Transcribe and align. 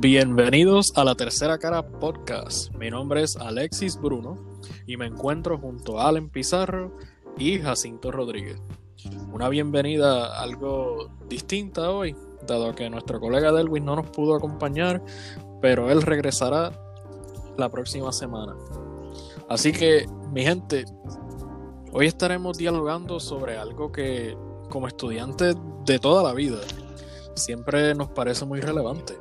Bienvenidos 0.00 0.94
a 0.96 1.04
la 1.04 1.14
Tercera 1.14 1.58
Cara 1.58 1.86
Podcast. 1.86 2.74
Mi 2.74 2.88
nombre 2.88 3.22
es 3.22 3.36
Alexis 3.36 4.00
Bruno 4.00 4.38
y 4.86 4.96
me 4.96 5.04
encuentro 5.04 5.58
junto 5.58 6.00
a 6.00 6.08
Allen 6.08 6.30
Pizarro 6.30 6.96
y 7.36 7.58
Jacinto 7.58 8.10
Rodríguez. 8.10 8.62
Una 9.30 9.50
bienvenida 9.50 10.40
algo 10.40 11.10
distinta 11.28 11.90
hoy, 11.90 12.16
dado 12.46 12.74
que 12.74 12.88
nuestro 12.88 13.20
colega 13.20 13.52
Delwin 13.52 13.84
no 13.84 13.94
nos 13.94 14.08
pudo 14.08 14.34
acompañar, 14.34 15.04
pero 15.60 15.90
él 15.90 16.00
regresará 16.00 16.72
la 17.58 17.68
próxima 17.68 18.10
semana. 18.10 18.56
Así 19.50 19.70
que, 19.70 20.06
mi 20.32 20.42
gente, 20.44 20.86
hoy 21.92 22.06
estaremos 22.06 22.56
dialogando 22.56 23.20
sobre 23.20 23.58
algo 23.58 23.92
que, 23.92 24.34
como 24.70 24.88
estudiantes 24.88 25.56
de 25.84 25.98
toda 25.98 26.22
la 26.22 26.32
vida, 26.32 26.56
siempre 27.34 27.94
nos 27.94 28.08
parece 28.08 28.46
muy 28.46 28.62
relevante 28.62 29.19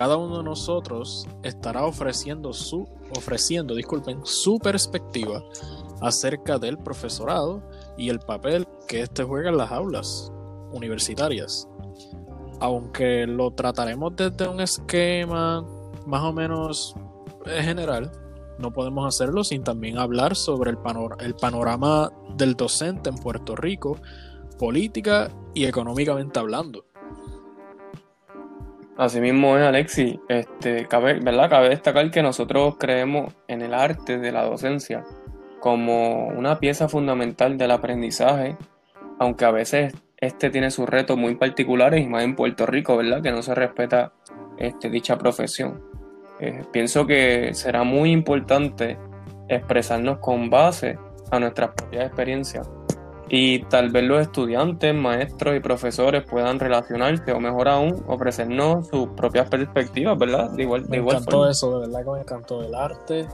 cada 0.00 0.16
uno 0.16 0.38
de 0.38 0.44
nosotros 0.44 1.28
estará 1.42 1.84
ofreciendo 1.84 2.54
su, 2.54 2.88
ofreciendo, 3.18 3.74
disculpen, 3.74 4.20
su 4.24 4.58
perspectiva 4.58 5.42
acerca 6.00 6.58
del 6.58 6.78
profesorado 6.78 7.62
y 7.98 8.08
el 8.08 8.18
papel 8.18 8.66
que 8.88 9.02
éste 9.02 9.24
juega 9.24 9.50
en 9.50 9.58
las 9.58 9.70
aulas 9.70 10.32
universitarias. 10.72 11.68
Aunque 12.60 13.26
lo 13.26 13.50
trataremos 13.50 14.16
desde 14.16 14.48
un 14.48 14.62
esquema 14.62 15.66
más 16.06 16.22
o 16.22 16.32
menos 16.32 16.94
general, 17.44 18.10
no 18.58 18.72
podemos 18.72 19.06
hacerlo 19.06 19.44
sin 19.44 19.62
también 19.62 19.98
hablar 19.98 20.34
sobre 20.34 20.70
el, 20.70 20.78
el 21.18 21.34
panorama 21.34 22.10
del 22.38 22.54
docente 22.54 23.10
en 23.10 23.16
Puerto 23.16 23.54
Rico, 23.54 23.98
política 24.58 25.30
y 25.52 25.66
económicamente 25.66 26.40
hablando. 26.40 26.89
Asimismo 29.00 29.56
es, 29.56 29.64
Alexi. 29.64 30.20
Este, 30.28 30.86
cabe 30.86 31.18
destacar 31.70 32.10
que 32.10 32.22
nosotros 32.22 32.76
creemos 32.78 33.32
en 33.48 33.62
el 33.62 33.72
arte 33.72 34.18
de 34.18 34.30
la 34.30 34.42
docencia 34.42 35.06
como 35.58 36.26
una 36.26 36.58
pieza 36.58 36.86
fundamental 36.86 37.56
del 37.56 37.70
aprendizaje, 37.70 38.58
aunque 39.18 39.46
a 39.46 39.52
veces 39.52 39.94
este 40.18 40.50
tiene 40.50 40.70
sus 40.70 40.86
retos 40.86 41.16
muy 41.16 41.34
particulares 41.36 42.04
y 42.04 42.08
más 42.08 42.24
en 42.24 42.36
Puerto 42.36 42.66
Rico, 42.66 42.94
¿verdad? 42.98 43.22
Que 43.22 43.30
no 43.30 43.40
se 43.40 43.54
respeta 43.54 44.12
este, 44.58 44.90
dicha 44.90 45.16
profesión. 45.16 45.82
Eh, 46.38 46.64
pienso 46.70 47.06
que 47.06 47.54
será 47.54 47.84
muy 47.84 48.10
importante 48.10 48.98
expresarnos 49.48 50.18
con 50.18 50.50
base 50.50 50.98
a 51.30 51.40
nuestras 51.40 51.70
propias 51.70 52.04
experiencias 52.04 52.68
y 53.32 53.60
tal 53.66 53.90
vez 53.90 54.02
los 54.04 54.20
estudiantes, 54.20 54.92
maestros 54.92 55.56
y 55.56 55.60
profesores 55.60 56.24
puedan 56.28 56.58
relacionarse 56.58 57.32
o 57.32 57.38
mejor 57.38 57.68
aún 57.68 58.02
ofrecernos 58.08 58.88
sus 58.88 59.08
propias 59.10 59.48
perspectivas, 59.48 60.18
¿verdad? 60.18 60.50
De 60.50 60.64
igual, 60.64 60.88
me 60.88 60.96
encantó 60.96 61.48
eso, 61.48 61.78
de 61.78 61.86
verdad 61.86 62.04
que 62.04 62.10
me 62.10 62.20
encantó 62.20 62.62
el 62.64 62.74
arte 62.74 63.28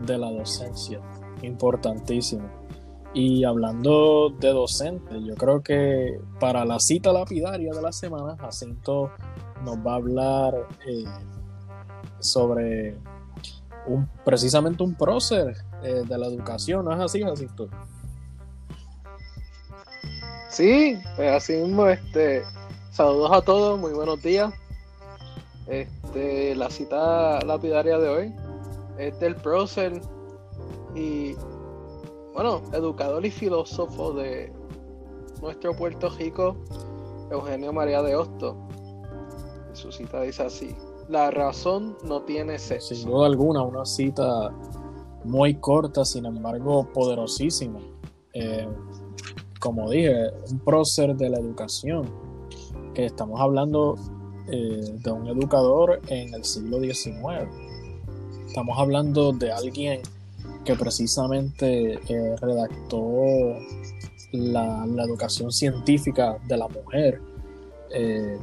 de 0.00 0.18
la 0.18 0.30
docencia, 0.30 1.00
importantísimo. 1.40 2.50
Y 3.14 3.44
hablando 3.44 4.28
de 4.38 4.50
docente, 4.50 5.22
yo 5.24 5.34
creo 5.36 5.62
que 5.62 6.20
para 6.38 6.66
la 6.66 6.78
cita 6.78 7.10
lapidaria 7.10 7.72
de 7.72 7.80
la 7.80 7.92
semana, 7.92 8.36
Jacinto 8.36 9.10
nos 9.64 9.78
va 9.78 9.92
a 9.92 9.96
hablar 9.96 10.68
eh, 10.86 11.04
sobre 12.18 12.94
un, 13.86 14.06
precisamente 14.22 14.82
un 14.82 14.94
prócer 14.94 15.56
eh, 15.82 16.02
de 16.06 16.18
la 16.18 16.26
educación, 16.26 16.84
¿no 16.84 16.92
es 16.92 17.00
así, 17.00 17.22
Jacinto? 17.22 17.70
Sí, 20.50 20.98
pues 21.14 21.30
así 21.30 21.52
mismo, 21.52 21.86
este, 21.86 22.42
saludos 22.90 23.30
a 23.32 23.40
todos, 23.40 23.78
muy 23.78 23.92
buenos 23.92 24.20
días. 24.20 24.52
Este, 25.68 26.56
la 26.56 26.68
cita 26.70 27.40
lapidaria 27.42 27.98
de 27.98 28.08
hoy 28.08 28.34
es 28.98 29.18
del 29.20 29.36
prócer 29.36 30.02
y, 30.92 31.34
bueno, 32.34 32.62
educador 32.72 33.24
y 33.24 33.30
filósofo 33.30 34.12
de 34.12 34.52
nuestro 35.40 35.72
Puerto 35.72 36.10
Rico, 36.18 36.56
Eugenio 37.30 37.72
María 37.72 38.02
de 38.02 38.16
Hosto. 38.16 38.56
su 39.72 39.92
cita 39.92 40.22
dice 40.22 40.42
así: 40.42 40.74
La 41.08 41.30
razón 41.30 41.96
no 42.02 42.22
tiene 42.22 42.58
sexo. 42.58 42.96
Sin 42.96 43.08
duda 43.08 43.26
alguna, 43.26 43.62
una 43.62 43.86
cita 43.86 44.50
muy 45.22 45.54
corta, 45.54 46.04
sin 46.04 46.26
embargo, 46.26 46.88
poderosísima. 46.92 47.78
Eh, 48.32 48.66
como 49.60 49.90
dije, 49.90 50.30
un 50.50 50.58
prócer 50.60 51.14
de 51.14 51.30
la 51.30 51.38
educación, 51.38 52.10
que 52.94 53.04
estamos 53.04 53.40
hablando 53.40 53.96
eh, 54.48 54.98
de 54.98 55.12
un 55.12 55.28
educador 55.28 56.00
en 56.08 56.34
el 56.34 56.44
siglo 56.44 56.80
XIX. 56.80 57.48
Estamos 58.46 58.78
hablando 58.78 59.32
de 59.32 59.52
alguien 59.52 60.00
que 60.64 60.74
precisamente 60.74 62.00
eh, 62.08 62.36
redactó 62.40 63.04
la, 64.32 64.84
educación 65.04 65.52
científica 65.52 66.38
de 66.48 66.56
la 66.56 66.66
mujer. 66.66 67.20
Eh, 67.92 68.38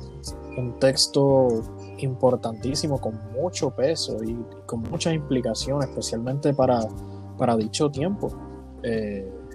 un 0.58 0.80
texto 0.80 1.64
importantísimo 1.98 3.02
con 3.02 3.20
mucho 3.34 3.72
peso 3.72 4.24
y 4.24 4.36
con 4.66 4.82
muchas 4.84 5.14
implicaciones, 5.14 5.90
especialmente 5.90 6.54
para, 6.54 6.82
para 7.38 7.56
dicho 7.56 7.90
tiempo 7.90 8.30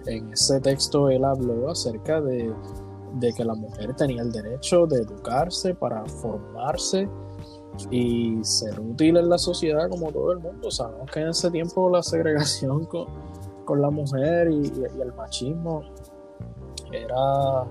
en 0.06 0.32
ese 0.32 0.60
texto 0.60 1.08
él 1.08 1.24
habló 1.24 1.70
acerca 1.70 2.20
de, 2.20 2.52
que 3.36 3.44
la 3.44 3.54
mujer 3.54 3.94
tenía 3.94 4.22
el 4.22 4.32
derecho 4.32 4.86
de 4.86 5.02
educarse 5.02 5.74
para 5.74 6.04
formarse 6.06 7.08
y 7.90 8.38
ser 8.42 8.78
útil 8.80 9.16
en 9.16 9.28
la 9.28 9.38
sociedad 9.38 9.88
como 9.88 10.10
todo 10.12 10.32
el 10.32 10.40
mundo. 10.40 10.70
Sabemos 10.70 11.10
que 11.10 11.20
en 11.20 11.28
ese 11.28 11.50
tiempo 11.50 11.88
la 11.90 12.02
segregación 12.02 12.86
con, 13.64 13.80
la 13.80 13.90
mujer 13.90 14.50
y, 14.50 14.66
el 15.00 15.12
machismo 15.14 15.82
era, 16.92 17.62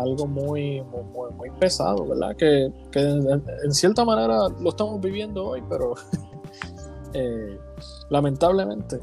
algo 0.00 0.26
muy, 0.26 0.82
muy, 1.36 1.50
pesado, 1.58 2.06
¿verdad? 2.06 2.34
Que, 2.36 2.72
en, 2.94 3.72
cierta 3.72 4.04
manera 4.04 4.48
lo 4.60 4.70
estamos 4.70 5.00
viviendo 5.00 5.44
hoy, 5.44 5.62
pero 5.68 5.94
eh, 7.12 7.58
lamentablemente 8.08 9.00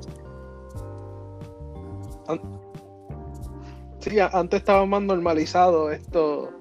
Sí, 4.02 4.18
antes 4.20 4.62
estaba 4.62 4.84
más 4.88 5.04
normalizado 5.04 5.92
esto. 5.92 6.52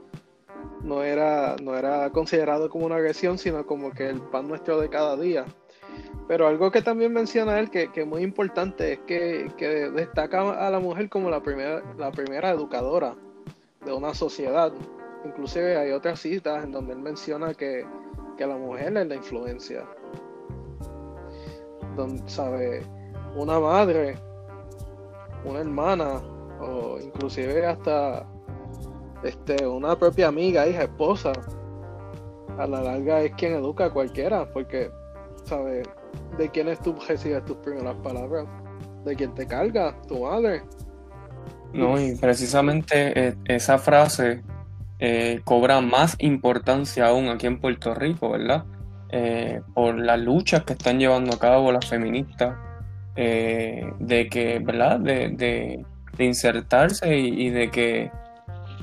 No 0.82 1.02
era, 1.02 1.56
no 1.62 1.74
era 1.74 2.10
considerado 2.10 2.68
como 2.68 2.84
una 2.84 2.96
agresión, 2.96 3.38
sino 3.38 3.66
como 3.66 3.92
que 3.92 4.08
el 4.10 4.20
pan 4.20 4.46
nuestro 4.46 4.78
de 4.78 4.90
cada 4.90 5.16
día. 5.16 5.46
Pero 6.28 6.46
algo 6.46 6.70
que 6.70 6.82
también 6.82 7.14
menciona 7.14 7.58
él, 7.58 7.70
que, 7.70 7.90
es 7.94 8.06
muy 8.06 8.22
importante, 8.22 8.92
es 8.92 8.98
que, 9.06 9.90
destaca 9.94 10.66
a 10.66 10.70
la 10.70 10.80
mujer 10.80 11.08
como 11.08 11.30
la 11.30 11.42
primera, 11.42 11.82
la 11.96 12.10
primera 12.12 12.50
educadora 12.50 13.16
de 13.86 13.92
una 13.92 14.12
sociedad. 14.12 14.70
Inclusive 15.24 15.78
hay 15.78 15.92
otras 15.92 16.20
citas 16.20 16.62
en 16.62 16.72
donde 16.72 16.92
él 16.92 16.98
menciona 16.98 17.54
que, 17.54 17.86
que 18.36 18.46
la 18.46 18.56
mujer 18.58 18.94
es 18.98 19.06
la 19.06 19.14
influencia. 19.14 19.86
Donde, 21.96 22.22
¿sabe? 22.28 22.82
Una 23.34 23.58
madre, 23.58 24.16
una 25.44 25.60
hermana, 25.60 26.20
o 26.60 26.98
inclusive 27.00 27.66
hasta 27.66 28.26
este, 29.22 29.66
una 29.66 29.98
propia 29.98 30.28
amiga, 30.28 30.66
hija, 30.66 30.82
esposa, 30.82 31.32
a 32.58 32.66
la 32.66 32.82
larga 32.82 33.22
es 33.22 33.32
quien 33.32 33.54
educa 33.54 33.86
a 33.86 33.90
cualquiera, 33.90 34.50
porque, 34.52 34.90
¿sabes? 35.44 35.88
¿De 36.38 36.48
quién 36.50 36.68
es 36.68 36.80
tú 36.80 36.96
recibes 37.08 37.44
tus 37.44 37.56
primeras 37.58 37.96
palabras? 37.96 38.46
¿De 39.04 39.16
quién 39.16 39.34
te 39.34 39.46
carga? 39.46 39.94
¿Tu 40.08 40.22
madre? 40.22 40.62
No, 41.72 42.00
y 42.00 42.16
precisamente 42.16 43.28
eh, 43.28 43.34
esa 43.44 43.78
frase 43.78 44.42
eh, 44.98 45.40
cobra 45.44 45.80
más 45.80 46.16
importancia 46.18 47.06
aún 47.06 47.28
aquí 47.28 47.46
en 47.46 47.60
Puerto 47.60 47.94
Rico, 47.94 48.30
¿verdad? 48.30 48.64
Eh, 49.10 49.60
por 49.74 49.98
las 49.98 50.20
luchas 50.20 50.64
que 50.64 50.72
están 50.74 50.98
llevando 50.98 51.34
a 51.34 51.38
cabo 51.38 51.72
las 51.72 51.88
feministas, 51.88 52.56
de 53.16 54.28
que, 54.30 54.60
¿verdad? 54.60 54.98
de, 54.98 55.28
de 55.28 55.84
insertarse 56.24 57.16
y, 57.16 57.50
de 57.50 57.70
que 57.70 58.10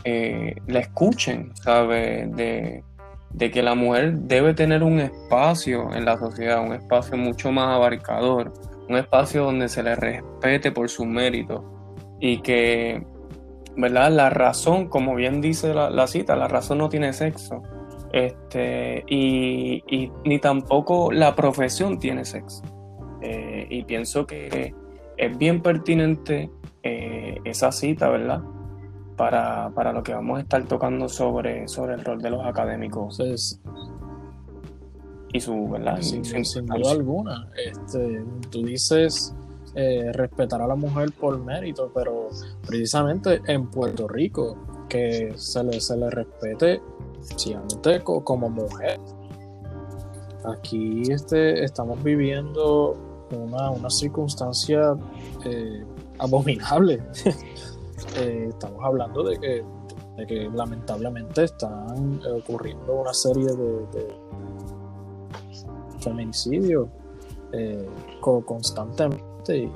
eh, 0.04 0.56
la 0.68 0.80
escuchen, 0.80 1.52
¿sabe? 1.56 2.28
De, 2.28 2.84
que 3.52 3.62
la 3.62 3.76
mujer 3.76 4.14
debe 4.14 4.54
tener 4.54 4.82
un 4.82 5.00
espacio 5.00 5.94
en 5.94 6.06
la 6.06 6.18
sociedad, 6.18 6.64
un 6.64 6.74
espacio 6.74 7.18
mucho 7.18 7.52
más 7.52 7.76
abarcador, 7.76 8.52
un 8.90 8.96
espacio 8.98 9.44
donde 9.44 9.70
se 9.70 9.84
le 9.84 9.96
respete 9.96 10.72
por 10.72 10.90
su 10.90 11.06
mérito 11.06 11.64
y 12.20 12.40
que, 12.42 13.06
¿verdad? 13.76 14.12
La 14.12 14.30
razón, 14.30 14.88
como 14.88 15.14
bien 15.16 15.40
dice 15.40 15.74
la, 15.74 16.08
cita, 16.08 16.36
la 16.36 16.48
razón 16.48 16.80
no 16.80 16.90
tiene 16.90 17.14
sexo. 17.14 17.62
Este, 18.12 19.04
y, 19.08 19.84
ni 20.26 20.40
tampoco 20.40 21.12
la 21.12 21.36
profesión 21.36 22.00
tiene 22.00 22.26
sexo. 22.26 22.64
Eh, 23.22 23.68
y 23.70 23.84
pienso 23.84 24.26
que 24.26 24.74
es 25.18 25.38
bien 25.38 25.62
pertinente 25.62 26.50
eh, 26.88 27.42
esa 27.44 27.72
cita, 27.72 28.10
¿verdad? 28.10 28.42
Para, 29.16 29.94
lo 29.94 30.04
que 30.04 30.14
vamos 30.14 30.38
a 30.38 30.42
estar 30.42 30.64
tocando 30.66 31.10
sobre, 31.10 31.68
sobre 31.68 31.96
el 31.96 32.06
rol 32.06 32.22
de 32.22 32.30
los 32.30 32.46
académicos. 32.46 33.20
y 35.34 35.40
su, 35.40 35.70
¿verdad? 35.70 36.02
Sin, 36.02 36.24
duda 36.66 36.92
alguna. 36.92 37.50
Este, 37.58 38.24
tú 38.52 38.64
dices 38.64 39.36
eh, 39.76 40.12
respetar 40.14 40.62
a 40.62 40.68
la 40.68 40.76
mujer 40.76 41.12
por 41.20 41.38
mérito, 41.40 41.92
pero 41.94 42.30
precisamente 42.66 43.42
en 43.48 43.68
Puerto 43.68 44.08
Rico, 44.08 44.58
que 44.88 45.34
se 45.36 45.64
le, 45.64 45.82
se 45.82 45.98
le 45.98 46.10
respete 46.10 46.82
especialmente 47.20 48.02
como 48.04 48.50
mujer. 48.50 49.00
Aquí 50.46 51.04
este, 51.12 51.64
estamos 51.64 52.02
viviendo 52.04 52.96
una, 53.32 53.72
una 53.72 53.90
circunstancia 53.90 54.96
eh, 55.44 55.84
abominable. 56.20 57.02
Eh, 58.16 58.46
estamos 58.50 58.80
hablando 58.86 59.24
de 59.24 59.40
que, 59.40 59.66
de 60.18 60.28
que 60.28 60.50
lamentablemente 60.54 61.46
están 61.46 62.22
ocurriendo 62.28 62.94
una 62.94 63.14
serie 63.14 63.48
de, 63.48 64.16
feminicidios 66.00 66.88
eh, 67.54 67.90
constantemente 68.22 69.58
y, 69.58 69.72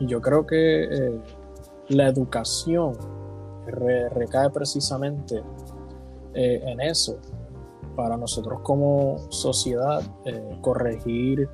yo 0.00 0.20
creo 0.20 0.44
que 0.44 1.20
la 1.88 2.08
educación 2.08 2.94
recae 3.66 4.50
precisamente 4.50 5.42
en 6.34 6.80
eso 6.80 7.16
para 7.96 8.16
nosotros 8.16 8.60
como 8.62 9.18
sociedad 9.30 10.02
corregir 10.60 11.48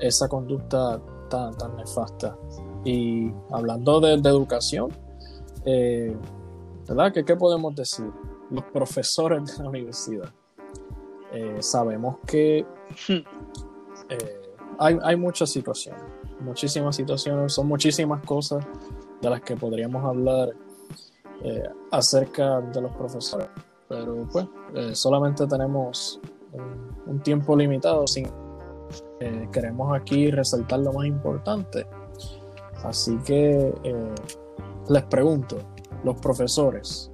esa 0.00 0.28
conducta 0.28 1.00
tan, 1.28 1.56
tan 1.56 1.76
nefasta. 1.76 2.36
Y 2.84 3.30
hablando 3.50 4.00
de, 4.00 4.14
educación, 4.14 4.90
eh, 5.64 6.16
¿verdad? 6.88 7.12
¿Qué, 7.12 7.24
¿Qué, 7.24 7.36
podemos 7.36 7.74
decir? 7.74 8.10
Los 8.50 8.64
profesores 8.64 9.56
de 9.56 9.62
la 9.62 9.68
universidad. 9.68 10.32
Eh, 11.32 11.58
sabemos 11.60 12.16
que 12.26 12.66
eh, 13.08 14.42
hay, 14.78 14.98
hay, 15.02 15.16
muchas 15.16 15.50
situaciones, 15.50 16.02
muchísimas 16.40 16.96
situaciones, 16.96 17.52
son 17.52 17.68
muchísimas 17.68 18.24
cosas 18.24 18.66
de 19.20 19.30
las 19.30 19.40
que 19.42 19.54
podríamos 19.56 20.04
hablar 20.04 20.50
acerca 21.90 22.60
de 22.60 22.80
los 22.82 22.92
profesores. 22.96 23.48
Pero 23.88 24.28
pues, 24.30 24.46
solamente 24.98 25.46
tenemos 25.46 26.20
un, 26.52 27.12
un 27.14 27.22
tiempo 27.22 27.56
limitado 27.56 28.06
sin 28.06 28.28
queremos 29.52 29.96
aquí 29.96 30.30
resaltar 30.30 30.80
lo 30.80 30.92
más 30.92 31.06
importante. 31.06 31.86
Así 32.84 33.18
que 33.24 33.74
eh, 33.84 34.14
les 34.88 35.02
pregunto, 35.04 35.58
los 36.04 36.16
profesores, 36.20 37.10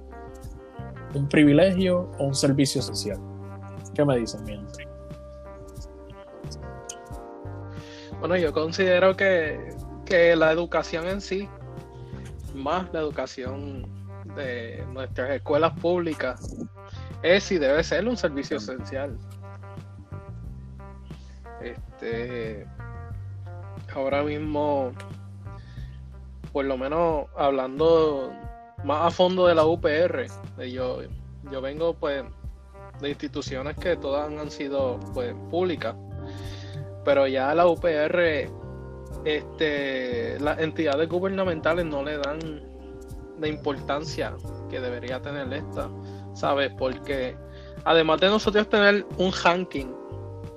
¿un 1.13 1.27
privilegio 1.27 2.09
o 2.17 2.25
un 2.25 2.35
servicio 2.35 2.81
social? 2.81 3.19
¿Qué 3.93 4.05
me 4.05 4.17
dicen, 4.17 4.43
mientras? 4.45 4.77
Bueno, 8.19 8.37
yo 8.37 8.51
considero 8.51 9.15
que, 9.15 9.75
que 10.05 10.35
la 10.35 10.51
educación 10.51 11.07
en 11.07 11.21
sí, 11.21 11.47
más 12.55 12.91
la 12.93 13.01
educación 13.01 13.85
de 14.35 14.85
nuestras 14.93 15.31
escuelas 15.31 15.77
públicas, 15.79 16.55
es 17.21 17.51
y 17.51 17.57
debe 17.57 17.83
ser 17.83 18.07
un 18.07 18.17
servicio 18.17 18.57
esencial. 18.57 19.17
Este, 21.61 22.65
ahora 23.93 24.23
mismo, 24.23 24.91
por 26.57 26.65
lo 26.65 26.75
menos 26.75 27.27
hablando 27.35 28.33
más 28.83 29.05
a 29.05 29.11
fondo 29.11 29.45
de 29.45 29.53
la 29.53 29.63
UPR, 29.63 30.25
yo, 30.67 31.01
yo 31.51 31.61
vengo 31.61 31.93
pues 31.93 32.23
de 32.99 33.09
instituciones 33.09 33.77
que 33.77 33.95
todas 33.95 34.27
han 34.27 34.49
sido 34.49 34.99
pues 35.13 35.35
públicas, 35.51 35.95
pero 37.05 37.27
ya 37.27 37.53
la 37.53 37.67
UPR, 37.67 38.49
este, 39.23 40.39
las 40.39 40.57
entidades 40.57 41.07
gubernamentales 41.07 41.85
no 41.85 42.01
le 42.01 42.17
dan 42.17 42.39
la 43.39 43.47
importancia 43.47 44.35
que 44.67 44.79
debería 44.79 45.21
tener 45.21 45.53
esta, 45.53 45.91
¿sabes? 46.33 46.71
Porque 46.75 47.37
además 47.85 48.19
de 48.19 48.29
nosotros 48.29 48.67
tener 48.67 49.05
un 49.19 49.31
ranking 49.43 49.93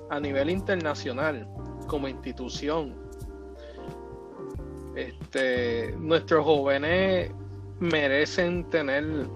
a 0.09 0.19
nivel 0.19 0.49
internacional 0.49 1.47
como 1.85 2.07
institución. 2.07 3.00
Este, 4.95 5.95
nuestros 5.97 6.43
jóvenes 6.43 7.31
merecen 7.79 8.69
tener 8.69 9.27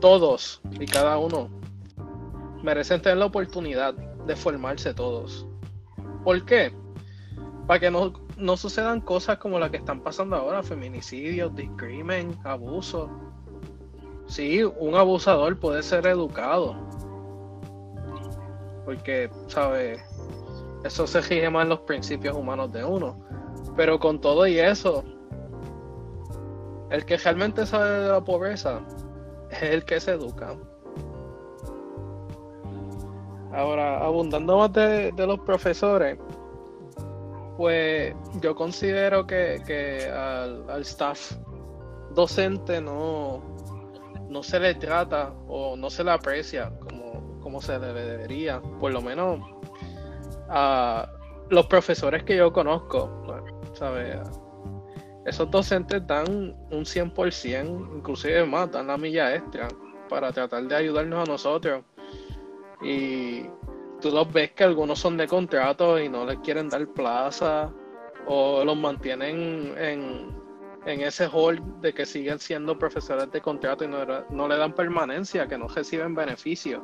todos 0.00 0.60
y 0.78 0.86
cada 0.86 1.18
uno 1.18 1.48
merecen 2.62 3.00
tener 3.00 3.18
la 3.18 3.26
oportunidad 3.26 3.94
de 3.94 4.36
formarse 4.36 4.92
todos. 4.92 5.46
¿Por 6.24 6.44
qué? 6.44 6.72
Para 7.66 7.80
que 7.80 7.90
no, 7.90 8.12
no 8.36 8.56
sucedan 8.56 9.00
cosas 9.00 9.38
como 9.38 9.58
las 9.58 9.70
que 9.70 9.76
están 9.76 10.00
pasando 10.00 10.36
ahora, 10.36 10.62
feminicidios, 10.62 11.54
discrimen, 11.54 12.36
abuso. 12.44 13.10
Sí, 14.26 14.64
un 14.64 14.96
abusador 14.96 15.58
puede 15.58 15.82
ser 15.84 16.06
educado, 16.06 16.76
porque, 18.84 19.30
¿sabes? 19.46 20.02
Eso 20.84 21.06
se 21.06 21.20
rige 21.20 21.48
más 21.50 21.64
en 21.64 21.70
los 21.70 21.80
principios 21.80 22.36
humanos 22.36 22.72
de 22.72 22.84
uno. 22.84 23.25
Pero 23.76 23.98
con 23.98 24.20
todo 24.20 24.46
y 24.46 24.58
eso, 24.58 25.04
el 26.90 27.04
que 27.04 27.16
realmente 27.18 27.66
sabe 27.66 28.00
de 28.00 28.08
la 28.08 28.24
pobreza 28.24 28.80
es 29.50 29.62
el 29.62 29.84
que 29.84 30.00
se 30.00 30.12
educa. 30.12 30.56
Ahora, 33.52 34.04
abundando 34.04 34.58
más 34.58 34.72
de, 34.72 35.12
los 35.16 35.40
profesores, 35.40 36.18
pues 37.56 38.14
yo 38.40 38.54
considero 38.54 39.26
que, 39.26 40.10
al, 40.12 40.68
al, 40.68 40.82
staff 40.82 41.32
docente 42.14 42.80
no, 42.80 43.42
no 44.28 44.42
se 44.42 44.60
le 44.60 44.74
trata 44.74 45.32
o 45.48 45.76
no 45.76 45.88
se 45.88 46.04
le 46.04 46.10
aprecia 46.10 46.70
como 46.80 47.06
como 47.46 47.60
se 47.62 47.78
debería, 47.78 48.60
por 48.80 48.92
lo 48.92 49.00
menos 49.00 49.38
a 50.48 51.08
los 51.48 51.66
profesores 51.66 52.24
que 52.24 52.36
yo 52.36 52.52
conozco, 52.52 53.08
¿sabes? 53.76 54.18
Esos 55.24 55.50
docentes 55.50 56.06
dan 56.06 56.54
un 56.70 56.84
100%, 56.84 57.96
inclusive 57.96 58.44
más, 58.44 58.70
dan 58.70 58.86
la 58.86 58.96
milla 58.96 59.34
extra 59.34 59.68
para 60.08 60.32
tratar 60.32 60.62
de 60.64 60.76
ayudarnos 60.76 61.28
a 61.28 61.32
nosotros. 61.32 61.82
Y 62.80 63.42
tú 64.00 64.10
los 64.12 64.32
ves 64.32 64.52
que 64.52 64.64
algunos 64.64 64.98
son 64.98 65.16
de 65.16 65.26
contrato 65.26 65.98
y 65.98 66.08
no 66.08 66.24
les 66.24 66.38
quieren 66.38 66.68
dar 66.68 66.86
plaza 66.88 67.72
o 68.26 68.64
los 68.64 68.76
mantienen 68.76 69.74
en, 69.76 70.36
en 70.84 71.00
ese 71.00 71.26
hall 71.26 71.60
de 71.80 71.92
que 71.92 72.06
siguen 72.06 72.38
siendo 72.38 72.78
profesores 72.78 73.30
de 73.32 73.40
contrato 73.40 73.84
y 73.84 73.88
no, 73.88 74.04
no 74.30 74.48
le 74.48 74.56
dan 74.56 74.74
permanencia, 74.74 75.48
que 75.48 75.58
no 75.58 75.66
reciben 75.66 76.14
beneficios. 76.14 76.82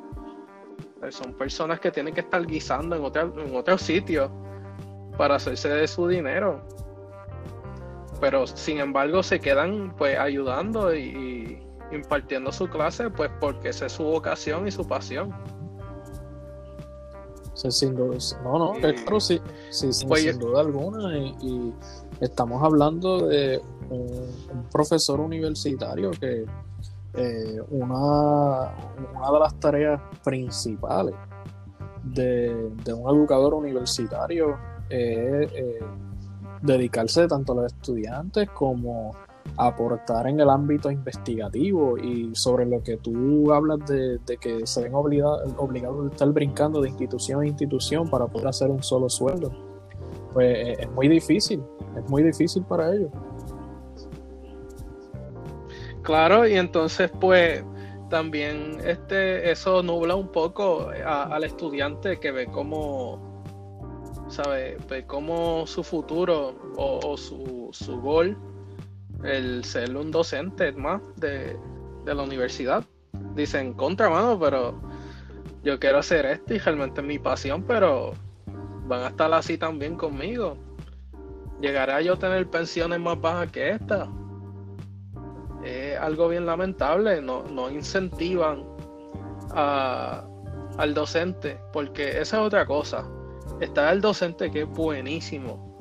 Pues 0.98 1.14
son 1.14 1.32
personas 1.34 1.78
que 1.78 1.90
tienen 1.90 2.14
que 2.14 2.20
estar 2.20 2.44
guisando 2.44 2.96
en 2.96 3.04
otro, 3.04 3.40
en 3.40 3.54
otro 3.54 3.78
sitio 3.78 4.32
para 5.16 5.36
hacerse 5.36 5.68
de 5.68 5.86
su 5.86 6.08
dinero. 6.08 6.66
Pero 8.22 8.46
sin 8.46 8.78
embargo 8.78 9.20
se 9.24 9.40
quedan 9.40 9.96
pues 9.98 10.16
ayudando 10.16 10.94
y, 10.94 11.60
impartiendo 11.90 12.52
su 12.52 12.68
clase 12.68 13.10
pues 13.10 13.32
porque 13.40 13.70
esa 13.70 13.86
es 13.86 13.92
su 13.92 14.04
vocación 14.04 14.68
y 14.68 14.70
su 14.70 14.86
pasión. 14.86 15.34
sin 17.54 17.96
duda, 17.96 18.16
no, 18.44 18.58
no, 18.58 19.20
sí, 19.20 19.40
sin, 19.70 20.08
pues 20.08 20.38
duda 20.38 20.60
alguna. 20.60 21.18
Y, 21.18 21.74
estamos 22.20 22.62
hablando 22.62 23.26
de 23.26 23.60
un 23.90 24.68
profesor 24.70 25.18
universitario 25.18 26.12
que 26.12 26.46
eh, 27.14 27.60
una, 27.70 28.72
una, 29.16 29.32
de 29.32 29.38
las 29.40 29.58
tareas 29.58 30.00
principales 30.22 31.16
de, 32.04 32.70
un 32.94 33.16
educador 33.16 33.54
universitario 33.54 34.56
es 34.88 35.52
eh, 35.52 35.80
dedicarse 36.62 37.26
tanto 37.28 37.52
a 37.52 37.56
los 37.56 37.72
estudiantes 37.72 38.48
como 38.50 39.12
aportar 39.56 40.28
en 40.28 40.40
el 40.40 40.48
ámbito 40.48 40.90
investigativo 40.90 41.98
y 41.98 42.34
sobre 42.34 42.64
lo 42.64 42.82
que 42.82 42.96
tú 42.96 43.52
hablas 43.52 43.80
de, 43.86 44.20
que 44.40 44.66
se 44.66 44.84
ven 44.84 44.94
obligados 44.94 46.06
a 46.06 46.12
estar 46.12 46.28
brincando 46.28 46.80
de 46.80 46.88
institución 46.88 47.42
a 47.42 47.46
institución 47.46 48.08
para 48.08 48.26
poder 48.26 48.48
hacer 48.48 48.70
un 48.70 48.82
solo 48.82 49.08
sueldo. 49.10 49.52
Pues 50.32 50.56
eh, 50.56 50.76
es 50.80 50.90
muy 50.92 51.08
difícil, 51.08 51.62
es 51.96 52.08
muy 52.08 52.22
difícil 52.22 52.62
para 52.64 52.94
ellos. 52.94 53.10
Claro, 56.02 56.46
y 56.46 56.54
entonces 56.54 57.10
pues 57.20 57.64
también 58.08 58.78
este 58.84 59.50
eso 59.50 59.82
nubla 59.82 60.14
un 60.14 60.28
poco 60.28 60.88
al 61.04 61.44
estudiante 61.44 62.18
que 62.18 62.30
ve 62.30 62.46
como 62.46 63.31
sabe 64.32 64.78
ve 64.88 65.06
como 65.06 65.66
su 65.66 65.82
futuro 65.84 66.54
o, 66.76 67.16
su, 67.16 67.68
su, 67.72 68.00
gol 68.00 68.36
el 69.22 69.64
ser 69.64 69.96
un 69.96 70.10
docente 70.10 70.72
más 70.72 71.00
de, 71.16 71.56
la 72.04 72.22
universidad 72.22 72.84
dicen 73.34 73.74
contra 73.74 74.10
mano 74.10 74.38
pero 74.40 74.80
yo 75.62 75.78
quiero 75.78 75.98
hacer 75.98 76.26
esto 76.26 76.54
y 76.54 76.58
realmente 76.58 77.00
es 77.00 77.06
mi 77.06 77.18
pasión, 77.18 77.62
pero 77.62 78.14
van 78.86 79.02
a 79.02 79.08
estar 79.08 79.32
así 79.32 79.56
también 79.56 79.96
conmigo. 79.96 80.56
¿Llegaré 81.60 81.92
a 81.92 82.00
yo 82.00 82.18
tener 82.18 82.50
pensiones 82.50 82.98
más 82.98 83.20
bajas 83.20 83.52
que 83.52 83.70
esta? 83.70 84.08
Es 85.64 85.96
algo 85.98 86.28
bien 86.28 86.46
lamentable, 86.46 87.22
no, 87.22 87.44
no 87.44 87.70
incentivan 87.70 88.64
al 89.54 90.94
docente, 90.94 91.60
porque 91.72 92.20
esa 92.20 92.38
es 92.38 92.46
otra 92.46 92.66
cosa. 92.66 93.08
Está 93.62 93.92
el 93.92 94.00
docente 94.00 94.50
que 94.50 94.62
es 94.62 94.68
buenísimo 94.68 95.78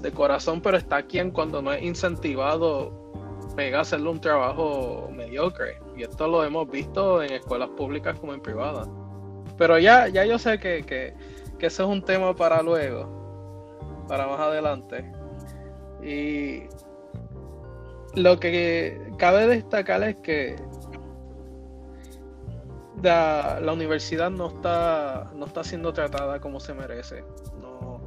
de 0.00 0.10
corazón, 0.12 0.62
pero 0.62 0.78
está 0.78 1.02
quien 1.02 1.30
cuando 1.30 1.60
no 1.60 1.70
es 1.70 1.82
incentivado 1.82 3.12
pega 3.54 3.78
a 3.78 3.80
hacerle 3.82 4.08
un 4.08 4.18
trabajo 4.18 5.10
mediocre. 5.12 5.78
Y 5.94 6.04
esto 6.04 6.26
lo 6.26 6.42
hemos 6.42 6.70
visto 6.70 7.22
en 7.22 7.34
escuelas 7.34 7.68
públicas 7.76 8.18
como 8.18 8.32
en 8.32 8.40
privadas. 8.40 8.88
Pero 9.58 9.78
ya, 9.78 10.08
ya 10.08 10.24
yo 10.24 10.38
sé 10.38 10.58
que, 10.58 10.84
que, 10.84 11.12
que 11.58 11.66
ese 11.66 11.82
es 11.82 11.88
un 11.88 12.02
tema 12.02 12.34
para 12.34 12.62
luego, 12.62 14.06
para 14.08 14.26
más 14.26 14.40
adelante. 14.40 15.04
Y 16.02 16.62
lo 18.14 18.40
que 18.40 19.12
cabe 19.18 19.46
destacar 19.48 20.02
es 20.02 20.16
que 20.16 20.56
la, 23.02 23.72
universidad 23.72 24.30
no 24.30 24.48
está, 24.48 25.30
no 25.34 25.46
está 25.46 25.64
siendo 25.64 25.92
tratada 25.92 26.40
como 26.40 26.60
se 26.60 26.74
merece. 26.74 27.24
No, 27.60 28.00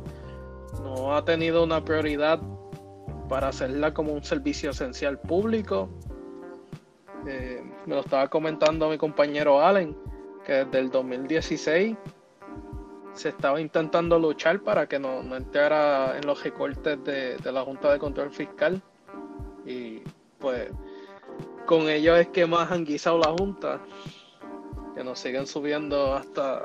no 0.81 1.15
ha 1.15 1.23
tenido 1.23 1.63
una 1.63 1.83
prioridad 1.83 2.39
para 3.27 3.49
hacerla 3.49 3.93
como 3.93 4.13
un 4.13 4.23
servicio 4.23 4.71
esencial 4.71 5.19
público. 5.19 5.89
Eh, 7.27 7.63
me 7.85 7.95
lo 7.95 8.01
estaba 8.01 8.27
comentando 8.27 8.89
mi 8.89 8.97
compañero 8.97 9.61
Allen, 9.61 9.95
que 10.45 10.65
desde 10.65 10.79
el 10.79 10.89
2016 10.89 11.95
se 13.13 13.29
estaba 13.29 13.59
intentando 13.59 14.17
luchar 14.17 14.61
para 14.61 14.87
que 14.87 14.97
no, 14.97 15.21
no 15.23 15.35
entrara 15.35 16.17
en 16.17 16.25
los 16.25 16.43
recortes 16.43 17.03
de, 17.03 17.37
de, 17.37 17.51
la 17.51 17.61
Junta 17.61 17.91
de 17.91 17.99
Control 17.99 18.31
Fiscal. 18.31 18.81
Y 19.65 20.01
pues 20.39 20.71
con 21.65 21.89
ello 21.89 22.15
es 22.15 22.29
que 22.29 22.45
más 22.45 22.71
han 22.71 22.85
guisado 22.85 23.19
la 23.19 23.31
Junta, 23.37 23.81
que 24.99 25.05
nos 25.05 25.17
siguen 25.17 25.47
subiendo 25.47 26.13
hasta 26.13 26.63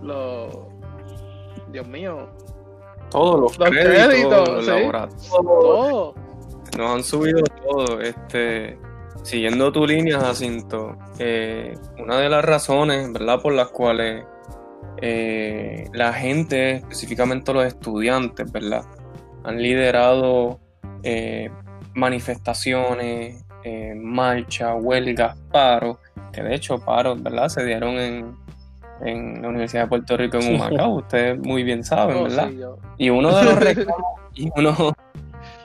los... 0.00 0.56
Dios 1.70 1.86
mío. 1.86 2.30
Todos 3.10 3.38
los, 3.38 3.58
Los 3.58 3.68
créditos, 3.68 4.48
créditos, 4.48 4.48
los 4.48 5.12
sí. 5.18 5.30
Todo. 5.30 6.14
Nos 6.78 6.90
han 6.90 7.04
subido 7.04 7.42
todo. 7.62 8.00
Este, 8.00 8.78
siguiendo 9.22 9.70
tu 9.70 9.86
línea, 9.86 10.18
Jacinto, 10.18 10.96
eh, 11.18 11.74
una 11.98 12.16
de 12.16 12.30
las 12.30 12.42
razones, 12.42 13.12
¿verdad?, 13.12 13.42
por 13.42 13.52
las 13.52 13.68
cuales 13.68 14.24
eh, 15.02 15.90
la 15.92 16.14
gente, 16.14 16.76
específicamente 16.76 17.52
los 17.52 17.66
estudiantes, 17.66 18.50
¿verdad?, 18.50 18.86
han 19.44 19.60
liderado 19.60 20.58
eh, 21.02 21.50
manifestaciones, 21.92 23.44
eh, 23.64 23.94
marchas, 23.96 24.74
huelgas, 24.80 25.36
paros, 25.52 25.98
que 26.32 26.42
de 26.42 26.54
hecho 26.54 26.78
paros, 26.78 27.22
¿verdad?, 27.22 27.48
se 27.48 27.64
dieron 27.64 27.94
en, 27.98 28.36
en 29.04 29.42
la 29.42 29.48
Universidad 29.48 29.82
de 29.84 29.88
Puerto 29.88 30.16
Rico 30.16 30.38
en 30.38 30.54
Humacao, 30.54 30.90
ustedes 30.96 31.38
muy 31.38 31.62
bien 31.64 31.84
saben, 31.84 32.16
¿verdad? 32.24 32.48
Y 32.98 33.10
uno 33.10 33.34
de 33.36 33.44
los 33.44 33.56
reclamos, 33.58 34.04
y 34.34 34.48
uno, 34.56 34.92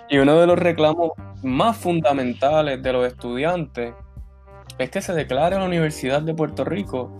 y 0.10 0.18
uno 0.18 0.40
de 0.40 0.48
los 0.48 0.60
reclamos 0.60 1.12
más 1.44 1.78
fundamentales 1.78 2.82
de 2.82 2.94
los 2.94 3.06
estudiantes 3.08 3.94
es 4.78 4.90
que 4.90 5.02
se 5.02 5.14
declare 5.14 5.56
a 5.56 5.60
la 5.60 5.66
Universidad 5.66 6.22
de 6.22 6.34
Puerto 6.34 6.64
Rico 6.64 7.12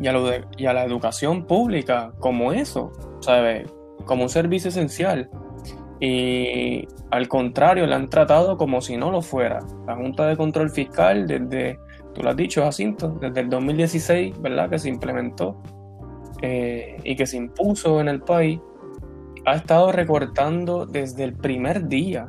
y 0.00 0.06
a, 0.06 0.12
lo 0.12 0.26
de- 0.26 0.44
y 0.56 0.66
a 0.66 0.72
la 0.72 0.84
educación 0.84 1.44
pública 1.44 2.12
como 2.20 2.52
eso, 2.52 2.92
¿sabes? 3.20 3.68
Como 4.04 4.22
un 4.22 4.28
servicio 4.28 4.68
esencial. 4.70 5.28
Y 6.00 6.86
al 7.10 7.26
contrario, 7.28 7.86
la 7.86 7.96
han 7.96 8.08
tratado 8.08 8.56
como 8.56 8.80
si 8.80 8.96
no 8.96 9.10
lo 9.10 9.20
fuera. 9.22 9.58
La 9.86 9.96
Junta 9.96 10.26
de 10.26 10.36
Control 10.36 10.70
Fiscal, 10.70 11.26
desde, 11.26 11.78
tú 12.14 12.22
lo 12.22 12.30
has 12.30 12.36
dicho, 12.36 12.62
Jacinto, 12.62 13.16
desde 13.20 13.40
el 13.40 13.48
2016, 13.50 14.40
¿verdad? 14.40 14.70
Que 14.70 14.78
se 14.78 14.88
implementó 14.88 15.60
eh, 16.42 16.96
y 17.02 17.16
que 17.16 17.26
se 17.26 17.36
impuso 17.36 18.00
en 18.00 18.08
el 18.08 18.20
país, 18.20 18.60
ha 19.44 19.54
estado 19.56 19.90
recortando 19.92 20.86
desde 20.86 21.24
el 21.24 21.32
primer 21.34 21.88
día 21.88 22.28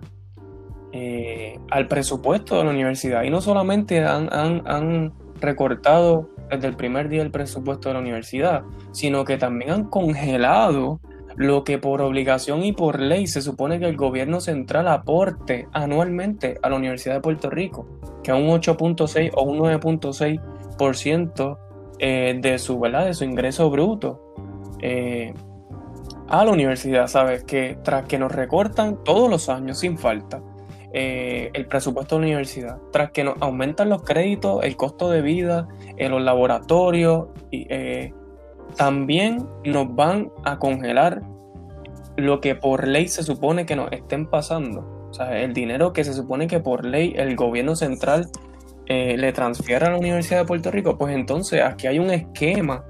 eh, 0.91 1.59
al 1.69 1.87
presupuesto 1.87 2.57
de 2.57 2.63
la 2.63 2.71
universidad. 2.71 3.23
Y 3.23 3.29
no 3.29 3.41
solamente 3.41 4.03
han, 4.03 4.33
han- 4.33 4.63
han 4.65 5.13
recortado 5.39 6.29
desde 6.49 6.67
el 6.67 6.75
primer 6.75 7.09
día 7.09 7.21
el 7.21 7.29
presupuesto 7.29 7.89
de 7.89 7.93
la 7.93 7.99
universidad, 8.01 8.63
sino 8.91 9.23
que 9.23 9.37
también 9.37 9.69
han 9.71 9.83
congelado 9.85 10.99
lo 11.35 11.63
que 11.63 11.77
por 11.77 12.01
obligación 12.01 12.63
y 12.63 12.73
por 12.73 12.99
ley 12.99 13.27
se 13.27 13.41
supone 13.41 13.79
que 13.79 13.85
el 13.85 13.95
gobierno 13.95 14.41
central 14.41 14.87
aporte 14.87 15.67
anualmente 15.71 16.57
a 16.61 16.69
la 16.69 16.75
Universidad 16.75 17.15
de 17.15 17.21
Puerto 17.21 17.49
Rico, 17.49 17.87
que 18.23 18.31
es 18.31 18.37
un 18.37 18.47
8.6 18.47 19.31
o 19.35 19.43
un 19.43 19.59
9.6% 19.59 21.57
eh, 21.99 22.39
de 22.41 22.59
su, 22.59 22.79
de 22.79 23.13
su 23.13 23.23
ingreso 23.23 23.69
bruto. 23.69 24.33
Eh, 24.81 25.33
a 26.29 26.45
la 26.45 26.51
universidad, 26.51 27.07
¿sabes? 27.07 27.43
Que 27.43 27.77
tras 27.83 28.05
que 28.05 28.19
nos 28.19 28.31
recortan 28.31 29.03
todos 29.03 29.29
los 29.29 29.49
años 29.49 29.79
sin 29.79 29.97
falta 29.97 30.41
eh, 30.91 31.51
el 31.53 31.67
presupuesto 31.67 32.15
de 32.15 32.21
la 32.21 32.27
universidad, 32.27 32.77
tras 32.91 33.11
que 33.11 33.23
nos 33.23 33.35
aumentan 33.41 33.89
los 33.89 34.01
créditos, 34.03 34.63
el 34.63 34.75
costo 34.75 35.09
de 35.09 35.21
vida, 35.21 35.67
en 35.97 36.11
los 36.11 36.21
laboratorios, 36.21 37.27
y, 37.51 37.67
eh, 37.69 38.13
también 38.75 39.47
nos 39.65 39.93
van 39.95 40.31
a 40.43 40.59
congelar 40.59 41.21
lo 42.17 42.41
que 42.41 42.55
por 42.55 42.87
ley 42.87 43.07
se 43.07 43.23
supone 43.23 43.65
que 43.65 43.75
nos 43.75 43.91
estén 43.91 44.27
pasando. 44.27 45.07
O 45.09 45.13
sea, 45.13 45.41
el 45.41 45.53
dinero 45.53 45.93
que 45.93 46.03
se 46.03 46.13
supone 46.13 46.47
que 46.47 46.59
por 46.59 46.85
ley 46.85 47.13
el 47.15 47.35
gobierno 47.35 47.75
central 47.75 48.27
eh, 48.85 49.17
le 49.17 49.33
transfiere 49.33 49.85
a 49.85 49.91
la 49.91 49.97
Universidad 49.97 50.41
de 50.41 50.45
Puerto 50.45 50.71
Rico, 50.71 50.97
pues 50.97 51.15
entonces 51.15 51.61
aquí 51.61 51.87
hay 51.87 51.99
un 51.99 52.11
esquema 52.11 52.83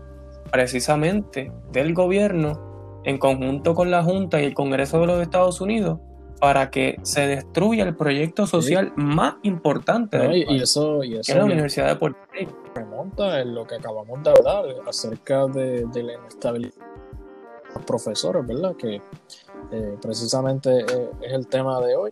precisamente 0.51 1.51
del 1.71 1.93
gobierno 1.93 3.01
en 3.03 3.17
conjunto 3.17 3.75
con 3.75 3.91
la 3.91 4.03
Junta 4.03 4.41
y 4.41 4.45
el 4.45 4.53
Congreso 4.53 4.99
de 4.99 5.07
los 5.07 5.21
Estados 5.21 5.61
Unidos 5.61 5.99
para 6.39 6.69
que 6.69 6.97
se 7.03 7.27
destruya 7.27 7.83
el 7.83 7.95
proyecto 7.95 8.47
social 8.47 8.93
más 8.95 9.35
importante 9.43 10.17
¿no? 10.17 10.23
del 10.23 10.37
Y, 10.37 10.41
y 10.41 10.45
país, 10.45 10.61
eso, 10.63 11.03
y 11.03 11.11
que 11.11 11.19
es 11.19 11.35
la 11.35 11.45
Universidad 11.45 11.87
de 11.87 11.95
Puerto 11.97 12.19
Rico. 12.33 12.58
Remonta 12.73 13.41
en 13.41 13.55
lo 13.55 13.65
que 13.65 13.75
acabamos 13.75 14.23
de 14.23 14.29
hablar 14.31 14.65
acerca 14.87 15.47
de, 15.47 15.87
la 15.93 16.13
inestabilidad 16.13 16.73
de 16.73 17.73
los 17.75 17.85
profesores, 17.85 18.45
¿verdad? 18.45 18.75
Que 18.75 19.01
eh, 19.71 19.97
precisamente 20.01 20.79
eh, 20.79 21.11
es 21.21 21.33
el 21.33 21.47
tema 21.47 21.79
de 21.81 21.95
hoy. 21.95 22.11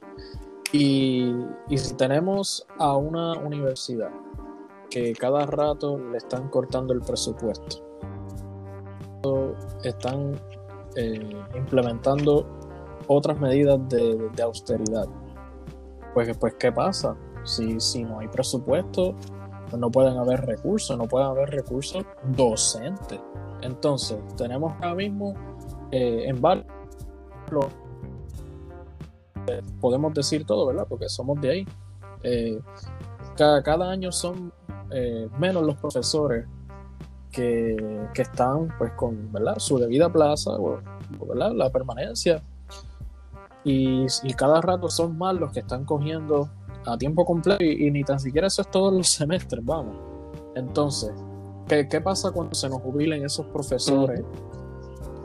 Y, 0.73 1.33
y 1.69 1.77
si 1.77 1.93
tenemos 1.95 2.67
a 2.77 2.97
una 2.97 3.33
universidad 3.33 4.11
que 4.89 5.13
cada 5.13 5.45
rato 5.45 5.97
le 5.97 6.17
están 6.17 6.49
cortando 6.49 6.93
el 6.93 7.01
presupuesto, 7.01 7.83
están 9.83 10.39
eh, 10.95 11.45
implementando 11.55 12.45
otras 13.07 13.39
medidas 13.39 13.79
de, 13.89 14.29
de 14.35 14.43
austeridad, 14.43 15.07
pues, 16.13 16.35
pues 16.37 16.55
¿qué 16.55 16.71
pasa? 16.71 17.15
Si, 17.43 17.79
si 17.79 18.03
no 18.03 18.19
hay 18.19 18.27
presupuesto, 18.27 19.13
pues 19.13 19.36
no 19.75 19.89
pueden 19.89 20.17
haber 20.17 20.45
recursos, 20.45 20.97
no 20.97 21.07
pueden 21.07 21.27
haber 21.27 21.49
recursos 21.49 22.05
docentes. 22.35 23.19
Entonces, 23.61 24.17
tenemos 24.35 24.73
ahora 24.75 24.95
mismo 24.95 25.33
eh, 25.91 26.25
en 26.27 26.39
varios, 26.41 26.65
podemos 29.81 30.13
decir 30.13 30.45
todo, 30.45 30.67
¿verdad? 30.67 30.85
Porque 30.87 31.09
somos 31.09 31.39
de 31.41 31.49
ahí. 31.49 31.67
Eh, 32.23 32.59
cada, 33.35 33.61
cada 33.63 33.89
año 33.89 34.11
son 34.11 34.51
eh, 34.91 35.29
menos 35.37 35.63
los 35.63 35.75
profesores 35.77 36.45
que, 37.31 38.07
que 38.13 38.21
están 38.21 38.73
pues 38.77 38.91
con 38.93 39.31
¿verdad? 39.31 39.55
su 39.57 39.77
debida 39.77 40.11
plaza, 40.11 40.51
¿verdad? 41.27 41.51
la 41.53 41.69
permanencia. 41.69 42.41
Y, 43.63 44.05
y 44.23 44.33
cada 44.33 44.61
rato 44.61 44.89
son 44.89 45.17
más 45.17 45.35
los 45.35 45.51
que 45.51 45.59
están 45.59 45.83
cogiendo 45.83 46.49
a 46.87 46.97
tiempo 46.97 47.25
completo 47.25 47.63
y, 47.63 47.91
ni 47.91 48.03
tan 48.03 48.19
siquiera 48.19 48.47
eso 48.47 48.61
es 48.61 48.71
todos 48.71 48.93
los 48.93 49.07
semestres, 49.19 49.63
vamos. 49.63 49.95
Entonces, 50.55 51.11
¿qué, 51.67 51.87
qué 51.87 52.01
pasa 52.01 52.31
cuando 52.31 52.55
se 52.55 52.69
nos 52.69 52.81
jubilen 52.81 53.23
esos 53.23 53.45
profesores 53.47 54.21
eh. 54.21 54.25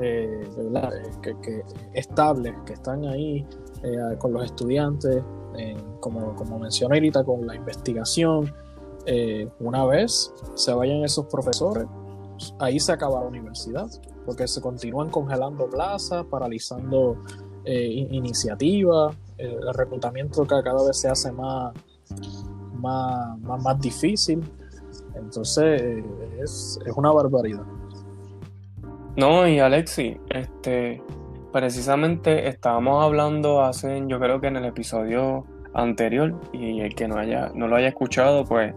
Eh, 0.00 1.10
que, 1.22 1.38
que 1.40 1.62
estables, 1.94 2.54
que 2.66 2.72
están 2.74 3.04
ahí 3.06 3.46
eh, 3.82 4.16
con 4.18 4.32
los 4.32 4.44
estudiantes, 4.44 5.22
como, 6.00 6.34
como 6.34 6.58
mencioné 6.58 6.96
ahorita, 6.96 7.24
con 7.24 7.46
la 7.46 7.54
investigación? 7.54 8.52
Una 9.60 9.84
vez 9.84 10.32
se 10.54 10.72
vayan 10.72 11.04
esos 11.04 11.26
profesores, 11.26 11.86
ahí 12.58 12.80
se 12.80 12.92
acaba 12.92 13.20
la 13.20 13.26
universidad, 13.26 13.88
porque 14.24 14.46
se 14.48 14.60
continúan 14.60 15.10
congelando 15.10 15.68
plazas, 15.68 16.24
paralizando 16.26 17.18
in- 17.66 18.14
iniciativas, 18.14 19.14
el 19.38 19.74
reclutamiento 19.74 20.46
cada 20.46 20.86
vez 20.86 20.98
se 20.98 21.08
hace 21.08 21.32
más, 21.32 21.72
más, 22.74 23.38
más, 23.40 23.62
más 23.62 23.80
difícil. 23.80 24.42
Entonces, 25.14 25.82
eh, 25.82 26.04
es, 26.42 26.78
es 26.84 26.92
una 26.96 27.10
barbaridad. 27.10 27.64
No, 29.16 29.46
y 29.46 29.58
Alexi, 29.58 30.18
este, 30.30 31.02
precisamente 31.52 32.48
estábamos 32.48 33.04
hablando 33.04 33.62
hace, 33.62 34.02
yo 34.06 34.18
creo 34.18 34.40
que 34.40 34.46
en 34.46 34.56
el 34.56 34.64
episodio 34.64 35.44
anterior, 35.74 36.34
y 36.52 36.80
el 36.80 36.94
que 36.94 37.08
no 37.08 37.18
haya, 37.18 37.52
no 37.54 37.68
lo 37.68 37.76
haya 37.76 37.88
escuchado, 37.88 38.44
pues, 38.44 38.74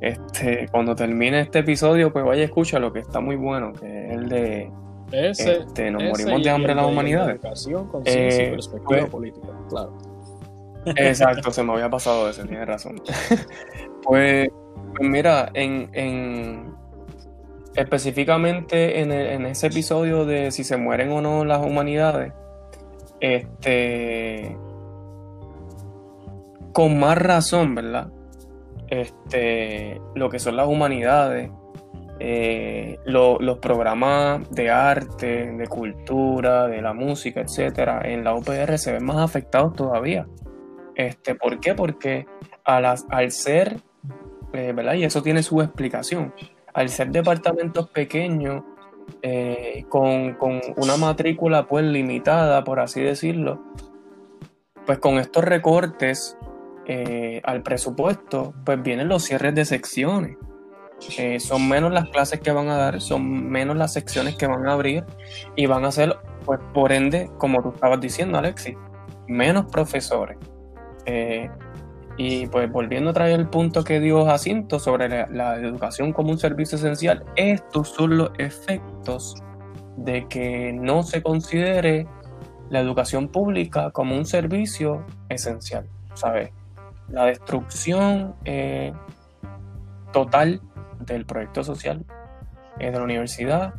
este, 0.00 0.68
cuando 0.70 0.94
termine 0.94 1.40
este 1.40 1.60
episodio, 1.60 2.12
pues 2.12 2.24
vaya 2.24 2.42
a 2.42 2.44
escuchar 2.46 2.80
lo 2.80 2.92
que 2.92 3.00
está 3.00 3.20
muy 3.20 3.36
bueno, 3.36 3.72
que 3.72 4.06
es 4.06 4.12
el 4.14 4.28
de 4.28 4.70
Ese, 5.12 5.58
este, 5.58 5.90
nos 5.90 6.02
ese 6.02 6.10
morimos 6.10 6.42
de 6.42 6.50
hambre 6.50 6.72
en 6.72 6.76
las 6.76 6.86
de 6.86 6.92
humanidades. 6.92 7.34
Educación, 7.36 7.88
conciencia 7.88 8.42
y 8.42 8.46
Eh, 8.46 8.50
perspectiva 8.50 8.88
pues- 9.00 9.10
política, 9.10 9.48
claro. 9.68 9.92
Exacto, 10.96 11.50
se 11.50 11.62
me 11.62 11.72
había 11.72 11.90
pasado 11.90 12.28
ese, 12.28 12.44
tienes 12.44 12.66
razón. 12.66 13.00
pues, 14.04 14.48
pues 14.96 15.08
mira, 15.10 15.50
en, 15.54 15.88
en- 15.92 16.74
específicamente 17.74 19.00
en, 19.00 19.12
el- 19.12 19.26
en 19.28 19.46
ese 19.46 19.68
episodio 19.68 20.24
de 20.24 20.50
si 20.50 20.64
se 20.64 20.76
mueren 20.76 21.10
o 21.12 21.20
no 21.20 21.44
las 21.44 21.64
humanidades, 21.64 22.32
este, 23.20 24.56
con 26.72 26.98
más 26.98 27.18
razón, 27.18 27.74
¿verdad? 27.74 28.08
Este, 28.88 30.00
lo 30.14 30.30
que 30.30 30.38
son 30.38 30.56
las 30.56 30.66
humanidades, 30.68 31.50
eh, 32.20 32.98
lo- 33.04 33.38
los 33.38 33.58
programas 33.58 34.50
de 34.50 34.70
arte, 34.70 35.52
de 35.52 35.66
cultura, 35.68 36.66
de 36.66 36.82
la 36.82 36.92
música, 36.92 37.40
etcétera, 37.40 38.00
en 38.04 38.24
la 38.24 38.34
UPR 38.34 38.76
se 38.78 38.92
ven 38.92 39.04
más 39.04 39.18
afectados 39.18 39.74
todavía. 39.74 40.26
Este, 40.94 41.34
¿Por 41.36 41.60
qué? 41.60 41.74
Porque 41.74 42.26
al 42.64 43.30
ser, 43.30 43.76
eh, 44.52 44.72
¿verdad? 44.74 44.94
Y 44.94 45.04
eso 45.04 45.22
tiene 45.22 45.42
su 45.42 45.60
explicación, 45.62 46.34
al 46.74 46.88
ser 46.88 47.10
departamentos 47.10 47.88
pequeños, 47.90 48.62
eh, 49.22 49.84
con, 49.88 50.34
con 50.34 50.60
una 50.76 50.96
matrícula 50.96 51.66
pues 51.66 51.84
limitada, 51.84 52.64
por 52.64 52.80
así 52.80 53.00
decirlo, 53.00 53.62
pues 54.86 54.98
con 54.98 55.18
estos 55.18 55.44
recortes 55.44 56.36
al 57.44 57.62
presupuesto, 57.62 58.54
pues 58.64 58.82
vienen 58.82 59.08
los 59.08 59.22
cierres 59.22 59.54
de 59.54 59.66
secciones. 59.66 60.38
Eh, 61.16 61.38
son 61.40 61.68
menos 61.68 61.92
las 61.92 62.08
clases 62.10 62.40
que 62.40 62.50
van 62.50 62.68
a 62.68 62.76
dar, 62.76 63.00
son 63.00 63.48
menos 63.48 63.76
las 63.76 63.92
secciones 63.92 64.36
que 64.36 64.46
van 64.46 64.66
a 64.68 64.72
abrir 64.72 65.04
y 65.54 65.66
van 65.66 65.84
a 65.84 65.92
ser, 65.92 66.16
pues 66.44 66.60
por 66.74 66.92
ende, 66.92 67.30
como 67.38 67.62
tú 67.62 67.70
estabas 67.70 68.00
diciendo, 68.00 68.38
Alexis, 68.38 68.76
menos 69.26 69.66
profesores. 69.66 70.36
Eh, 71.06 71.48
y 72.16 72.48
pues 72.48 72.70
volviendo 72.70 73.10
a 73.10 73.12
traer 73.12 73.38
el 73.38 73.48
punto 73.48 73.84
que 73.84 74.00
dio 74.00 74.26
Jacinto 74.26 74.80
sobre 74.80 75.08
la, 75.08 75.56
educación 75.56 76.12
como 76.12 76.30
un 76.30 76.38
servicio 76.38 76.76
esencial, 76.76 77.24
estos 77.36 77.90
son 77.90 78.18
los 78.18 78.30
efectos 78.38 79.36
de 79.96 80.26
que 80.26 80.72
no 80.72 81.04
se 81.04 81.22
considere 81.22 82.08
la 82.70 82.80
educación 82.80 83.28
pública 83.28 83.92
como 83.92 84.16
un 84.16 84.26
servicio 84.26 85.06
esencial, 85.28 85.86
¿sabes? 86.14 86.50
La 87.08 87.24
destrucción 87.24 88.34
eh, 88.44 88.92
total 90.12 90.60
del 91.14 91.26
proyecto 91.26 91.64
social 91.64 92.04
eh, 92.78 92.90
de 92.90 92.98
la 92.98 93.04
universidad, 93.04 93.74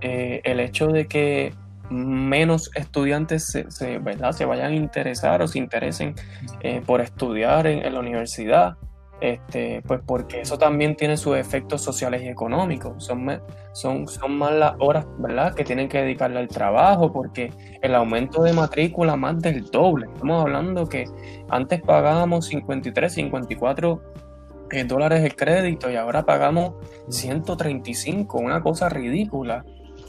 eh, 0.00 0.40
el 0.44 0.60
hecho 0.60 0.88
de 0.88 1.06
que 1.06 1.54
menos 1.90 2.70
estudiantes 2.74 3.56
se, 3.68 3.98
¿verdad? 3.98 4.32
se 4.32 4.44
vayan 4.44 4.72
a 4.72 4.74
interesar 4.74 5.42
o 5.42 5.48
se 5.48 5.58
interesen 5.58 6.14
eh, 6.60 6.82
por 6.84 7.00
estudiar 7.00 7.66
en, 7.66 7.92
la 7.92 8.00
universidad, 8.00 8.76
este, 9.20 9.82
pues 9.86 10.00
porque 10.04 10.40
eso 10.40 10.58
también 10.58 10.96
tiene 10.96 11.16
sus 11.16 11.36
efectos 11.36 11.82
sociales 11.82 12.22
y 12.22 12.28
económicos. 12.28 13.04
Son, 13.04 13.40
son, 13.72 14.08
son 14.08 14.38
más 14.38 14.74
horas 14.80 15.06
¿verdad? 15.18 15.54
que 15.54 15.64
tienen 15.64 15.88
que 15.88 15.98
dedicarle 16.02 16.40
al 16.40 16.48
trabajo, 16.48 17.12
porque 17.12 17.52
el 17.82 17.94
aumento 17.94 18.42
de 18.42 18.52
matrícula 18.52 19.14
más 19.16 19.38
del 19.40 19.64
doble. 19.66 20.06
Estamos 20.12 20.42
hablando 20.42 20.88
que 20.88 21.04
antes 21.50 21.80
pagábamos 21.82 22.46
53, 22.46 23.12
54 23.12 24.02
eh, 24.02 24.21
dólares 24.84 25.22
el 25.22 25.36
crédito 25.36 25.90
y 25.90 25.96
ahora 25.96 26.24
pagamos 26.24 26.74
135, 27.08 28.38
una 28.38 28.62
cosa 28.62 28.88
ridícula. 28.88 29.64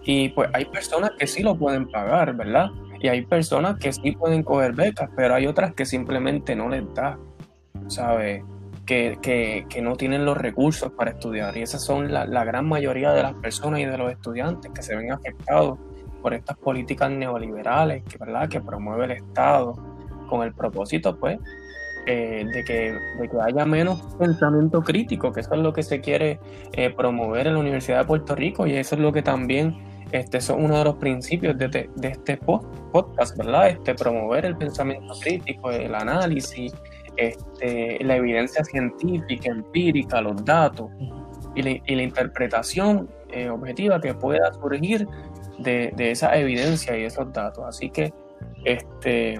Y 0.06 0.30
pues 0.30 0.50
hay 0.54 0.66
personas 0.66 1.12
que 1.18 1.28
sí 1.28 1.44
lo 1.44 1.58
pueden 1.58 1.90
pagar, 1.90 2.36
¿verdad? 2.36 2.70
Y 3.00 3.08
hay 3.08 3.26
personas 3.26 3.78
que 3.78 3.92
sí 3.94 4.14
pueden 4.14 4.44
coger 4.44 4.74
becas, 4.74 5.10
pero 5.16 5.36
hay 5.36 5.48
otras 5.48 5.74
que 5.74 5.86
simplemente 5.86 6.56
no 6.56 6.70
les 6.70 6.84
da, 6.94 7.18
¿sabes? 7.88 8.44
Que, 8.86 9.18
que, 9.22 9.66
que 9.70 9.82
no 9.82 9.96
tienen 9.96 10.26
los 10.26 10.38
recursos 10.38 10.92
para 10.92 11.12
estudiar. 11.12 11.56
Y 11.58 11.62
esas 11.62 11.84
son 11.84 12.12
la, 12.12 12.26
la 12.26 12.44
gran 12.44 12.68
mayoría 12.68 13.12
de 13.12 13.24
las 13.24 13.34
personas 13.36 13.80
y 13.80 13.86
de 13.86 13.98
los 13.98 14.12
estudiantes 14.12 14.72
que 14.72 14.82
se 14.82 14.96
ven 14.96 15.12
afectados 15.12 15.80
por 16.22 16.34
estas 16.34 16.58
políticas 16.58 17.12
neoliberales, 17.12 18.04
que, 18.04 18.18
¿verdad? 18.18 18.50
Que 18.50 18.62
promueve 18.62 19.06
el 19.06 19.12
Estado 19.12 19.76
con 20.28 20.42
el 20.42 20.54
propósito, 20.54 21.18
pues, 21.20 21.38
eh, 22.06 22.46
de, 22.54 22.64
que, 22.64 22.98
de 23.20 23.30
que 23.30 23.38
haya 23.42 23.66
menos 23.66 24.02
pensamiento 24.20 24.82
crítico, 24.82 25.32
que 25.32 25.40
eso 25.42 25.54
es 25.54 25.62
lo 25.62 25.72
que 25.74 25.84
se 25.84 26.02
quiere 26.02 26.40
eh, 26.74 26.90
promover 26.90 27.48
en 27.48 27.54
la 27.54 27.60
Universidad 27.60 28.00
de 28.00 28.06
Puerto 28.06 28.36
Rico 28.36 28.68
y 28.68 28.74
eso 28.76 28.96
es 28.96 29.02
lo 29.02 29.12
que 29.14 29.22
también, 29.22 29.76
este, 30.12 30.42
son 30.42 30.64
uno 30.66 30.78
de 30.78 30.84
los 30.84 30.96
principios 30.96 31.58
de, 31.58 31.68
de- 31.70 31.90
de 31.96 32.08
este 32.10 32.38
po- 32.38 32.62
podcast, 32.92 33.38
¿verdad? 33.38 33.70
Este, 33.70 33.96
promover 33.96 34.46
el 34.46 34.56
pensamiento 34.58 35.14
crítico, 35.22 35.72
el 35.72 35.96
análisis, 35.96 36.74
este, 37.16 38.04
la 38.04 38.16
evidencia 38.18 38.64
científica, 38.64 39.50
empírica, 39.52 40.20
los 40.22 40.44
datos 40.44 40.90
y 41.56 41.62
la, 41.62 41.70
y 41.72 41.96
la 41.96 42.04
interpretación 42.04 43.10
eh, 43.32 43.50
objetiva 43.50 44.02
que 44.02 44.14
pueda 44.14 44.52
surgir 44.54 45.08
de, 45.60 45.94
de 45.96 46.12
esa 46.12 46.36
evidencia 46.38 46.98
y 46.98 47.04
esos 47.06 47.32
datos. 47.32 47.64
Así 47.68 47.90
que, 47.90 48.12
este, 48.66 49.40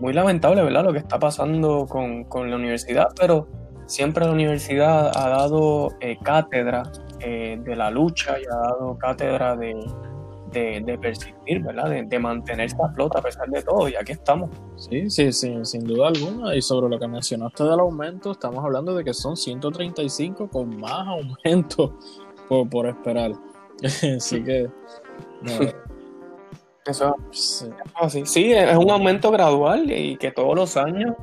muy 0.00 0.12
lamentable, 0.12 0.62
¿verdad? 0.62 0.84
Lo 0.84 0.92
que 0.92 0.98
está 0.98 1.18
pasando 1.18 1.86
con, 1.86 2.24
con 2.24 2.50
la 2.50 2.56
universidad, 2.56 3.08
pero 3.18 3.46
siempre 3.86 4.24
la 4.24 4.32
universidad 4.32 5.10
ha 5.14 5.28
dado 5.28 5.90
eh, 6.00 6.18
cátedra 6.22 6.82
eh, 7.20 7.58
de 7.62 7.76
la 7.76 7.90
lucha 7.90 8.38
y 8.38 8.44
ha 8.44 8.56
dado 8.56 8.96
cátedra 8.98 9.56
de, 9.56 9.74
de, 10.52 10.98
persistir, 10.98 11.62
¿verdad? 11.62 11.90
De, 11.90 12.02
de 12.02 12.18
mantenerse 12.18 12.76
a 12.82 12.92
flota 12.92 13.20
a 13.20 13.22
pesar 13.22 13.48
de 13.48 13.62
todo, 13.62 13.88
y 13.88 13.94
aquí 13.94 14.12
estamos. 14.12 14.50
Sí, 14.76 15.08
sí, 15.08 15.32
sí, 15.32 15.54
sin 15.62 15.84
duda 15.84 16.08
alguna. 16.08 16.54
Y 16.54 16.62
sobre 16.62 16.88
lo 16.88 16.98
que 16.98 17.08
mencionaste 17.08 17.64
del 17.64 17.80
aumento, 17.80 18.32
estamos 18.32 18.64
hablando 18.64 18.94
de 18.94 19.04
que 19.04 19.14
son 19.14 19.36
135 19.36 20.48
con 20.48 20.76
más 20.78 21.06
aumento 21.44 21.96
por, 22.48 22.68
por 22.68 22.86
esperar. 22.86 23.32
Así 24.16 24.42
que, 24.42 24.68
no, 25.42 25.52
Eso 26.84 27.14
sí, 27.30 27.66
así. 27.94 28.26
Sí, 28.26 28.52
es 28.52 28.76
un 28.76 28.90
aumento 28.90 29.30
gradual 29.30 29.90
y 29.90 30.16
que 30.16 30.32
todos 30.32 30.56
los 30.56 30.76
años 30.76 31.14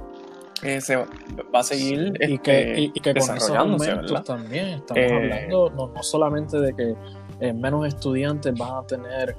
eh, 0.64 0.80
se 0.82 0.96
va 0.96 1.06
a 1.54 1.64
seguir 1.64 2.14
y 2.22 2.38
que, 2.40 2.60
este, 2.62 2.82
y, 2.82 2.86
y 2.94 3.00
que 3.00 3.14
con 3.14 3.38
esos 3.38 4.24
también 4.26 4.68
estamos 4.68 5.04
Eh, 5.04 5.14
hablando 5.14 5.70
no, 5.72 5.88
no 5.88 6.04
solamente 6.04 6.60
de 6.60 6.74
que 6.74 6.96
eh, 7.42 7.54
menos 7.54 7.88
estudiantes 7.88 8.54
van 8.58 8.84
a 8.84 8.88
tener 8.88 9.36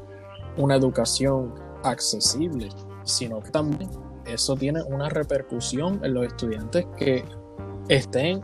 una 0.57 0.77
educación 0.77 1.55
accesible, 1.85 2.69
sino 3.05 3.41
que 3.41 3.51
también 3.51 3.91
eso 4.27 4.57
tiene 4.57 4.83
una 4.83 5.09
repercusión 5.09 6.01
en 6.05 6.15
los 6.15 6.27
estudiantes 6.27 6.87
que 6.97 7.25
estén 7.89 8.41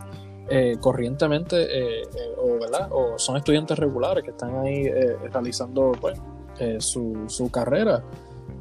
eh, 0.48 0.76
corrientemente 0.80 1.56
eh, 1.62 2.02
eh, 2.02 2.34
o, 2.38 2.58
¿verdad? 2.58 2.88
o 2.90 3.18
son 3.18 3.36
estudiantes 3.36 3.78
regulares 3.78 4.22
que 4.24 4.30
están 4.30 4.56
ahí 4.58 4.88
realizando 5.32 5.92
pues, 6.00 6.18
eh, 6.58 6.76
su, 6.80 7.24
su 7.28 7.50
carrera 7.50 8.02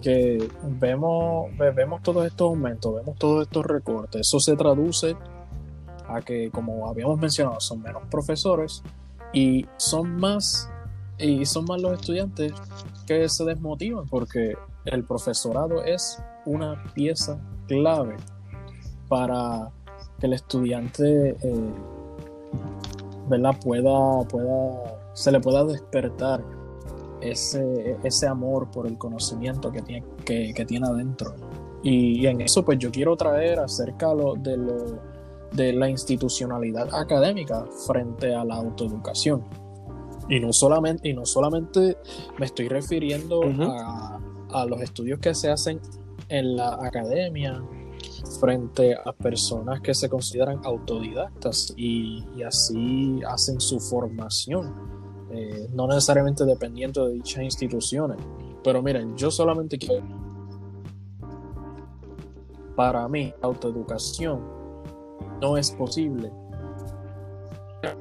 que 0.02 0.48
vemos, 0.64 1.48
ve- 1.58 1.72
vemos 1.72 2.02
todos 2.04 2.26
estos 2.26 2.48
aumentos, 2.50 2.96
vemos 2.96 3.18
todos 3.18 3.44
estos 3.44 3.66
recortes, 3.66 4.22
eso 4.22 4.40
se 4.40 4.56
traduce 4.56 5.16
a 6.08 6.22
que, 6.22 6.52
como 6.52 6.88
habíamos 6.88 7.18
mencionado, 7.20 7.60
son 7.60 7.82
menos 7.82 8.04
profesores 8.12 8.84
y 9.34 9.66
son 9.78 10.16
más 10.18 10.70
y 11.18 11.46
son 11.46 11.66
más 11.66 11.82
los 11.82 11.94
estudiantes 11.94 12.52
que 13.08 13.28
se 13.30 13.46
desmotivan 13.46 14.08
porque 14.08 14.56
el 14.86 15.04
profesorado 15.06 15.84
es 15.84 16.22
una 16.46 16.84
pieza 16.94 17.40
clave 17.68 18.18
para 19.08 19.72
que 20.20 20.26
el 20.28 20.34
estudiante 20.34 21.30
eh, 21.42 21.72
pueda 23.64 24.24
pueda 24.28 24.84
se 25.14 25.32
le 25.32 25.40
pueda 25.40 25.64
despertar 25.64 26.44
ese, 27.22 27.98
ese 28.04 28.28
amor 28.28 28.70
por 28.72 28.88
el 28.88 28.98
conocimiento 28.98 29.72
que 29.72 29.82
tiene, 29.82 30.06
que, 30.24 30.54
que 30.54 30.66
tiene 30.66 30.88
adentro. 30.88 31.34
Y, 31.84 32.22
y 32.22 32.28
en 32.28 32.42
eso, 32.42 32.64
pues 32.66 32.80
yo 32.80 32.92
quiero 32.92 33.16
traer 33.16 33.60
acerca 33.60 34.14
lo- 34.14 34.36
de, 34.36 34.58
lo, 34.58 35.00
de 35.52 35.74
la 35.74 35.90
institucionalidad 35.90 36.94
académica 36.94 37.66
frente 37.86 38.34
a 38.34 38.44
la 38.44 38.56
autoeducación. 38.56 39.44
Y 40.30 40.40
no 40.40 40.52
solamente, 40.52 41.08
y 41.08 41.14
no 41.14 41.26
solamente 41.26 41.98
me 42.40 42.46
estoy 42.48 42.68
refiriendo 42.68 43.40
Ujú. 43.42 43.64
a, 43.64 44.20
a 44.52 44.66
los 44.66 44.82
estudios 44.82 45.20
que 45.20 45.36
se 45.36 45.52
hacen 45.52 45.80
en 46.30 46.56
la 46.56 46.74
academia, 46.82 47.62
frente 48.40 48.96
a 48.96 49.12
personas 49.12 49.82
que 49.82 49.94
se 49.94 50.10
consideran 50.10 50.60
autodidactas 50.64 51.74
y, 51.78 52.24
así 52.44 53.22
hacen 53.28 53.60
su 53.60 53.80
formación, 53.80 54.74
eh, 55.36 55.68
no 55.74 55.88
necesariamente 55.88 56.46
dependiendo 56.46 57.08
de 57.08 57.14
dichas 57.14 57.44
instituciones. 57.44 58.18
Pero 58.64 58.82
miren, 58.82 59.16
yo 59.16 59.30
solamente 59.30 59.78
quiero... 59.78 60.06
Para 62.76 63.08
mí, 63.08 63.34
autoeducación 63.42 64.42
no 65.42 65.58
es 65.58 65.72
posible 65.72 66.32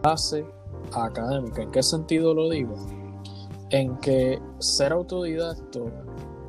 base 0.02 0.44
académica. 0.92 1.62
¿En 1.62 1.70
qué 1.70 1.82
sentido 1.82 2.34
lo 2.34 2.48
digo? 2.50 2.74
En 3.70 3.96
que 3.98 4.40
ser 4.58 4.92
autodidacto 4.92 5.90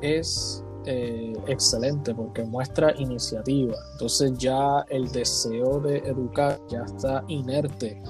es 0.00 0.64
eh, 0.84 1.32
excelente 1.46 2.14
porque 2.14 2.44
muestra 2.44 2.94
iniciativa. 2.98 3.74
Entonces 3.92 4.32
ya 4.38 4.84
el 4.88 5.10
deseo 5.10 5.80
de 5.80 5.98
educar 5.98 6.60
ya 6.68 6.82
está 6.84 7.24
inerte 7.28 8.00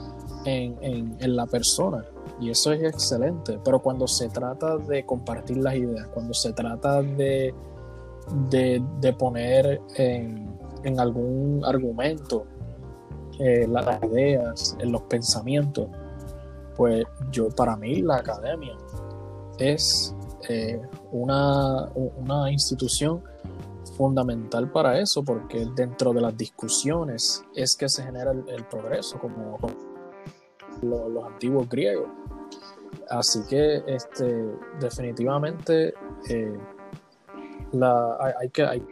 en, 0.44 0.76
en, 0.82 1.36
la 1.36 1.46
persona 1.46 2.04
y 2.40 2.50
eso 2.50 2.72
es 2.72 2.82
excelente. 2.82 3.58
Pero 3.64 3.80
cuando 3.80 4.06
se 4.06 4.28
trata 4.28 4.76
de 4.76 5.04
compartir 5.04 5.58
las 5.58 5.74
ideas, 5.74 6.08
cuando 6.08 6.34
se 6.34 6.52
trata 6.52 7.02
de, 7.02 7.54
de, 8.50 9.12
poner 9.18 9.80
en, 9.96 10.58
en, 10.84 11.00
algún 11.00 11.64
argumento 11.64 12.46
eh, 13.38 13.66
las 13.68 14.02
ideas, 14.04 14.76
en 14.80 14.92
los 14.92 15.02
pensamientos, 15.02 15.88
pues 16.76 17.04
yo 17.30 17.48
para 17.50 17.76
mí 17.76 18.02
la 18.02 18.16
academia 18.16 18.76
es 19.58 20.14
eh, 20.48 20.80
una, 21.12 21.88
una, 21.94 22.50
institución 22.50 23.22
fundamental 23.96 24.70
para 24.70 24.98
eso, 25.00 25.24
porque 25.24 25.66
dentro 25.74 26.12
de 26.12 26.20
las 26.20 26.36
discusiones 26.36 27.42
es 27.54 27.74
que 27.74 27.88
se 27.88 28.02
genera 28.02 28.30
el, 28.30 28.64
progreso, 28.66 29.18
como, 29.18 29.58
los, 30.82 31.24
antiguos 31.24 31.68
griegos. 31.68 32.08
Así 33.10 33.40
que 33.48 33.82
este, 33.86 34.52
definitivamente 34.80 35.94
eh, 36.28 36.58
la, 37.72 38.16
hay, 38.40 38.48
que 38.50 38.64
hay, 38.64 38.82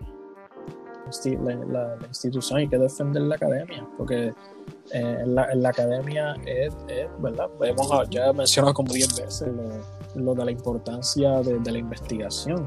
la, 1.69 1.97
institución 2.09 2.61
hay 2.61 2.69
que 2.69 2.79
defender 2.79 3.23
la 3.23 3.37
academia, 3.37 3.87
porque 3.97 4.33
eh, 4.93 5.23
la, 5.27 5.55
la, 5.55 5.69
academia 5.69 6.35
es, 6.47 6.75
¿verdad? 7.19 7.51
Hemos 7.61 8.11
ya 8.11 8.33
mencionado 8.33 8.75
como 8.75 8.93
10 8.93 9.21
veces 9.21 9.49
lo 10.15 10.35
de 10.35 10.45
la 10.45 10.51
importancia 10.51 11.41
de, 11.41 11.61
la 11.71 11.79
investigación, 11.79 12.67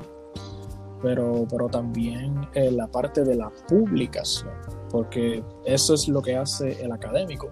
pero, 1.02 1.46
pero 1.50 1.68
también 1.68 2.48
eh, 2.54 2.72
la 2.72 2.88
parte 2.88 3.24
de 3.24 3.36
la 3.36 3.50
publicación, 3.68 4.54
porque 4.90 5.44
eso 5.66 5.94
es 5.94 6.08
lo 6.08 6.22
que 6.22 6.36
hace 6.36 6.82
el 6.84 6.92
académico, 6.92 7.50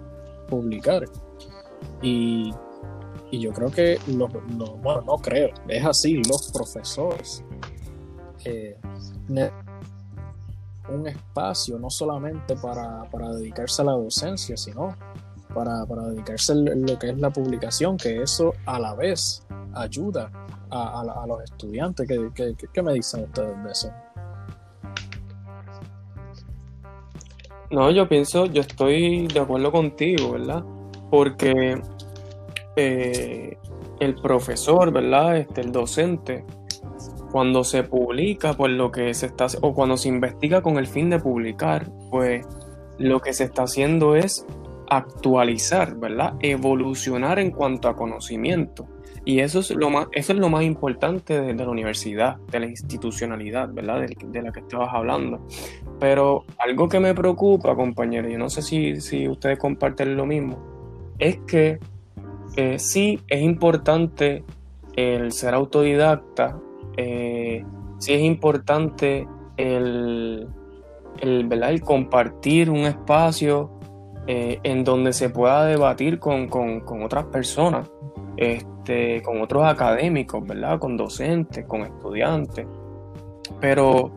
publicar. 0.48 1.06
Y, 2.02 2.54
yo 3.32 3.52
creo 3.52 3.72
que, 3.72 4.00
bueno, 4.08 5.02
no 5.02 5.18
creo, 5.18 5.50
es 5.68 5.86
así, 5.86 6.22
los 6.24 6.52
profesores 6.52 7.44
eh, 8.46 8.78
un 10.88 11.08
espacio 11.08 11.80
no 11.80 11.90
solamente 11.90 12.56
para, 12.56 13.10
para 13.10 13.34
dedicarse 13.34 13.82
a 13.82 13.86
la 13.86 13.94
docencia, 13.94 14.56
sino 14.56 14.96
para, 15.54 15.86
para 15.86 16.04
dedicarse 16.04 16.54
a 16.54 16.56
lo 16.56 17.00
que 17.00 17.10
es 17.10 17.18
la 17.18 17.32
publicación, 17.32 17.98
que 17.98 18.22
eso 18.22 18.54
a 18.66 18.80
la 18.80 18.94
vez 18.94 19.44
ayuda 19.74 20.32
a, 20.70 21.26
los 21.28 21.44
estudiantes. 21.44 22.08
¿Qué, 22.08 22.82
me 22.84 22.94
dicen 22.94 23.24
ustedes 23.24 23.64
de 23.64 23.72
eso? 23.72 23.92
No, 27.72 27.90
yo 27.90 28.08
pienso, 28.08 28.46
yo 28.46 28.62
estoy 28.62 29.28
de 29.28 29.40
acuerdo 29.40 29.72
contigo, 29.72 30.34
¿verdad? 30.34 30.64
Porque 31.10 31.82
eh, 32.76 33.58
el 34.00 34.16
profesor, 34.16 34.92
¿verdad? 34.92 35.38
Este, 35.38 35.62
el 35.62 35.72
docente, 35.72 36.46
cuando 37.32 37.64
se 37.64 37.84
publica, 37.84 38.54
pues 38.54 38.72
lo 38.72 38.92
que 38.92 39.14
se 39.14 39.28
está, 39.28 39.48
o 39.62 39.74
cuando 39.74 39.98
se 39.98 40.10
investiga 40.10 40.62
con 40.62 40.78
el 40.78 40.88
fin 40.88 41.10
de 41.10 41.20
publicar, 41.20 41.90
pues 42.10 42.46
lo 42.98 43.20
que 43.22 43.34
se 43.34 43.44
está 43.46 43.64
haciendo 43.64 44.16
es 44.16 44.46
actualizar, 44.90 45.96
¿verdad? 45.96 46.36
Evolucionar 46.40 47.40
en 47.40 47.52
cuanto 47.52 47.90
a 47.90 47.96
conocimiento. 47.96 48.88
Y 49.28 49.40
eso 49.40 49.60
es 49.60 49.72
lo 49.72 49.90
más, 49.90 50.08
eso 50.12 50.34
es 50.34 50.40
lo 50.40 50.50
más 50.50 50.64
importante 50.64 51.42
de, 51.42 51.54
la 51.56 51.68
universidad, 51.68 52.38
de 52.52 52.60
la 52.60 52.68
institucionalidad, 52.68 53.74
¿verdad? 53.74 54.02
De, 54.02 54.42
la 54.42 54.52
que 54.52 54.60
estabas 54.60 54.94
hablando. 54.94 55.46
Pero 56.00 56.46
algo 56.60 56.88
que 56.88 57.00
me 57.00 57.16
preocupa, 57.16 57.76
compañero, 57.76 58.30
yo 58.30 58.38
no 58.38 58.52
sé 58.52 58.62
si, 58.62 59.02
si 59.02 59.28
ustedes 59.28 59.58
comparten 59.58 60.16
lo 60.16 60.28
mismo, 60.28 60.60
es 61.18 61.38
que 61.48 61.80
sí 62.78 63.20
es 63.28 63.42
importante 63.42 64.44
el 64.96 65.32
ser 65.32 65.54
autodidacta, 65.54 66.58
eh, 66.98 67.66
sí 68.00 68.14
es 68.14 68.22
importante 68.22 69.28
el, 69.58 70.48
¿verdad? 71.22 71.70
el 71.72 71.82
compartir 71.82 72.70
un 72.70 72.86
espacio 72.86 73.72
eh, 74.28 74.60
en 74.64 74.84
donde 74.84 75.14
se 75.14 75.30
pueda 75.30 75.66
debatir 75.66 76.20
con, 76.20 76.48
con 76.48 77.04
otras 77.04 77.26
personas. 77.26 77.90
Este, 78.38 79.22
con 79.24 79.42
otros 79.42 79.64
académicos, 79.66 80.46
¿verdad? 80.46 80.78
Con 80.80 80.98
docentes, 80.98 81.66
con 81.66 81.82
estudiantes. 81.82 82.68
Pero 83.62 84.12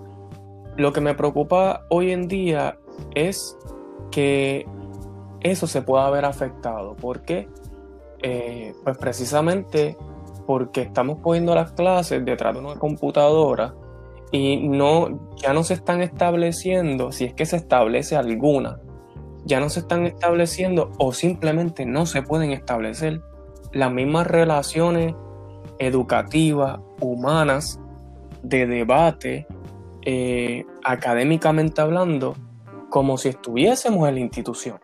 lo 0.77 0.92
que 0.92 1.01
me 1.01 1.14
preocupa 1.14 1.87
hoy 1.88 2.11
en 2.11 2.27
día 2.27 2.77
es 3.14 3.57
que 4.11 4.66
eso 5.40 5.66
se 5.66 5.83
pueda 5.83 6.11
ver 6.11 6.24
afectado. 6.24 6.96
¿Por 6.96 7.22
qué? 7.22 7.48
Eh, 8.23 8.75
pues 8.83 8.99
precisamente 8.99 9.97
porque 10.47 10.83
estamos 10.83 11.19
poniendo 11.19 11.55
las 11.55 11.73
clases 11.73 12.25
detrás 12.25 12.55
de 12.55 12.61
una 12.61 12.77
computadora 12.77 13.75
y 14.33 14.69
no, 14.69 15.31
ya 15.37 15.53
no 15.53 15.63
se 15.63 15.75
están 15.75 16.01
estableciendo, 16.01 17.13
si 17.13 17.27
es 17.27 17.35
que 17.35 17.47
se 17.47 17.57
establece 17.57 18.17
alguna, 18.17 18.81
ya 19.45 19.61
no 19.61 19.69
se 19.69 19.81
están 19.81 20.07
estableciendo 20.07 20.91
o 20.99 21.13
simplemente 21.13 21.87
no 21.87 22.07
se 22.07 22.23
pueden 22.23 22.53
establecer 22.53 23.21
las 23.73 23.93
mismas 23.93 24.27
relaciones 24.27 25.15
educativas, 25.79 26.81
humanas, 27.01 27.79
de 28.43 28.67
debate, 28.67 29.47
eh, 30.03 30.65
académicamente 30.85 31.81
hablando, 31.81 32.35
como 32.89 33.19
si 33.19 33.29
estuviésemos 33.29 34.09
en 34.09 34.15
la 34.15 34.21
institución, 34.21 34.81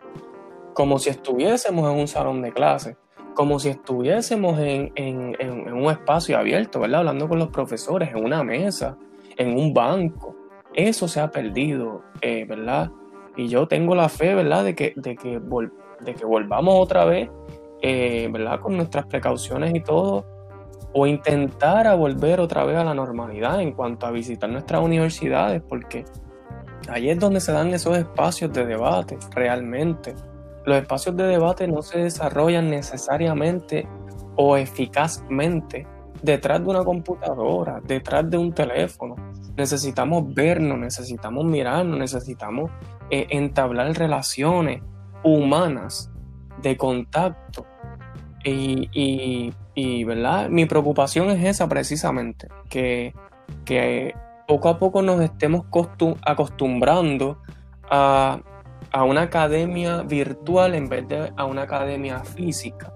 como 0.73 0.99
si 0.99 1.09
estuviésemos 1.09 1.91
en 1.91 1.99
un 1.99 2.07
salón 2.07 2.41
de 2.41 2.51
clase, 2.51 2.97
como 3.35 3.59
si 3.59 3.69
estuviésemos 3.69 4.57
en, 4.59 4.93
un 5.71 5.91
espacio 5.91 6.37
abierto, 6.37 6.79
¿verdad? 6.79 7.01
Hablando 7.01 7.29
con 7.29 7.37
los 7.37 7.49
profesores, 7.49 8.09
en 8.09 8.23
una 8.23 8.43
mesa, 8.43 8.97
en 9.37 9.55
un 9.55 9.73
banco. 9.73 10.35
Eso 10.73 11.07
se 11.07 11.19
ha 11.19 11.29
perdido, 11.29 12.03
eh, 12.21 12.45
¿verdad? 12.45 12.91
Y 13.35 13.47
yo 13.47 13.67
tengo 13.67 13.93
la 13.93 14.09
fe, 14.09 14.33
¿verdad? 14.33 14.63
De 14.63 14.73
que, 14.73 14.93
de 14.95 15.15
que, 15.15 15.39
de 16.01 16.13
que 16.13 16.25
volvamos 16.25 16.75
otra 16.79 17.05
vez 17.05 17.29
eh, 17.87 18.27
¿verdad? 18.31 18.59
Con 18.61 18.77
nuestras 18.77 19.05
precauciones 19.05 19.75
y 19.75 19.79
todo, 19.79 20.25
o 20.91 21.05
intentar 21.05 21.85
a 21.85 21.93
volver 21.93 22.39
otra 22.39 22.63
vez 22.63 22.77
a 22.77 22.83
la 22.83 22.95
normalidad 22.95 23.61
en 23.61 23.73
cuanto 23.73 24.07
a 24.07 24.11
visitar 24.11 24.49
nuestras 24.49 24.81
universidades, 24.81 25.61
porque 25.61 26.03
ahí 26.89 27.11
es 27.11 27.19
donde 27.19 27.39
se 27.39 27.51
dan 27.51 27.73
esos 27.75 27.95
espacios 27.95 28.51
de 28.53 28.65
debate 28.65 29.19
realmente. 29.35 30.15
Los 30.65 30.77
espacios 30.77 31.15
de 31.15 31.23
debate 31.25 31.67
no 31.67 31.81
se 31.81 31.99
desarrollan 31.99 32.69
necesariamente 32.69 33.87
o 34.35 34.57
eficazmente 34.57 35.87
detrás 36.21 36.61
de 36.63 36.69
una 36.69 36.83
computadora, 36.83 37.81
detrás 37.85 38.29
de 38.29 38.37
un 38.37 38.51
teléfono. 38.53 39.15
Necesitamos 39.55 40.33
vernos, 40.33 40.77
necesitamos 40.77 41.45
mirarnos, 41.45 41.99
necesitamos 41.99 42.71
eh, 43.09 43.27
entablar 43.29 43.95
relaciones 43.95 44.81
humanas 45.23 46.11
de 46.61 46.75
contacto 46.77 47.65
y, 48.43 50.03
¿verdad? 50.05 50.49
Mi 50.49 50.65
preocupación 50.65 51.29
es 51.31 51.43
esa 51.43 51.67
precisamente, 51.67 52.47
que, 52.69 53.13
poco 54.47 54.69
a 54.69 54.77
poco 54.77 55.01
nos 55.01 55.21
estemos 55.21 55.65
acostumbrando 56.21 57.41
a, 57.89 58.39
una 59.03 59.23
academia 59.23 60.03
virtual 60.03 60.75
en 60.75 60.87
vez 60.87 61.07
de 61.07 61.31
a 61.35 61.45
una 61.45 61.63
academia 61.63 62.23
física. 62.23 62.93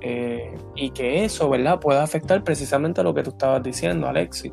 Eh, 0.00 0.54
y 0.74 0.90
que 0.90 1.24
eso, 1.24 1.48
¿verdad?, 1.50 1.80
pueda 1.80 2.02
afectar 2.02 2.42
precisamente 2.44 3.00
a 3.00 3.04
lo 3.04 3.14
que 3.14 3.22
tú 3.22 3.30
estabas 3.30 3.62
diciendo, 3.62 4.06
Alexis, 4.06 4.52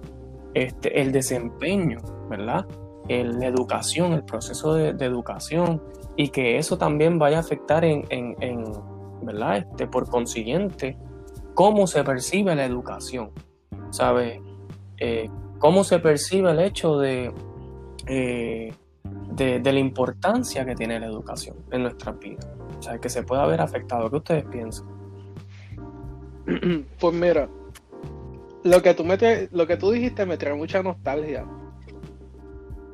este, 0.54 1.02
el 1.02 1.12
desempeño, 1.12 2.00
¿verdad? 2.30 2.66
la 3.10 3.48
educación, 3.48 4.14
el 4.14 4.24
proceso 4.24 4.76
de, 4.76 4.92
educación, 5.06 5.84
y 6.16 6.30
que 6.30 6.58
eso 6.58 6.78
también 6.78 7.20
vaya 7.20 7.38
a 7.38 7.40
afectar 7.42 7.84
en 7.84 8.06
¿verdad? 9.24 9.58
Este, 9.58 9.88
por 9.88 10.10
consiguiente, 10.10 10.98
cómo 11.54 11.88
se 11.88 12.04
percibe 12.04 12.56
la 12.56 12.66
educación, 12.66 13.32
¿sabes? 13.92 14.40
Eh, 14.98 15.30
cómo 15.60 15.84
se 15.84 16.00
percibe 16.00 16.52
el 16.52 16.60
hecho 16.60 16.98
de, 16.98 17.34
eh, 18.08 18.74
de, 19.36 19.60
la 19.60 19.80
importancia 19.80 20.66
que 20.66 20.76
tiene 20.76 21.00
la 21.00 21.08
educación 21.08 21.56
en 21.72 21.84
nuestras 21.84 22.20
vidas. 22.20 22.48
O 22.78 22.82
sea, 22.82 22.98
que 22.98 23.10
se 23.10 23.24
pueda 23.24 23.46
ver 23.46 23.62
afectado. 23.62 24.10
¿Qué 24.10 24.16
ustedes 24.18 24.46
piensan? 24.46 24.88
Pues 27.00 27.14
mira, 27.14 27.48
lo 28.64 28.82
que 28.82 28.94
tú, 28.94 29.04
me 29.06 29.18
lo 29.52 29.68
que 29.68 29.78
tú 29.78 29.92
dijiste 29.92 30.26
me 30.26 30.38
trae 30.38 30.54
mucha 30.54 30.84
nostalgia. 30.84 31.46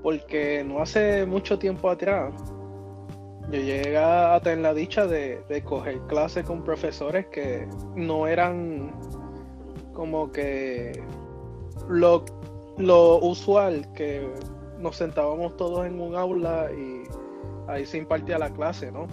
Porque 0.03 0.63
no 0.63 0.82
hace 0.82 1.25
mucho 1.25 1.60
tiempo 1.60 1.89
atrás 1.89 2.34
yo 3.51 3.60
llegué 3.60 3.97
a 3.97 4.39
tener 4.43 4.60
la 4.60 4.73
dicha 4.75 5.08
de, 5.08 5.41
de 5.49 5.63
coger 5.63 5.99
clases 6.01 6.45
con 6.45 6.63
profesores 6.63 7.25
que 7.27 7.67
no 7.95 8.27
eran 8.27 8.91
como 9.93 10.32
que 10.32 11.03
lo, 11.89 12.25
lo 12.77 13.17
usual 13.17 13.91
que 13.93 14.29
nos 14.80 14.96
sentábamos 14.96 15.56
todos 15.58 15.86
en 15.86 16.00
un 16.00 16.15
aula 16.15 16.70
y 16.72 17.04
ahí 17.68 17.86
se 17.86 17.98
impartía 17.98 18.39
la 18.39 18.50
clase, 18.50 18.92
¿no? 18.92 19.08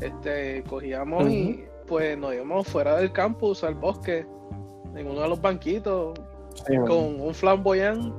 Este, 0.00 0.64
cogíamos 0.68 1.28
y 1.28 1.64
pues 1.86 2.16
nos 2.16 2.34
íbamos 2.34 2.66
fuera 2.68 2.96
del 2.96 3.12
campus 3.12 3.62
al 3.64 3.74
bosque, 3.74 4.26
en 4.96 5.06
uno 5.06 5.22
de 5.22 5.28
los 5.28 5.40
banquitos, 5.40 6.18
con 6.86 7.20
un 7.20 7.34
flamboyán 7.34 8.14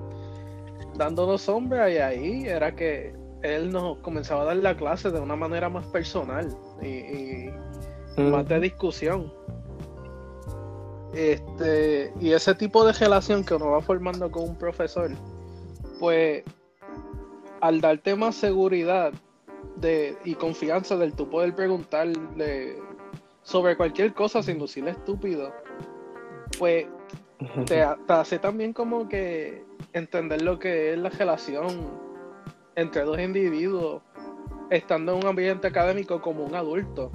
dándonos 0.95 1.41
sombra 1.41 1.89
y 1.89 1.97
ahí 1.97 2.45
era 2.45 2.75
que 2.75 3.15
él 3.41 3.71
nos 3.71 3.97
comenzaba 3.99 4.43
a 4.43 4.45
dar 4.45 4.57
la 4.57 4.75
clase 4.75 5.11
de 5.11 5.19
una 5.19 5.35
manera 5.35 5.69
más 5.69 5.85
personal 5.87 6.55
y, 6.81 7.49
más 8.19 8.47
de 8.47 8.59
discusión. 8.59 9.33
Este, 11.13 12.13
y 12.19 12.31
ese 12.31 12.55
tipo 12.55 12.85
de 12.85 12.93
relación 12.93 13.43
que 13.43 13.53
uno 13.53 13.71
va 13.71 13.81
formando 13.81 14.31
con 14.31 14.49
un 14.49 14.55
profesor, 14.55 15.11
pues 15.99 16.43
al 17.63 17.79
darte 17.79 18.17
más 18.17 18.35
seguridad 18.35 19.13
de, 19.77 20.17
y 20.25 20.35
confianza 20.35 20.97
del 20.97 21.13
tú 21.13 21.29
poder 21.29 21.55
preguntarle 21.55 22.75
sobre 23.41 23.77
cualquier 23.77 24.13
cosa 24.13 24.43
sin 24.43 24.59
lucirle 24.59 24.91
estúpido, 24.91 25.53
pues 26.59 26.87
te, 27.65 27.81
hace 27.81 28.37
también 28.39 28.73
como 28.73 29.07
que 29.07 29.63
entender 29.93 30.41
lo 30.41 30.59
que 30.59 30.91
es 30.91 30.99
la 30.99 31.07
relación 31.07 31.87
entre 32.75 33.03
dos 33.03 33.17
individuos 33.17 34.01
estando 34.69 35.13
en 35.13 35.19
un 35.19 35.27
ambiente 35.27 35.67
académico 35.67 36.21
como 36.21 36.43
un 36.43 36.55
adulto, 36.55 37.11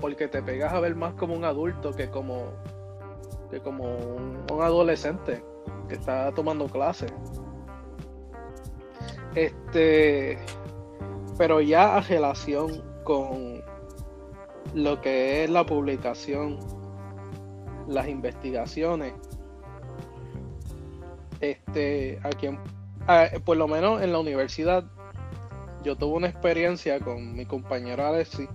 porque 0.00 0.28
te 0.28 0.44
pegas 0.44 0.72
a 0.72 0.78
ver 0.78 0.94
más 0.94 1.14
como 1.14 1.34
un 1.34 1.44
adulto 1.44 1.90
que 1.90 2.08
como, 2.08 2.52
que 3.50 3.58
como 3.58 3.82
un, 3.82 4.44
un 4.48 4.62
adolescente 4.62 5.42
que 5.88 5.96
está 5.96 6.30
tomando 6.32 6.68
clases. 6.68 7.12
Este, 9.34 10.38
pero 11.38 11.60
ya 11.60 11.96
a 11.96 12.00
relación 12.00 12.82
con 13.04 13.62
lo 14.74 15.00
que 15.00 15.44
es 15.44 15.50
la 15.50 15.64
publicación, 15.64 16.58
las 17.88 18.08
investigaciones, 18.08 19.14
este, 21.40 22.20
aquí 22.22 22.48
por 23.44 23.56
lo 23.56 23.66
menos 23.66 24.02
en 24.02 24.12
la 24.12 24.18
universidad, 24.20 24.84
yo 25.82 25.96
tuve 25.96 26.16
una 26.16 26.28
experiencia 26.28 27.00
con 27.00 27.34
mi 27.34 27.44
compañero 27.44 28.06
Alexi 28.06 28.48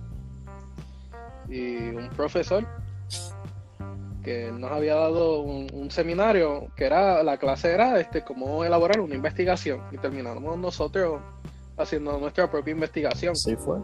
y 1.48 1.76
un 1.90 2.08
profesor 2.16 2.66
que 4.28 4.52
nos 4.52 4.70
había 4.70 4.94
dado 4.94 5.40
un, 5.40 5.90
seminario 5.90 6.68
que 6.76 6.84
era 6.84 7.22
la 7.22 7.38
clase 7.38 7.72
era 7.72 7.98
este 7.98 8.22
cómo 8.22 8.62
elaborar 8.62 9.00
una 9.00 9.14
investigación 9.14 9.82
y 9.90 9.96
terminamos 9.96 10.58
nosotros 10.58 11.22
haciendo 11.78 12.18
nuestra 12.18 12.50
propia 12.50 12.72
investigación. 12.72 13.32
Así 13.32 13.56
fue. 13.56 13.78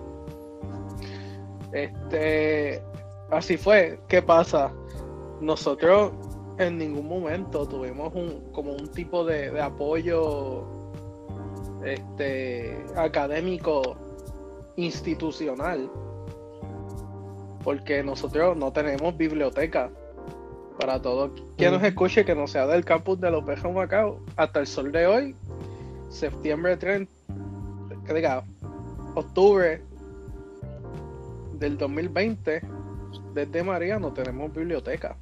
Este, 1.73 2.83
así 3.31 3.57
fue. 3.57 4.01
¿Qué 4.07 4.21
pasa? 4.21 4.71
Nosotros 5.41 6.13
en 6.59 6.77
ningún 6.77 7.09
momento 7.09 7.67
tuvimos 7.67 8.15
un 8.15 8.53
como 8.53 8.73
un 8.73 8.89
tipo 8.89 9.25
de, 9.25 9.51
de 9.51 9.63
apoyo 9.63 10.67
este 11.87 12.85
académico 12.97 13.97
institucional 14.77 15.91
porque 17.63 18.03
nosotros 18.03 18.57
no 18.59 18.73
tenemos 18.73 19.17
biblioteca 19.17 19.91
para 20.79 21.01
todo 21.01 21.31
quien 21.57 21.73
nos 21.73 21.83
escuche 21.83 22.25
que 22.25 22.35
no 22.35 22.47
sea 22.47 22.67
del 22.67 22.85
campus 22.85 23.21
de 23.21 23.31
López 23.31 23.63
Macao, 23.65 24.21
hasta 24.37 24.61
el 24.61 24.67
sol 24.67 24.93
de 24.93 25.07
hoy, 25.07 25.37
septiembre 26.09 26.77
30, 26.77 27.11
que 28.07 28.15
diga, 28.15 28.45
octubre 29.15 29.83
del 31.55 31.79
2020, 31.79 32.63
desde 33.35 33.63
María 33.63 33.99
no 33.99 34.13
tenemos 34.13 34.53
biblioteca. 34.53 35.17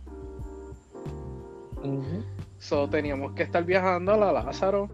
So 2.59 2.89
teníamos 2.89 3.33
que 3.33 3.43
estar 3.43 3.65
viajando 3.65 4.13
a 4.13 4.17
la 4.17 4.33
Lázaro 4.33 4.89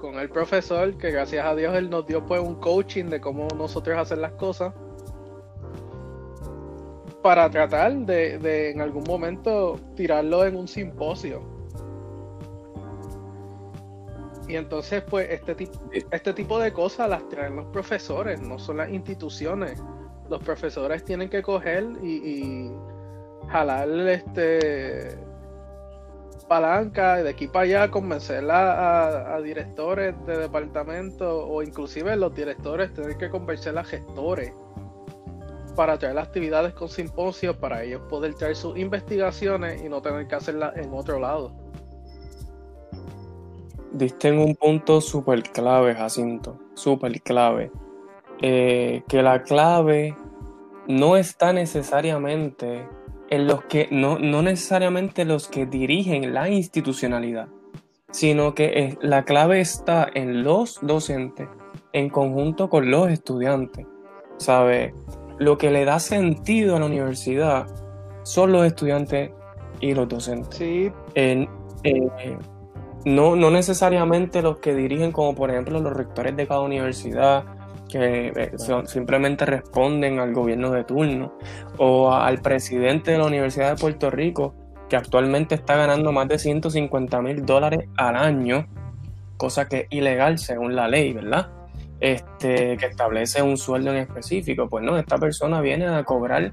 con 0.00 0.16
el 0.16 0.28
profesor, 0.28 0.96
que 0.96 1.10
gracias 1.10 1.46
a 1.46 1.54
Dios 1.54 1.74
él 1.74 1.90
nos 1.90 2.06
dio 2.06 2.24
pues 2.26 2.40
un 2.40 2.56
coaching 2.56 3.06
de 3.06 3.20
cómo 3.20 3.48
nosotros 3.56 3.96
hacer 3.98 4.18
las 4.18 4.32
cosas 4.32 4.74
para 7.24 7.48
tratar 7.48 7.94
de, 8.00 8.68
en 8.70 8.82
algún 8.82 9.04
momento 9.04 9.80
tirarlo 9.96 10.44
en 10.44 10.56
un 10.56 10.68
simposio. 10.68 11.40
Y 14.46 14.56
entonces, 14.56 15.02
pues, 15.08 15.30
este, 15.30 15.54
tipo 15.54 15.80
este 16.10 16.34
tipo 16.34 16.58
de 16.58 16.74
cosas 16.74 17.08
las 17.08 17.26
traen 17.30 17.56
los 17.56 17.64
profesores, 17.68 18.42
no 18.42 18.58
son 18.58 18.76
las 18.76 18.90
instituciones. 18.90 19.82
Los 20.28 20.42
profesores 20.42 21.02
tienen 21.02 21.30
que 21.30 21.40
coger 21.40 21.84
y, 22.02 22.70
jalar 23.48 23.88
este 23.88 25.16
palanca 26.46 27.22
de 27.22 27.30
aquí 27.30 27.48
para 27.48 27.60
allá, 27.60 27.90
convencer 27.90 28.50
a, 28.50 29.34
a, 29.34 29.40
directores 29.40 30.14
de 30.26 30.36
departamento 30.36 31.46
o 31.46 31.62
inclusive 31.62 32.16
los 32.16 32.34
directores 32.34 32.92
tienen 32.92 33.16
que 33.16 33.30
convencer 33.30 33.78
a 33.78 33.84
gestores 33.84 34.52
para 35.74 35.98
traer 35.98 36.18
actividades 36.18 36.72
con 36.74 36.88
simposios 36.88 37.56
para 37.56 37.82
ellos 37.82 38.02
poder 38.08 38.34
traer 38.34 38.56
sus 38.56 38.76
investigaciones 38.78 39.82
y 39.82 39.88
no 39.88 40.00
tener 40.02 40.26
que 40.26 40.34
hacerlas 40.34 40.76
en 40.76 40.92
otro 40.92 41.18
lado. 41.18 41.52
Diste 43.92 44.32
un 44.32 44.56
punto 44.56 45.00
súper 45.00 45.42
clave, 45.42 45.94
Jacinto, 45.94 46.58
súper 46.74 47.20
clave. 47.22 47.70
Eh, 48.42 49.02
que 49.08 49.22
la 49.22 49.42
clave 49.42 50.16
no 50.88 51.16
está 51.16 51.52
necesariamente 51.52 52.88
en 53.30 53.46
los 53.46 53.64
que, 53.64 53.88
no, 53.90 54.18
no 54.18 54.42
necesariamente 54.42 55.24
los 55.24 55.48
que 55.48 55.66
dirigen 55.66 56.34
la 56.34 56.48
institucionalidad, 56.48 57.48
sino 58.10 58.54
que 58.54 58.98
la 59.00 59.24
clave 59.24 59.60
está 59.60 60.08
en 60.12 60.42
los 60.42 60.80
docentes 60.82 61.48
en 61.92 62.10
conjunto 62.10 62.68
con 62.68 62.90
los 62.90 63.08
estudiantes. 63.10 63.86
¿Sabe? 64.36 64.92
Lo 65.38 65.58
que 65.58 65.70
le 65.70 65.84
da 65.84 65.98
sentido 65.98 66.76
a 66.76 66.80
la 66.80 66.86
universidad 66.86 67.66
son 68.22 68.52
los 68.52 68.64
estudiantes 68.64 69.30
y 69.80 69.94
los 69.94 70.08
docentes. 70.08 70.56
Sí. 70.56 70.90
Eh, 71.14 71.46
no, 73.04 73.36
no 73.36 73.50
necesariamente 73.50 74.40
los 74.40 74.58
que 74.58 74.74
dirigen, 74.74 75.12
como 75.12 75.34
por 75.34 75.50
ejemplo 75.50 75.80
los 75.80 75.92
rectores 75.92 76.34
de 76.36 76.46
cada 76.46 76.60
universidad, 76.60 77.44
que 77.88 78.32
eh, 78.34 78.52
simplemente 78.86 79.44
responden 79.44 80.18
al 80.18 80.32
gobierno 80.32 80.70
de 80.70 80.84
turno, 80.84 81.34
o 81.76 82.12
al 82.12 82.40
presidente 82.40 83.10
de 83.10 83.18
la 83.18 83.26
Universidad 83.26 83.74
de 83.74 83.76
Puerto 83.76 84.10
Rico, 84.10 84.54
que 84.88 84.96
actualmente 84.96 85.54
está 85.54 85.76
ganando 85.76 86.12
más 86.12 86.28
de 86.28 86.38
150 86.38 87.20
mil 87.20 87.44
dólares 87.44 87.88
al 87.96 88.16
año, 88.16 88.66
cosa 89.36 89.68
que 89.68 89.80
es 89.80 89.86
ilegal 89.90 90.38
según 90.38 90.74
la 90.74 90.88
ley, 90.88 91.12
¿verdad? 91.12 91.48
Este, 92.00 92.76
que 92.76 92.86
establece 92.86 93.42
un 93.42 93.56
sueldo 93.56 93.90
en 93.90 93.98
específico. 93.98 94.68
Pues 94.68 94.84
no, 94.84 94.96
esta 94.98 95.18
persona 95.18 95.60
viene 95.60 95.86
a 95.86 96.04
cobrar 96.04 96.52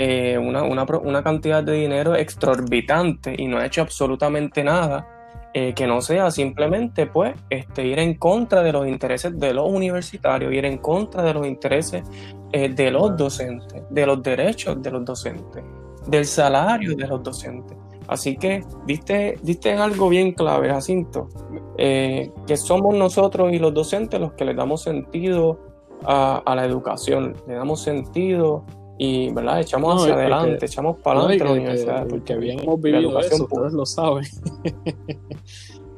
eh, 0.00 0.38
una, 0.38 1.22
cantidad 1.24 1.62
de 1.64 1.72
dinero 1.72 2.14
exorbitante 2.14 3.34
y 3.36 3.48
no 3.48 3.58
ha 3.58 3.66
hecho 3.66 3.82
absolutamente 3.82 4.62
nada 4.62 5.06
eh, 5.54 5.72
que 5.74 5.88
no 5.88 6.00
sea 6.00 6.30
simplemente 6.30 7.06
pues 7.06 7.34
este, 7.50 7.84
ir 7.84 7.98
en 7.98 8.14
contra 8.14 8.62
de 8.62 8.70
los 8.70 8.86
intereses 8.86 9.36
de 9.40 9.52
los 9.52 9.68
universitarios, 9.68 10.52
ir 10.52 10.66
en 10.66 10.78
contra 10.78 11.22
de 11.24 11.34
los 11.34 11.46
intereses 11.46 12.04
eh, 12.52 12.68
de 12.68 12.90
los 12.92 13.16
docentes, 13.16 13.82
de 13.90 14.06
los 14.06 14.22
derechos 14.22 14.80
de 14.80 14.90
los 14.90 15.04
docentes, 15.04 15.64
del 16.06 16.26
salario 16.26 16.94
de 16.94 17.06
los 17.08 17.20
docentes. 17.20 17.76
Así 18.08 18.36
que 18.36 18.64
diste, 18.86 19.38
diste 19.42 19.74
algo 19.74 20.08
bien 20.08 20.32
clave, 20.32 20.70
Jacinto, 20.70 21.28
eh, 21.76 22.32
que 22.46 22.56
somos 22.56 22.96
nosotros 22.96 23.52
y 23.52 23.58
los 23.58 23.74
docentes 23.74 24.18
los 24.18 24.32
que 24.32 24.46
le 24.46 24.54
damos 24.54 24.82
sentido 24.82 25.60
a, 26.04 26.54
la 26.56 26.64
educación, 26.64 27.34
le 27.46 27.54
damos 27.54 27.82
sentido 27.82 28.64
y 28.96 29.30
¿verdad? 29.32 29.60
echamos 29.60 30.02
hacia 30.02 30.14
adelante, 30.14 30.64
echamos 30.64 30.96
para 31.02 31.20
adelante 31.20 31.44
la 31.44 31.52
universidad. 31.52 32.08
Porque 32.08 32.36
bien 32.36 32.60
hemos 32.60 32.80
vivido 32.80 33.20
eso, 33.20 33.44
ustedes 33.44 33.72
lo 33.72 33.86
saben. 33.86 34.24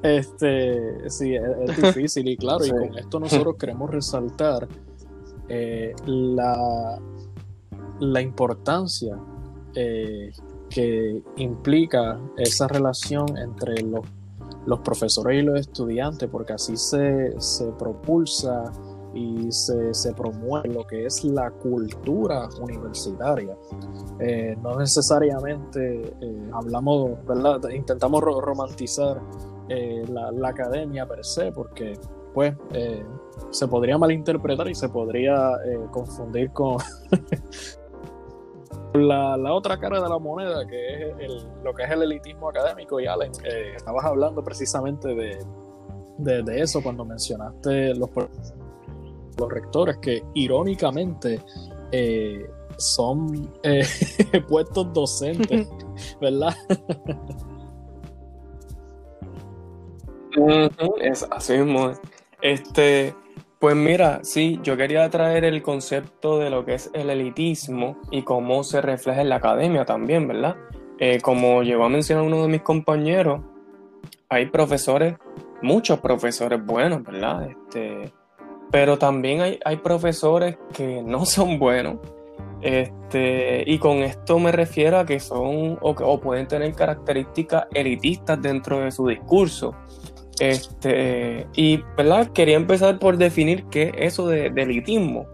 Este, 0.02 1.10
sí, 1.10 1.34
es, 1.34 1.76
difícil 1.76 2.26
y 2.28 2.36
claro, 2.36 2.64
y 2.64 2.70
con 2.70 2.98
esto 2.98 3.20
nosotros 3.20 3.56
queremos 3.60 3.90
resaltar 3.90 4.66
eh, 5.48 5.92
la, 6.06 6.98
la 7.98 8.20
importancia 8.22 9.18
eh, 9.74 10.30
que 10.70 11.22
implica 11.36 12.18
esa 12.36 12.68
relación 12.68 13.36
entre 13.36 13.82
los, 13.82 14.06
los, 14.66 14.80
profesores 14.80 15.42
y 15.42 15.46
los 15.46 15.60
estudiantes, 15.60 16.28
porque 16.30 16.52
así 16.52 16.76
se, 16.76 17.38
se 17.38 17.66
propulsa 17.72 18.72
y 19.12 19.50
se, 19.50 19.92
se, 19.92 20.14
promueve 20.14 20.68
lo 20.68 20.86
que 20.86 21.06
es 21.06 21.24
la 21.24 21.50
cultura 21.50 22.48
universitaria. 22.60 23.56
Eh, 24.20 24.56
no 24.62 24.78
necesariamente 24.78 26.14
eh, 26.20 26.50
hablamos, 26.52 27.24
¿verdad? 27.26 27.68
Intentamos 27.70 28.22
romantizar 28.22 29.20
la, 29.68 30.32
la, 30.32 30.48
academia 30.48 31.06
per 31.06 31.24
se, 31.24 31.52
porque 31.52 31.98
pues 32.34 32.54
se 33.50 33.68
podría 33.68 33.98
malinterpretar 33.98 34.68
y 34.68 34.74
se 34.74 34.88
podría 34.88 35.52
confundir 35.92 36.50
con 36.52 36.78
La, 38.94 39.36
la, 39.36 39.52
otra 39.52 39.78
cara 39.78 40.00
de 40.00 40.08
la 40.08 40.18
moneda, 40.18 40.66
que 40.66 41.14
es 41.20 41.46
lo 41.62 41.72
que 41.72 41.84
es 41.84 41.90
el 41.90 42.02
elitismo 42.02 42.48
académico, 42.48 42.98
y 42.98 43.06
Allen, 43.06 43.30
eh, 43.44 43.74
estabas 43.76 44.04
hablando 44.04 44.42
precisamente 44.42 45.14
de, 45.14 45.38
de, 46.18 46.60
eso 46.60 46.82
cuando 46.82 47.04
mencionaste 47.04 47.94
los, 47.94 48.10
los 49.38 49.48
rectores, 49.48 49.98
que 49.98 50.24
irónicamente 50.34 51.40
eh, 51.92 52.50
son 52.78 53.52
eh, 53.62 53.84
puestos 54.48 54.92
docentes, 54.92 55.68
¿verdad? 56.20 56.56
es 61.00 61.26
así 61.30 61.58
mismo. 61.58 61.92
Este, 62.42 63.14
pues 63.60 63.76
mira, 63.76 64.20
sí, 64.22 64.58
yo 64.62 64.74
quería 64.78 65.08
traer 65.10 65.44
el 65.44 65.60
concepto 65.60 66.38
de 66.38 66.48
lo 66.48 66.64
que 66.64 66.74
es 66.74 66.90
el 66.94 67.10
elitismo 67.10 67.98
y 68.10 68.22
cómo 68.22 68.64
se 68.64 68.80
refleja 68.80 69.20
en 69.20 69.28
la 69.28 69.36
academia 69.36 69.84
también, 69.84 70.26
¿verdad? 70.26 70.56
Eh, 70.98 71.20
como 71.20 71.62
llegó 71.62 71.84
a 71.84 71.90
mencionar 71.90 72.24
uno 72.24 72.40
de 72.40 72.48
mis 72.48 72.62
compañeros, 72.62 73.42
hay 74.30 74.46
profesores, 74.46 75.16
muchos 75.60 76.00
profesores 76.00 76.64
buenos, 76.64 77.02
¿verdad? 77.04 77.50
Este, 77.50 78.10
pero 78.70 78.96
también 78.96 79.42
hay, 79.42 79.60
hay 79.62 79.76
profesores 79.76 80.56
que 80.72 81.02
no 81.02 81.24
son 81.26 81.58
buenos. 81.58 81.98
Este, 82.62 83.64
y 83.66 83.78
con 83.78 83.98
esto 83.98 84.38
me 84.38 84.52
refiero 84.52 84.98
a 84.98 85.04
que 85.04 85.20
son 85.20 85.78
o, 85.82 85.90
o 85.90 86.20
pueden 86.20 86.48
tener 86.48 86.74
características 86.74 87.66
elitistas 87.74 88.40
dentro 88.40 88.80
de 88.80 88.90
su 88.90 89.06
discurso. 89.06 89.74
Este, 90.40 91.46
y 91.54 91.84
¿verdad? 91.98 92.32
quería 92.32 92.56
empezar 92.56 92.98
por 92.98 93.18
definir 93.18 93.64
qué 93.66 93.92
es 93.94 94.14
eso 94.14 94.26
de, 94.26 94.46
elitismo, 94.46 95.26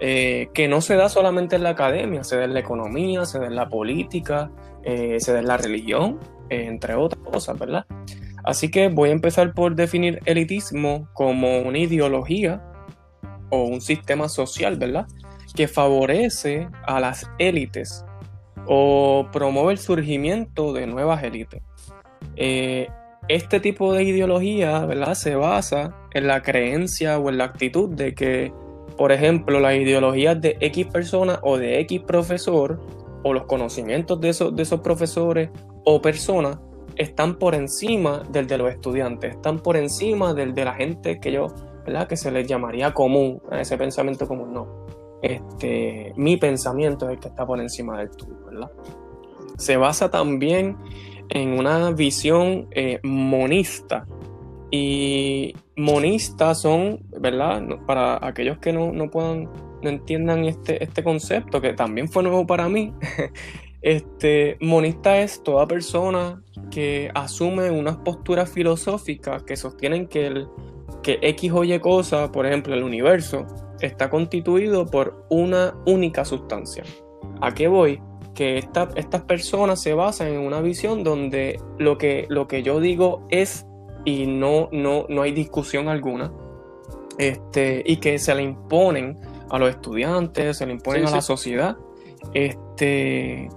eh, 0.00 0.48
que 0.52 0.66
no 0.66 0.80
se 0.80 0.96
da 0.96 1.08
solamente 1.08 1.54
en 1.54 1.62
la 1.62 1.70
academia, 1.70 2.24
se 2.24 2.36
da 2.36 2.44
en 2.44 2.54
la 2.54 2.60
economía, 2.60 3.24
se 3.24 3.38
da 3.38 3.46
en 3.46 3.54
la 3.54 3.68
política, 3.68 4.50
eh, 4.82 5.18
se 5.20 5.32
da 5.32 5.38
en 5.38 5.46
la 5.46 5.58
religión, 5.58 6.18
eh, 6.50 6.64
entre 6.66 6.96
otras 6.96 7.22
cosas, 7.22 7.56
¿verdad? 7.56 7.86
Así 8.42 8.68
que 8.68 8.88
voy 8.88 9.10
a 9.10 9.12
empezar 9.12 9.54
por 9.54 9.76
definir 9.76 10.18
elitismo 10.24 11.08
como 11.12 11.60
una 11.60 11.78
ideología 11.78 12.60
o 13.50 13.62
un 13.62 13.80
sistema 13.80 14.28
social, 14.28 14.76
¿verdad? 14.76 15.06
Que 15.54 15.68
favorece 15.68 16.68
a 16.84 16.98
las 16.98 17.30
élites 17.38 18.04
o 18.66 19.28
promueve 19.30 19.70
el 19.70 19.78
surgimiento 19.78 20.72
de 20.72 20.88
nuevas 20.88 21.22
élites 21.22 21.62
este 23.28 23.60
tipo 23.60 23.92
de 23.92 24.04
ideología, 24.04 24.84
¿verdad? 24.86 25.14
Se 25.14 25.36
basa 25.36 25.94
en 26.12 26.26
la 26.26 26.42
creencia 26.42 27.18
o 27.18 27.28
en 27.28 27.38
la 27.38 27.44
actitud 27.44 27.90
de 27.90 28.14
que, 28.14 28.52
por 28.96 29.12
ejemplo, 29.12 29.60
las 29.60 29.74
ideologías 29.74 30.40
de 30.40 30.56
X 30.60 30.86
persona 30.86 31.38
o 31.42 31.58
de 31.58 31.80
X 31.80 32.00
profesor 32.06 32.80
o 33.22 33.32
los 33.32 33.44
conocimientos 33.44 34.20
de 34.20 34.30
esos, 34.30 34.56
de 34.56 34.62
esos 34.62 34.80
profesores 34.80 35.50
o 35.84 36.00
personas 36.00 36.58
están 36.96 37.38
por 37.38 37.54
encima 37.54 38.22
del 38.30 38.46
de 38.46 38.58
los 38.58 38.70
estudiantes, 38.70 39.34
están 39.34 39.60
por 39.60 39.76
encima 39.76 40.34
del 40.34 40.54
de 40.54 40.64
la 40.64 40.74
gente 40.74 41.20
que 41.20 41.32
yo, 41.32 41.46
¿verdad? 41.84 42.08
Que 42.08 42.16
se 42.16 42.30
les 42.30 42.46
llamaría 42.46 42.92
común, 42.92 43.40
a 43.50 43.60
ese 43.60 43.76
pensamiento 43.76 44.26
común, 44.26 44.52
no. 44.52 44.86
Este, 45.22 46.12
mi 46.16 46.36
pensamiento 46.36 47.06
es 47.06 47.12
el 47.12 47.20
que 47.20 47.28
está 47.28 47.46
por 47.46 47.60
encima 47.60 47.98
del 47.98 48.10
tuyo, 48.10 48.36
¿verdad? 48.46 48.70
Se 49.58 49.76
basa 49.76 50.10
también 50.10 50.76
en 51.30 51.58
una 51.58 51.90
visión 51.90 52.68
eh, 52.72 53.00
monista. 53.02 54.06
Y 54.70 55.54
monistas 55.76 56.60
son, 56.60 57.00
¿verdad? 57.18 57.62
Para 57.86 58.18
aquellos 58.26 58.58
que 58.58 58.72
no, 58.72 58.92
no 58.92 59.10
puedan, 59.10 59.48
no 59.82 59.88
entiendan 59.88 60.44
este, 60.44 60.82
este 60.82 61.02
concepto, 61.02 61.60
que 61.60 61.72
también 61.72 62.08
fue 62.08 62.22
nuevo 62.22 62.46
para 62.46 62.68
mí. 62.68 62.92
este, 63.82 64.58
monista 64.60 65.20
es 65.20 65.42
toda 65.42 65.66
persona 65.66 66.42
que 66.70 67.10
asume 67.14 67.70
unas 67.70 67.96
posturas 67.98 68.50
filosóficas 68.50 69.42
que 69.44 69.56
sostienen 69.56 70.06
que, 70.06 70.26
el, 70.26 70.48
que 71.02 71.18
X 71.22 71.52
o 71.52 71.64
Y 71.64 71.78
cosa, 71.78 72.30
por 72.30 72.44
ejemplo, 72.44 72.74
el 72.74 72.82
universo, 72.82 73.46
está 73.80 74.10
constituido 74.10 74.86
por 74.86 75.24
una 75.30 75.74
única 75.86 76.24
sustancia. 76.24 76.84
¿A 77.40 77.54
qué 77.54 77.68
voy? 77.68 78.00
Que 78.38 78.58
estas 78.58 79.22
personas 79.22 79.82
se 79.82 79.94
basan 79.94 80.28
en 80.28 80.38
una 80.38 80.60
visión 80.60 81.02
donde 81.02 81.60
lo 81.76 81.98
que, 81.98 82.24
lo 82.28 82.46
que 82.46 82.62
yo 82.62 82.78
digo 82.78 83.26
es 83.30 83.66
y 84.04 84.28
no, 84.28 84.68
no, 84.70 85.06
no 85.08 85.22
hay 85.22 85.32
discusión 85.32 85.88
alguna, 85.88 86.32
este, 87.18 87.82
y 87.84 87.96
que 87.96 88.16
se 88.20 88.32
le 88.36 88.44
imponen 88.44 89.18
a 89.50 89.58
los 89.58 89.70
estudiantes, 89.70 90.56
se 90.56 90.66
le 90.66 90.74
imponen 90.74 91.08
a 91.08 91.10
la 91.10 91.20
sociedad, 91.20 91.78
este, 92.32 93.48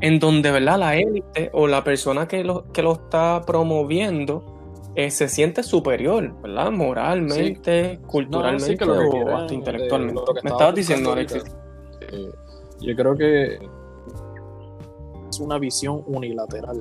en 0.00 0.20
donde 0.20 0.52
¿verdad? 0.52 0.78
la 0.78 0.96
élite 0.96 1.50
o 1.52 1.66
la 1.66 1.82
persona 1.82 2.28
que 2.28 2.44
lo, 2.44 2.70
que 2.70 2.84
lo 2.84 2.92
está 2.92 3.42
promoviendo 3.44 4.44
eh, 4.94 5.10
se 5.10 5.26
siente 5.26 5.64
superior, 5.64 6.40
¿verdad? 6.40 6.70
Moralmente, 6.70 7.98
culturalmente 8.06 8.84
o 8.84 9.36
hasta 9.36 9.54
intelectualmente. 9.54 10.20
Me 10.44 10.50
estabas 10.50 10.74
diciendo, 10.76 11.14
Alexis. 11.14 11.42
Eh, 12.12 12.30
yo 12.80 12.94
creo 12.94 13.16
que 13.16 13.58
una 15.40 15.58
visión 15.58 16.02
unilateral, 16.06 16.80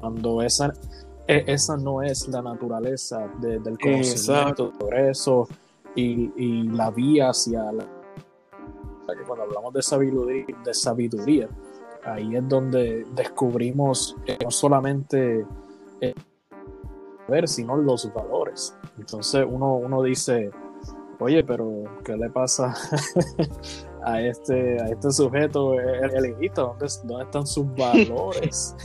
cuando 0.00 0.42
esa, 0.42 0.72
e, 1.26 1.44
esa 1.46 1.76
no 1.76 2.02
es 2.02 2.28
la 2.28 2.42
naturaleza 2.42 3.28
del 3.40 3.78
conocimiento, 3.78 4.68
del 4.68 4.78
progreso 4.78 5.48
y, 5.94 6.32
y, 6.36 6.62
la 6.64 6.90
vía 6.90 7.30
hacia 7.30 7.72
la... 7.72 7.86
Cuando 9.26 9.44
hablamos 9.44 9.74
de 9.74 9.82
sabiduría, 9.82 10.46
de 10.64 10.74
sabiduría 10.74 11.48
ahí 12.04 12.36
es 12.36 12.48
donde 12.48 13.04
descubrimos 13.14 14.16
no 14.42 14.50
solamente 14.50 15.46
el 16.00 16.14
ver, 17.28 17.48
sino 17.48 17.76
los 17.76 18.12
valores. 18.12 18.76
Entonces 18.98 19.46
uno, 19.48 19.74
uno 19.74 20.02
dice, 20.02 20.50
oye, 21.18 21.44
pero 21.44 21.84
¿qué 22.04 22.16
le 22.16 22.30
pasa 22.30 22.74
a 24.04 24.20
este, 24.20 24.80
a 24.80 24.88
este 24.88 25.10
sujeto 25.10 25.74
elegito? 25.78 26.76
¿Dónde, 26.78 26.86
¿Dónde 27.04 27.24
están 27.24 27.46
sus 27.46 27.66
valores? 27.76 28.76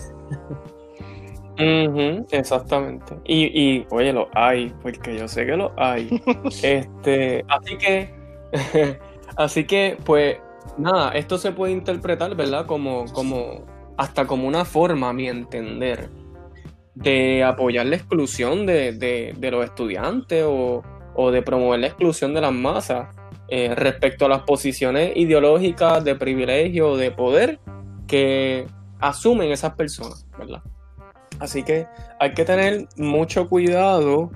exactamente. 2.31 3.15
Y, 3.23 3.45
y, 3.45 3.87
oye, 3.89 4.11
lo 4.11 4.27
hay, 4.33 4.73
porque 4.81 5.17
yo 5.17 5.27
sé 5.27 5.45
que 5.45 5.55
lo 5.55 5.71
hay. 5.77 6.21
este, 6.63 7.45
así 7.47 7.77
que, 7.77 8.13
así 9.37 9.65
que, 9.65 9.97
pues, 10.03 10.37
nada, 10.77 11.11
esto 11.11 11.37
se 11.37 11.51
puede 11.51 11.73
interpretar, 11.73 12.35
¿verdad? 12.35 12.65
Como, 12.65 13.05
como, 13.13 13.65
hasta 13.97 14.25
como 14.27 14.47
una 14.47 14.65
forma, 14.65 15.09
a 15.09 15.13
mi 15.13 15.27
entender, 15.27 16.09
de 16.93 17.43
apoyar 17.43 17.85
la 17.85 17.95
exclusión 17.95 18.65
de, 18.65 18.93
de 19.37 19.51
los 19.51 19.65
estudiantes 19.65 20.43
o, 20.47 20.81
o 21.15 21.31
de 21.31 21.41
promover 21.41 21.79
la 21.79 21.87
exclusión 21.87 22.33
de 22.33 22.41
las 22.41 22.53
masas 22.53 23.07
eh, 23.47 23.75
respecto 23.75 24.25
a 24.25 24.29
las 24.29 24.41
posiciones 24.41 25.11
ideológicas 25.15 26.03
de 26.03 26.15
privilegio 26.15 26.97
de 26.97 27.11
poder 27.11 27.59
que 28.07 28.65
asumen 28.99 29.51
esas 29.51 29.75
personas, 29.75 30.25
¿verdad? 30.37 30.63
Así 31.39 31.63
que 31.63 31.85
hay 32.19 32.33
que 32.33 32.45
tener 32.45 32.87
mucho 32.97 33.47
cuidado 33.47 34.31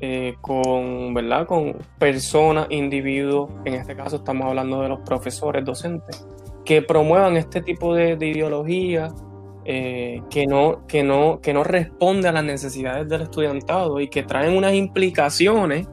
eh, 0.00 0.34
con, 0.40 1.14
¿verdad? 1.14 1.46
con 1.46 1.76
personas, 1.98 2.66
individuos, 2.70 3.50
en 3.64 3.74
este 3.74 3.96
caso 3.96 4.16
estamos 4.16 4.46
hablando 4.46 4.82
de 4.82 4.88
los 4.88 5.00
profesores, 5.00 5.64
docentes, 5.64 6.26
que 6.64 6.82
promuevan 6.82 7.36
este 7.36 7.62
tipo 7.62 7.94
de, 7.94 8.12
ideología 8.12 9.08
eh, 9.64 10.22
que, 10.30 10.46
no, 10.46 10.86
que, 10.86 11.02
no, 11.02 11.40
que 11.40 11.54
no 11.54 11.64
responde 11.64 12.28
a 12.28 12.32
las 12.32 12.44
necesidades 12.44 13.08
del 13.08 13.22
estudiantado 13.22 14.00
y 14.00 14.08
que 14.08 14.22
traen 14.22 14.56
unas 14.56 14.74
implicaciones 14.74 15.86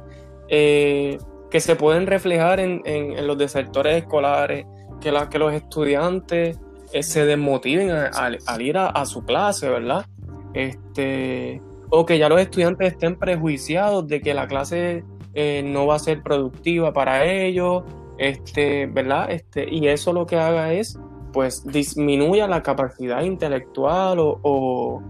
que 1.57 1.61
se 1.61 1.75
pueden 1.75 2.05
reflejar 2.05 2.59
en, 2.59 2.83
los 3.25 3.35
desertores 3.35 3.97
escolares, 3.97 4.67
que, 5.01 5.11
la, 5.11 5.27
que 5.27 5.39
los 5.39 5.51
estudiantes 5.51 6.59
eh, 6.93 7.01
se 7.01 7.25
desmotiven 7.25 7.89
al 7.89 8.61
ir 8.61 8.77
a, 8.77 9.05
su 9.07 9.25
clase, 9.25 9.67
¿verdad? 9.67 10.05
Este, 10.53 11.59
o 11.89 12.05
que 12.05 12.19
ya 12.19 12.29
los 12.29 12.39
estudiantes 12.39 12.93
estén 12.93 13.17
prejuiciados 13.17 14.07
de 14.07 14.21
que 14.21 14.35
la 14.35 14.47
clase 14.47 15.03
eh, 15.33 15.63
no 15.65 15.87
va 15.87 15.95
a 15.95 15.99
ser 15.99 16.21
productiva 16.21 16.93
para 16.93 17.25
ellos, 17.25 17.83
este, 18.19 18.85
¿verdad? 18.85 19.31
Este, 19.31 19.67
y 19.67 19.87
eso 19.87 20.13
lo 20.13 20.27
que 20.27 20.35
haga 20.35 20.73
es, 20.73 20.99
pues, 21.33 21.65
disminuya 21.65 22.47
la 22.47 22.61
capacidad 22.61 23.23
intelectual 23.23 24.19
o, 24.19 25.01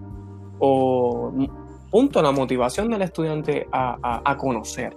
o, 0.59 1.33
punto, 1.91 2.21
la 2.21 2.31
motivación 2.31 2.89
del 2.89 3.01
estudiante 3.01 3.67
a, 3.73 4.37
conocer, 4.37 4.95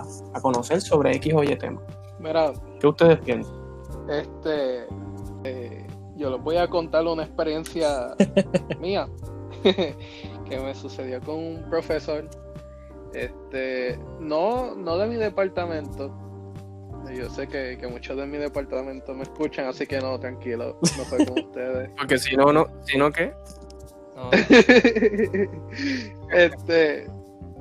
A 0.00 0.40
conocer 0.40 0.80
sobre 0.80 1.14
X 1.16 1.34
o 1.34 1.42
Y 1.42 1.56
tema. 1.56 1.80
Mira, 2.18 2.52
¿Qué 2.80 2.86
ustedes 2.86 3.18
piensan? 3.20 3.54
Este, 4.08 4.86
eh, 5.44 5.86
yo 6.16 6.30
les 6.30 6.42
voy 6.42 6.56
a 6.56 6.68
contar 6.68 7.06
una 7.06 7.24
experiencia 7.24 8.14
mía 8.80 9.08
que 9.62 10.58
me 10.58 10.74
sucedió 10.74 11.20
con 11.20 11.36
un 11.36 11.66
profesor, 11.68 12.28
este, 13.14 13.98
no, 14.20 14.74
no 14.74 14.98
de 14.98 15.06
mi 15.06 15.16
departamento. 15.16 16.18
Yo 17.12 17.28
sé 17.28 17.46
que, 17.46 17.76
muchos 17.90 18.16
de 18.16 18.26
mi 18.26 18.38
departamento 18.38 19.12
me 19.14 19.24
escuchan, 19.24 19.66
así 19.66 19.86
que 19.86 19.98
no, 19.98 20.18
tranquilo, 20.18 20.78
no 20.80 21.04
fue 21.04 21.26
con 21.26 21.38
ustedes. 21.46 21.90
Porque 21.96 22.18
si 22.18 22.36
no, 22.36 22.52
no, 22.52 22.66
si 22.84 22.96
no, 22.96 23.10
¿qué? 23.10 23.32
este, 26.32 27.08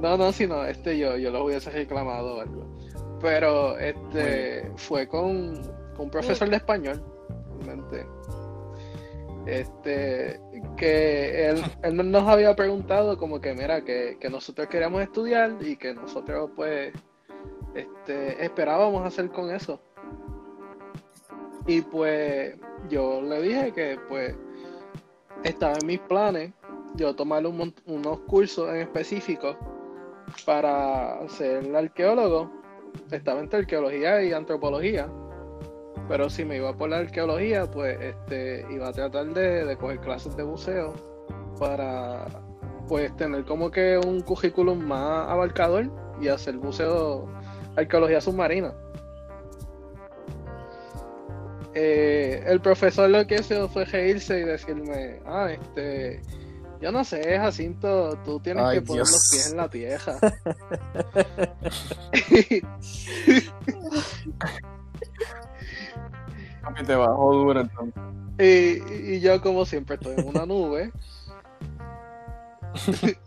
no, 0.01 0.17
no, 0.17 0.31
si 0.31 0.47
no, 0.47 0.65
este 0.65 0.97
yo, 0.97 1.15
yo 1.17 1.29
lo 1.29 1.45
hubiese 1.45 1.69
reclamado 1.69 2.37
o 2.37 2.41
algo. 2.41 2.65
Pero 3.21 3.77
este 3.77 4.71
fue 4.75 5.07
con, 5.07 5.61
con 5.95 6.05
un 6.05 6.09
profesor 6.09 6.49
de 6.49 6.55
español, 6.55 7.03
realmente. 7.59 8.07
Este 9.45 10.41
que 10.75 11.49
él, 11.49 11.63
él, 11.83 12.11
nos 12.11 12.27
había 12.27 12.55
preguntado 12.55 13.17
como 13.17 13.39
que 13.39 13.53
mira 13.53 13.83
que, 13.83 14.17
nosotros 14.31 14.67
queríamos 14.67 15.03
estudiar 15.03 15.55
y 15.61 15.75
que 15.75 15.93
nosotros 15.93 16.49
pues 16.55 16.93
este 17.75 18.43
esperábamos 18.43 19.05
hacer 19.05 19.29
con 19.29 19.51
eso. 19.51 19.79
Y 21.67 21.81
pues 21.81 22.55
yo 22.89 23.21
le 23.21 23.39
dije 23.41 23.71
que 23.71 23.99
pues 24.09 24.35
estaba 25.43 25.75
en 25.79 25.85
mis 25.85 25.99
planes 25.99 26.51
yo 26.95 27.15
tomar 27.15 27.45
unos 27.45 28.19
cursos 28.21 28.67
en 28.69 28.77
específico 28.77 29.55
para 30.45 31.27
ser 31.29 31.75
arqueólogo 31.75 32.51
estaba 33.11 33.39
entre 33.39 33.59
arqueología 33.59 34.21
y 34.23 34.33
antropología 34.33 35.07
pero 36.11 36.29
si 36.29 36.43
me 36.43 36.57
iba 36.57 36.75
por 36.75 36.89
la 36.89 36.97
arqueología, 36.97 37.71
pues 37.71 37.97
este, 38.01 38.65
iba 38.69 38.89
a 38.89 38.91
tratar 38.91 39.27
de, 39.27 39.63
de 39.63 39.77
coger 39.77 39.99
clases 39.99 40.35
de 40.35 40.43
buceo 40.43 40.93
para 41.57 42.25
pues 42.89 43.15
tener 43.15 43.45
como 43.45 43.71
que 43.71 43.97
un 43.97 44.19
currículum 44.19 44.77
más 44.83 45.29
abarcador 45.29 45.89
y 46.19 46.27
hacer 46.27 46.57
buceo, 46.57 47.29
arqueología 47.77 48.19
submarina. 48.19 48.73
Eh, 51.73 52.43
el 52.45 52.59
profesor 52.59 53.09
lo 53.09 53.25
que 53.25 53.35
hizo 53.35 53.69
fue 53.69 53.85
reírse 53.85 54.41
y 54.41 54.43
decirme, 54.43 55.21
ah, 55.25 55.49
este, 55.49 56.21
yo 56.81 56.91
no 56.91 57.03
sé, 57.03 57.37
Jacinto, 57.37 58.17
tú 58.25 58.39
tienes 58.39 58.67
que 58.73 58.81
poner 58.81 59.01
los 59.01 59.29
pies 59.31 59.51
en 59.51 59.57
la 59.57 59.69
tierra. 59.69 60.17
te 66.85 66.95
bajó 66.95 67.33
duro 67.33 67.63
Y, 68.39 69.19
yo 69.19 69.39
como 69.41 69.65
siempre 69.65 69.95
estoy 69.95 70.15
en 70.17 70.27
una 70.27 70.45
nube. 70.47 70.91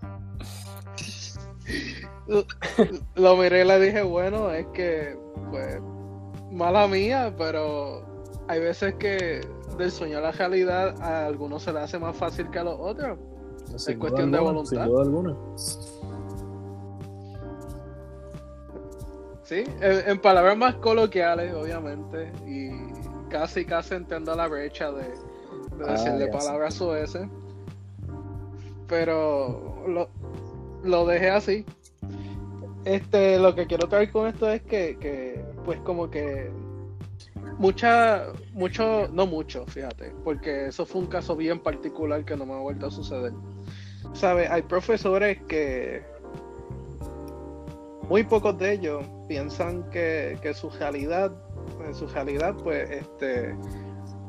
lo 3.14 3.36
miré 3.36 3.62
y 3.62 3.64
le 3.68 3.80
dije, 3.80 4.02
bueno, 4.02 4.50
es 4.50 4.66
que, 4.68 5.16
pues, 5.50 5.78
mala 6.50 6.88
mía, 6.88 7.32
pero 7.38 8.04
hay 8.48 8.58
veces 8.60 8.94
que 8.94 9.46
del 9.78 9.92
sueño 9.92 10.18
a 10.18 10.22
la 10.22 10.32
realidad 10.32 11.00
a 11.00 11.26
algunos 11.26 11.62
se 11.62 11.72
le 11.72 11.78
hace 11.80 11.98
más 11.98 12.16
fácil 12.16 12.50
que 12.50 12.58
a 12.58 12.64
los 12.64 12.78
otros. 12.80 13.18
Es 13.74 13.96
cuestión 13.98 14.30
de 14.30 14.38
voluntad. 14.38 14.86
Sí, 19.42 19.62
en, 19.80 20.18
palabras 20.20 20.56
más 20.56 20.76
coloquiales, 20.76 21.52
obviamente, 21.54 22.32
y 22.46 22.70
casi, 23.28 23.66
casi 23.66 23.94
entiendo 23.94 24.34
la 24.34 24.48
brecha 24.48 24.90
de, 24.90 25.02
de 25.02 25.84
ah, 25.86 25.92
decirle 25.92 26.28
palabras 26.28 26.80
ese 26.80 27.28
Pero 28.88 29.84
lo, 29.86 30.08
lo 30.82 31.06
dejé 31.06 31.30
así. 31.30 31.66
Este, 32.86 33.38
lo 33.38 33.54
que 33.54 33.66
quiero 33.66 33.86
traer 33.88 34.10
con 34.10 34.28
esto 34.28 34.50
es 34.50 34.62
que, 34.62 34.98
que 34.98 35.44
pues 35.64 35.78
como 35.80 36.10
que 36.10 36.50
mucha, 37.58 38.26
mucho, 38.52 39.08
no 39.08 39.26
mucho, 39.26 39.64
fíjate, 39.66 40.12
porque 40.24 40.66
eso 40.66 40.84
fue 40.86 41.02
un 41.02 41.06
caso 41.06 41.36
bien 41.36 41.60
particular 41.60 42.24
que 42.24 42.36
no 42.36 42.46
me 42.46 42.54
ha 42.54 42.58
vuelto 42.58 42.86
a 42.86 42.90
suceder. 42.90 43.32
¿Sabes? 44.14 44.50
Hay 44.50 44.62
profesores 44.62 45.38
que 45.48 46.02
muy 48.08 48.24
pocos 48.24 48.56
de 48.58 48.72
ellos 48.72 49.04
piensan 49.28 49.88
que, 49.90 50.38
que 50.42 50.54
su 50.54 50.70
realidad 50.70 51.32
en 51.84 51.94
su 51.94 52.06
realidad, 52.06 52.54
pues 52.62 52.90
este 52.90 53.54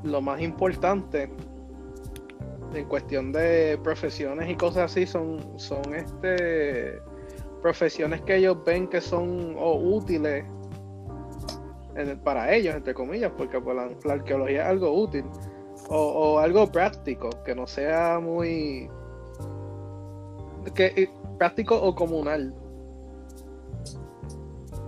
lo 0.04 0.22
más 0.22 0.42
importante 0.42 1.30
en 2.74 2.86
cuestión 2.86 3.32
de 3.32 3.80
profesiones 3.84 4.50
y 4.50 4.56
cosas 4.56 4.92
así 4.92 5.06
son, 5.06 5.60
son 5.60 5.96
este 5.96 7.00
profesiones 7.62 8.22
que 8.22 8.36
ellos 8.36 8.58
ven 8.66 8.88
que 8.88 9.02
son 9.02 9.56
útiles 9.58 10.46
para 12.24 12.54
ellos, 12.54 12.76
entre 12.76 12.94
comillas, 12.94 13.32
porque 13.38 13.60
pues, 13.60 13.76
la, 13.76 14.14
arqueología 14.14 14.64
es 14.64 14.68
algo 14.68 14.92
útil 14.92 15.24
o, 15.88 16.40
algo 16.40 16.70
práctico, 16.70 17.30
que 17.46 17.56
no 17.56 17.66
sea 17.66 18.20
muy 18.20 18.90
que, 20.74 20.86
eh, 20.96 21.10
práctico 21.38 21.76
o 21.76 21.94
comunal. 21.96 22.54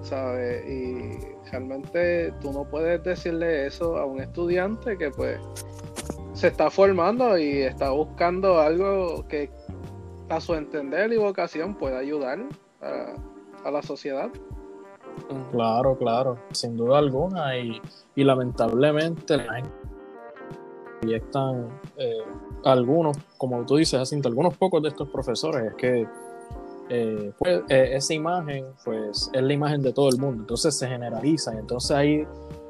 ¿Sabes? 0.01 0.65
Y 0.65 1.37
realmente 1.51 2.33
tú 2.41 2.51
no 2.51 2.63
puedes 2.63 3.03
decirle 3.03 3.67
eso 3.67 3.97
a 3.97 4.05
un 4.05 4.21
estudiante 4.21 4.97
que 4.97 5.11
pues 5.11 5.39
se 6.33 6.47
está 6.47 6.69
formando 6.69 7.37
y 7.37 7.61
está 7.61 7.89
buscando 7.89 8.59
algo 8.59 9.27
que 9.27 9.49
a 10.29 10.39
su 10.39 10.53
entender 10.53 11.11
y 11.11 11.17
vocación 11.17 11.75
pueda 11.75 11.99
ayudar 11.99 12.39
a, 12.81 13.71
la 13.71 13.81
sociedad. 13.81 14.29
Claro, 15.51 15.97
claro, 15.97 16.37
sin 16.51 16.77
duda 16.77 16.99
alguna 16.99 17.57
y, 17.57 17.81
lamentablemente 18.15 19.37
proyectan 21.01 21.67
eh, 21.97 22.23
algunos, 22.63 23.17
como 23.37 23.65
tú 23.65 23.77
dices, 23.77 24.11
algunos 24.25 24.57
pocos 24.57 24.81
de 24.81 24.89
estos 24.89 25.09
profesores 25.09 25.71
es 25.71 25.75
que 25.75 26.07
eh, 26.89 27.33
pues, 27.37 27.61
eh, 27.69 27.89
esa 27.93 28.13
imagen 28.13 28.65
pues 28.85 29.29
es 29.33 29.41
la 29.41 29.53
imagen 29.53 29.81
de 29.81 29.91
todo 29.91 30.09
el 30.09 30.17
mundo, 30.17 30.43
entonces 30.43 30.77
se 30.77 30.87
generaliza 30.87 31.53
y 31.53 31.57
entonces 31.57 31.91
ahí 31.91 32.25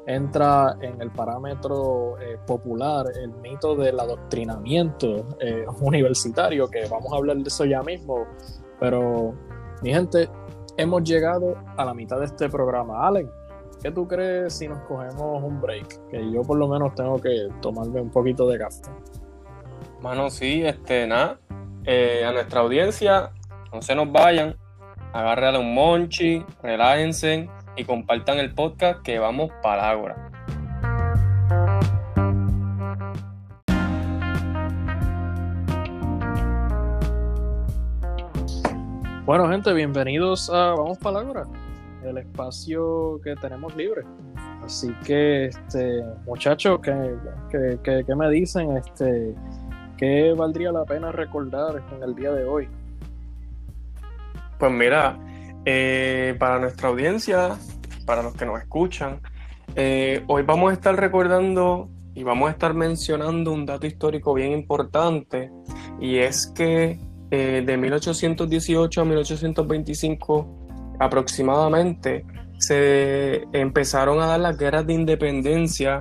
entra 0.06 0.76
en 0.80 1.00
el 1.00 1.10
parámetro 1.10 2.18
eh, 2.18 2.38
popular 2.46 3.06
el 3.16 3.30
mito 3.34 3.76
del 3.76 4.00
adoctrinamiento 4.00 5.26
universitario, 5.80 6.68
que 6.68 6.86
vamos 6.88 7.12
a 7.12 7.16
hablar 7.16 7.36
de 7.36 7.48
eso 7.48 7.64
ya 7.64 7.82
mismo, 7.82 8.26
pero 8.80 9.34
mi 9.82 9.92
gente, 9.92 10.28
hemos 10.76 11.02
llegado 11.04 11.56
a 11.76 11.84
la 11.84 11.94
mitad 11.94 12.18
de 12.18 12.26
este 12.26 12.48
programa. 12.48 13.06
Allen, 13.06 13.30
¿qué 13.82 13.90
tú 13.90 14.08
crees 14.08 14.54
si 14.54 14.66
nos 14.66 14.78
cogemos 14.80 15.42
un 15.42 15.60
break? 15.60 16.08
Que 16.08 16.30
yo 16.32 16.42
por 16.42 16.56
lo 16.56 16.68
menos 16.68 16.94
tengo 16.94 17.20
que 17.20 17.48
tomarme 17.60 18.00
un 18.00 18.10
poquito 18.10 18.48
de 18.48 18.58
café. 18.58 18.82
Mano, 20.02 20.30
sí, 20.30 20.62
este, 20.64 21.08
nada. 21.08 21.40
a 21.86 22.32
nuestra 22.32 22.60
audiencia, 22.60 23.32
no 23.72 23.82
se 23.82 23.96
nos 23.96 24.12
vayan, 24.12 24.56
agárrale 25.12 25.58
un 25.58 25.74
monchi, 25.74 26.44
relájense 26.62 27.48
y 27.76 27.84
compartan 27.84 28.38
el 28.38 28.54
podcast 28.54 29.02
que 29.02 29.18
vamos 29.18 29.50
para 29.60 29.90
ahora. 29.90 30.30
Bueno, 39.24 39.48
gente, 39.50 39.72
bienvenidos 39.72 40.48
a 40.48 40.74
Vamos 40.74 40.96
para 40.98 41.18
Ágora, 41.20 41.44
el 42.04 42.18
espacio 42.18 43.20
que 43.22 43.34
tenemos 43.34 43.74
libre. 43.76 44.02
Así 44.64 44.90
que, 45.04 45.46
este, 45.46 46.02
muchachos, 46.24 46.80
¿qué, 46.80 48.14
me 48.16 48.30
dicen? 48.30 48.76
Este, 48.76 49.34
¿Qué 49.98 50.32
valdría 50.32 50.70
la 50.70 50.84
pena 50.84 51.10
recordar 51.10 51.82
en 51.92 52.02
el 52.04 52.14
día 52.14 52.30
de 52.32 52.44
hoy? 52.44 52.68
Pues 54.56 54.70
mira, 54.70 55.18
eh, 55.64 56.36
para 56.38 56.60
nuestra 56.60 56.88
audiencia, 56.88 57.58
para 58.06 58.22
los 58.22 58.34
que 58.34 58.46
nos 58.46 58.60
escuchan, 58.60 59.20
eh, 59.74 60.22
hoy 60.28 60.44
vamos 60.44 60.70
a 60.70 60.74
estar 60.74 60.94
recordando 60.94 61.88
y 62.14 62.22
vamos 62.22 62.48
a 62.48 62.52
estar 62.52 62.74
mencionando 62.74 63.52
un 63.52 63.66
dato 63.66 63.88
histórico 63.88 64.34
bien 64.34 64.52
importante 64.52 65.50
y 66.00 66.18
es 66.18 66.46
que 66.46 67.00
eh, 67.32 67.64
de 67.66 67.76
1818 67.76 69.00
a 69.00 69.04
1825 69.04 70.96
aproximadamente 71.00 72.24
se 72.58 73.42
empezaron 73.52 74.20
a 74.20 74.26
dar 74.26 74.40
las 74.40 74.56
guerras 74.56 74.86
de 74.86 74.92
independencia 74.92 76.00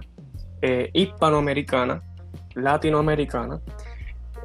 hispanoamericana, 0.93 2.01
latinoamericana, 2.55 3.61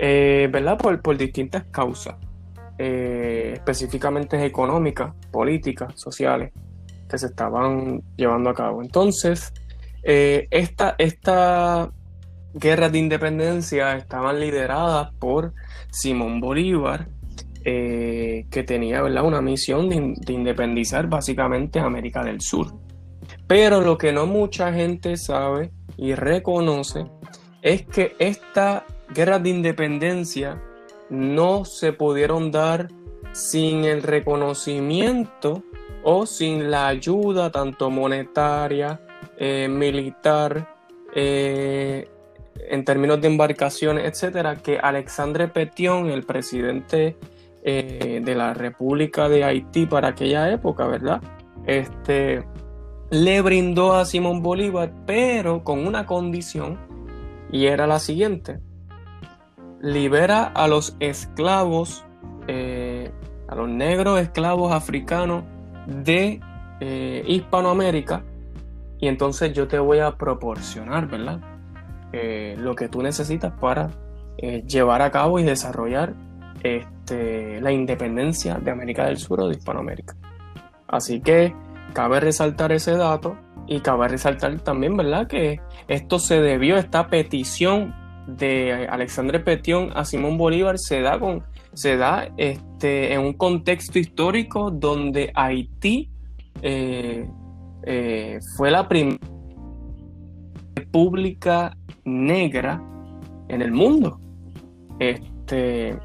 eh, 0.03 0.49
¿verdad? 0.53 0.77
Por, 0.77 1.01
por, 1.01 1.17
distintas 1.17 1.65
causas, 1.71 2.17
específicamente 2.77 4.45
económicas, 4.45 5.15
políticas, 5.31 5.95
sociales, 5.99 6.53
que 7.09 7.17
se 7.17 7.27
estaban 7.27 8.03
llevando 8.17 8.51
a 8.51 8.55
cabo. 8.55 8.83
Entonces, 8.83 9.53
esta, 10.03 10.97
esta 10.99 11.91
guerras 12.55 12.93
de 12.93 12.99
independencia 12.99 13.97
estaban 13.97 14.41
lideradas 14.41 15.13
por 15.19 15.55
Simón 15.91 16.41
Bolívar, 16.41 17.09
eh, 17.65 18.47
que 18.51 18.63
tenía 18.63 19.03
¿verdad? 19.03 19.25
una 19.25 19.41
misión 19.41 19.89
de, 19.89 20.33
independizar 20.33 21.07
básicamente 21.07 21.79
América 21.81 22.25
del 22.25 22.41
Sur. 22.41 22.75
Pero 23.47 23.81
lo 23.81 23.97
que 23.99 24.13
no 24.13 24.27
mucha 24.27 24.73
gente 24.73 25.17
sabe 25.17 25.71
y 25.97 26.15
reconoce 26.15 27.07
es 27.61 27.87
que 27.87 28.17
estas 28.19 28.83
guerras 29.13 29.43
de 29.43 29.51
independencia 29.51 30.61
no 31.11 31.65
se 31.65 31.93
pudieron 31.93 32.51
dar 32.51 32.89
sin 33.33 33.85
el 33.85 34.03
reconocimiento 34.03 35.63
o 36.05 36.27
sin 36.27 36.71
la 36.71 36.89
ayuda 36.89 37.51
tanto 37.51 37.91
monetaria, 37.91 39.01
eh, 39.39 39.69
militar, 39.69 40.75
eh, 41.15 42.09
en 42.69 42.85
términos 42.85 43.21
de 43.21 43.29
embarcaciones, 43.29 44.05
etcétera, 44.05 44.57
que 44.57 44.79
Alexandre 44.79 45.49
Petion, 45.49 46.11
el 46.11 46.25
presidente 46.25 47.17
eh, 47.63 48.21
de 48.23 48.35
la 48.35 48.55
República 48.55 49.29
de 49.29 49.45
Haití 49.45 49.87
para 49.87 50.09
aquella 50.09 50.51
época, 50.51 50.87
¿verdad? 50.87 51.23
Este, 51.67 52.45
le 53.11 53.41
brindó 53.43 53.95
a 53.95 54.05
Simón 54.05 54.43
Bolívar, 54.43 54.93
pero 55.07 55.63
con 55.63 55.87
una 55.87 56.07
condición, 56.07 56.79
y 57.51 57.67
era 57.67 57.87
la 57.87 57.99
siguiente: 57.99 58.59
libera 59.83 60.45
a 60.45 60.69
los 60.69 60.97
esclavos, 61.01 62.05
eh, 62.47 63.11
a 63.49 63.55
los 63.55 63.69
negros 63.69 64.21
esclavos 64.21 64.73
africanos 64.73 65.45
de 65.87 66.41
eh, 66.81 67.25
Hispanoamérica, 67.27 68.25
y 68.99 69.09
entonces 69.09 69.53
yo 69.53 69.67
te 69.67 69.79
voy 69.79 69.99
a 69.99 70.17
proporcionar, 70.17 71.09
¿verdad? 71.09 71.41
Eh, 72.13 72.55
lo 72.59 72.75
que 72.75 72.89
tú 72.89 73.03
necesitas 73.03 73.53
para 73.61 73.91
llevar 74.67 75.03
a 75.03 75.11
cabo 75.11 75.39
y 75.39 75.45
desarrollar 75.45 76.15
este, 76.63 77.61
la 77.61 77.71
independencia 77.71 78.57
de 78.57 78.71
América 78.71 79.05
del 79.05 79.19
Sur 79.19 79.43
o 79.43 79.49
de 79.49 79.57
Hispanoamérica. 79.57 80.17
Así 80.89 81.21
que 81.21 81.55
cabe 81.93 82.19
resaltar 82.19 82.73
ese 82.73 82.97
dato 82.97 83.37
y 83.67 83.81
cabe 83.81 84.09
resaltar 84.09 84.59
también, 84.61 84.97
¿verdad?, 84.97 85.27
que 85.27 85.61
esto 85.87 86.19
se 86.19 86.41
debió, 86.41 86.77
esta 86.77 87.09
petición 87.09 87.95
de 88.27 88.87
Alexandre 88.89 89.41
Petión 89.41 89.91
a 89.95 90.05
Simón 90.05 90.39
Bolívar 90.39 90.79
se 90.79 91.01
da, 91.01 91.19
con, 91.19 91.43
se 91.75 91.97
da 91.97 92.29
este, 92.37 93.15
en 93.15 93.21
un 93.21 93.33
contexto 93.33 93.99
histórico 93.99 94.71
donde 94.71 95.33
Haití 95.35 96.11
eh, 96.63 97.29
fue 98.57 98.71
la 98.71 98.89
primera 98.89 99.19
república 100.75 101.77
negra 102.05 102.83
en 103.49 103.63
el 103.63 103.73
mundo. 103.73 104.21
Este, 104.99 105.99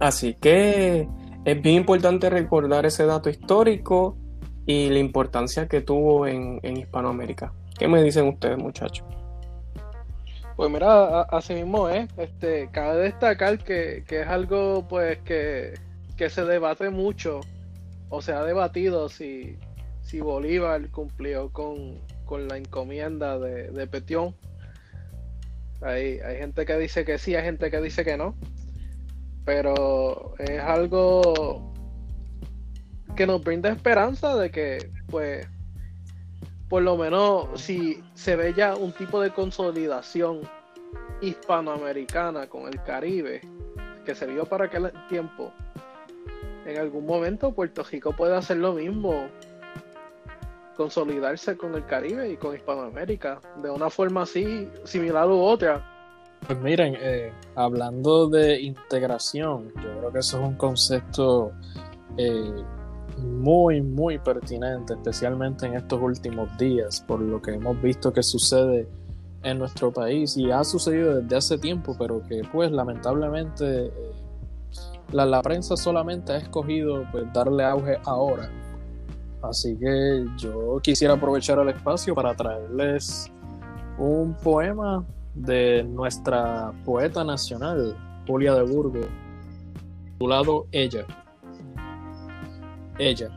así 0.00 0.34
que 0.34 1.08
es 1.44 1.62
bien 1.62 1.76
importante 1.76 2.30
recordar 2.30 2.86
ese 2.86 3.04
dato 3.04 3.28
histórico 3.28 4.16
y 4.66 4.90
la 4.90 4.98
importancia 4.98 5.66
que 5.66 5.80
tuvo 5.80 6.26
en, 6.26 6.60
Hispanoamérica. 6.62 7.52
¿Qué 7.78 7.88
me 7.88 8.02
dicen 8.02 8.28
ustedes, 8.28 8.58
muchachos? 8.58 9.06
Pues 10.62 10.70
mira, 10.70 11.22
así 11.22 11.54
mismo 11.54 11.88
es. 11.88 12.08
Este, 12.16 12.68
cabe 12.70 13.00
destacar 13.02 13.58
que, 13.58 14.04
es 14.08 14.26
algo 14.28 14.86
pues 14.86 15.18
que, 15.22 15.74
se 16.16 16.44
debate 16.44 16.88
mucho 16.88 17.40
o 18.10 18.22
se 18.22 18.30
ha 18.30 18.44
debatido 18.44 19.08
si, 19.08 19.58
si 20.02 20.20
Bolívar 20.20 20.88
cumplió 20.92 21.50
con, 21.50 21.98
la 22.46 22.58
encomienda 22.58 23.40
de, 23.40 23.72
de 23.72 23.86
Petión 23.88 24.36
hay, 25.80 26.20
gente 26.38 26.64
que 26.64 26.78
dice 26.78 27.04
que 27.04 27.18
sí, 27.18 27.34
hay 27.34 27.42
gente 27.42 27.68
que 27.68 27.80
dice 27.80 28.04
que 28.04 28.16
no. 28.16 28.36
Pero 29.44 30.34
es 30.38 30.60
algo 30.60 31.74
que 33.16 33.26
nos 33.26 33.42
brinda 33.42 33.68
esperanza 33.68 34.36
de 34.36 34.52
que, 34.52 34.92
pues, 35.08 35.44
por 36.72 36.82
lo 36.82 36.96
menos 36.96 37.48
si 37.60 38.02
se 38.14 38.34
ve 38.34 38.54
ya 38.54 38.74
un 38.74 38.92
tipo 38.92 39.20
de 39.20 39.30
consolidación 39.30 40.40
hispanoamericana 41.20 42.46
con 42.46 42.66
el 42.66 42.82
Caribe, 42.82 43.42
que 44.06 44.14
se 44.14 44.24
vio 44.24 44.46
para 44.46 44.64
aquel 44.64 44.90
tiempo, 45.06 45.52
en 46.64 46.78
algún 46.78 47.04
momento 47.04 47.52
Puerto 47.52 47.82
Rico 47.82 48.12
puede 48.12 48.34
hacer 48.36 48.56
lo 48.56 48.72
mismo 48.72 49.28
consolidarse 50.74 51.58
con 51.58 51.74
el 51.74 51.84
Caribe 51.84 52.30
y 52.30 52.36
con 52.38 52.56
Hispanoamérica 52.56 53.38
de 53.62 53.68
una 53.68 53.90
forma 53.90 54.22
así, 54.22 54.66
similar 54.84 55.28
u 55.28 55.42
otra. 55.42 55.86
Pues 56.46 56.58
miren, 56.58 56.96
eh, 56.98 57.34
hablando 57.54 58.30
de 58.30 58.62
integración, 58.62 59.74
yo 59.74 59.98
creo 59.98 60.10
que 60.10 60.20
eso 60.20 60.40
es 60.40 60.48
un 60.48 60.54
concepto 60.54 61.52
eh, 62.16 62.64
muy, 63.18 63.80
muy 63.80 64.18
pertinente, 64.18 64.94
especialmente 64.94 65.66
en 65.66 65.74
estos 65.74 66.00
últimos 66.00 66.56
días, 66.58 67.00
por 67.00 67.20
lo 67.20 67.40
que 67.40 67.52
hemos 67.52 67.80
visto 67.82 68.12
que 68.12 68.22
sucede 68.22 68.88
en 69.42 69.58
nuestro 69.58 69.92
país 69.92 70.36
y 70.36 70.50
ha 70.50 70.62
sucedido 70.64 71.20
desde 71.20 71.36
hace 71.36 71.58
tiempo, 71.58 71.96
pero 71.98 72.22
que 72.28 72.42
pues 72.52 72.70
lamentablemente 72.70 73.86
eh, 73.86 73.92
la, 75.12 75.26
la, 75.26 75.42
prensa 75.42 75.76
solamente 75.76 76.32
ha 76.32 76.36
escogido 76.36 77.04
pues 77.12 77.24
darle 77.32 77.64
auge 77.64 77.98
ahora 78.04 78.48
Así 79.42 79.76
que 79.76 80.24
yo 80.36 80.78
quisiera 80.82 81.14
aprovechar 81.14 81.58
el 81.58 81.68
espacio 81.68 82.14
para 82.14 82.34
traerles 82.34 83.30
un 83.98 84.34
poema 84.34 85.04
de 85.34 85.82
nuestra 85.82 86.72
poeta 86.84 87.24
nacional, 87.24 87.96
Julia 88.26 88.54
de 88.54 88.62
Burgos, 88.62 89.06
titulado 90.04 90.66
Ella. 90.70 91.04
Ella, 92.98 93.30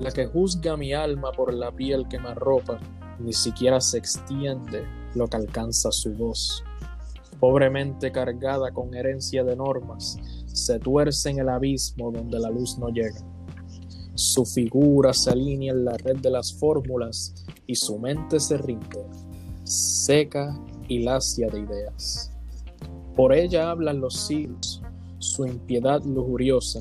la 0.00 0.10
que 0.10 0.26
juzga 0.26 0.76
mi 0.76 0.92
alma 0.92 1.32
por 1.32 1.52
la 1.52 1.72
piel 1.72 2.06
que 2.08 2.18
me 2.18 2.28
arropa, 2.28 2.78
ni 3.18 3.32
siquiera 3.32 3.80
se 3.80 3.98
extiende 3.98 4.86
lo 5.14 5.26
que 5.26 5.36
alcanza 5.36 5.90
su 5.90 6.12
voz. 6.14 6.62
Pobremente 7.40 8.12
cargada 8.12 8.72
con 8.72 8.94
herencia 8.94 9.44
de 9.44 9.56
normas, 9.56 10.16
se 10.46 10.78
tuerce 10.78 11.30
en 11.30 11.38
el 11.38 11.48
abismo 11.48 12.10
donde 12.10 12.38
la 12.38 12.50
luz 12.50 12.78
no 12.78 12.88
llega 12.88 13.20
su 14.18 14.44
figura 14.44 15.12
se 15.12 15.30
alinea 15.30 15.72
en 15.72 15.84
la 15.84 15.96
red 15.96 16.16
de 16.16 16.30
las 16.30 16.52
fórmulas 16.52 17.32
y 17.68 17.76
su 17.76 18.00
mente 18.00 18.40
se 18.40 18.58
rinde, 18.58 19.06
seca 19.62 20.58
y 20.88 21.04
lacia 21.04 21.48
de 21.48 21.60
ideas. 21.60 22.32
Por 23.14 23.32
ella 23.32 23.70
hablan 23.70 24.00
los 24.00 24.26
siglos, 24.26 24.82
su 25.18 25.46
impiedad 25.46 26.02
lujuriosa, 26.02 26.80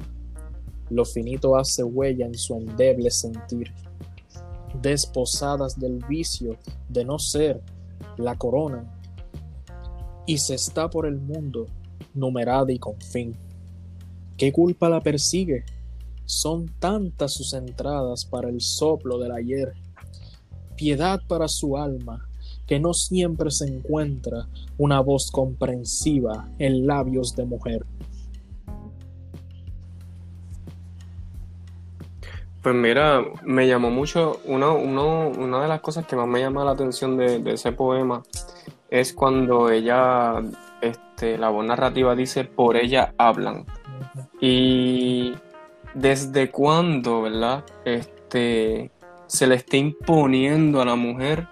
lo 0.89 1.05
finito 1.05 1.57
hace 1.57 1.83
huella 1.83 2.25
en 2.25 2.35
su 2.35 2.55
endeble 2.55 3.11
sentir. 3.11 3.71
Desposadas 4.81 5.79
del 5.79 6.03
vicio 6.07 6.57
de 6.89 7.03
no 7.03 7.19
ser, 7.19 7.61
la 8.17 8.35
corona, 8.35 8.93
y 10.25 10.37
se 10.37 10.55
está 10.55 10.89
por 10.89 11.05
el 11.05 11.17
mundo, 11.17 11.65
numerada 12.13 12.71
y 12.71 12.79
con 12.79 12.99
fin. 12.99 13.35
¿Qué 14.37 14.51
culpa 14.51 14.89
la 14.89 15.01
persigue? 15.01 15.63
Son 16.25 16.67
tantas 16.79 17.33
sus 17.33 17.53
entradas 17.53 18.25
para 18.25 18.49
el 18.49 18.61
soplo 18.61 19.17
del 19.17 19.31
ayer, 19.31 19.73
piedad 20.75 21.21
para 21.27 21.47
su 21.47 21.77
alma, 21.77 22.27
que 22.67 22.79
no 22.79 22.93
siempre 22.93 23.49
se 23.49 23.65
encuentra 23.65 24.47
una 24.77 24.99
voz 24.99 25.31
comprensiva 25.31 26.49
en 26.59 26.85
labios 26.85 27.35
de 27.35 27.45
mujer. 27.45 27.85
Pues 32.67 32.75
mira, 32.75 33.23
me 33.45 33.65
llamó 33.65 33.89
mucho, 33.89 34.41
una, 34.43 34.71
una 34.71 35.61
de 35.61 35.69
las 35.69 35.79
cosas 35.79 36.05
que 36.05 36.17
más 36.17 36.27
me 36.27 36.41
llama 36.41 36.65
la 36.65 36.71
atención 36.71 37.15
de, 37.15 37.41
ese 37.53 37.71
poema 37.71 38.23
es 38.89 39.13
cuando 39.13 39.69
ella, 39.69 40.43
este, 40.81 41.37
la 41.37 41.47
voz 41.47 41.65
narrativa 41.65 42.13
dice, 42.13 42.43
por 42.43 42.75
ella 42.75 43.13
hablan. 43.17 43.65
Y 44.41 45.33
desde 45.93 46.51
cuándo, 46.51 47.21
¿verdad? 47.21 47.63
Este, 47.85 48.91
se 49.27 49.47
le 49.47 49.55
está 49.55 49.77
imponiendo 49.77 50.81
a 50.81 50.85
la 50.85 50.95
mujer 50.95 51.47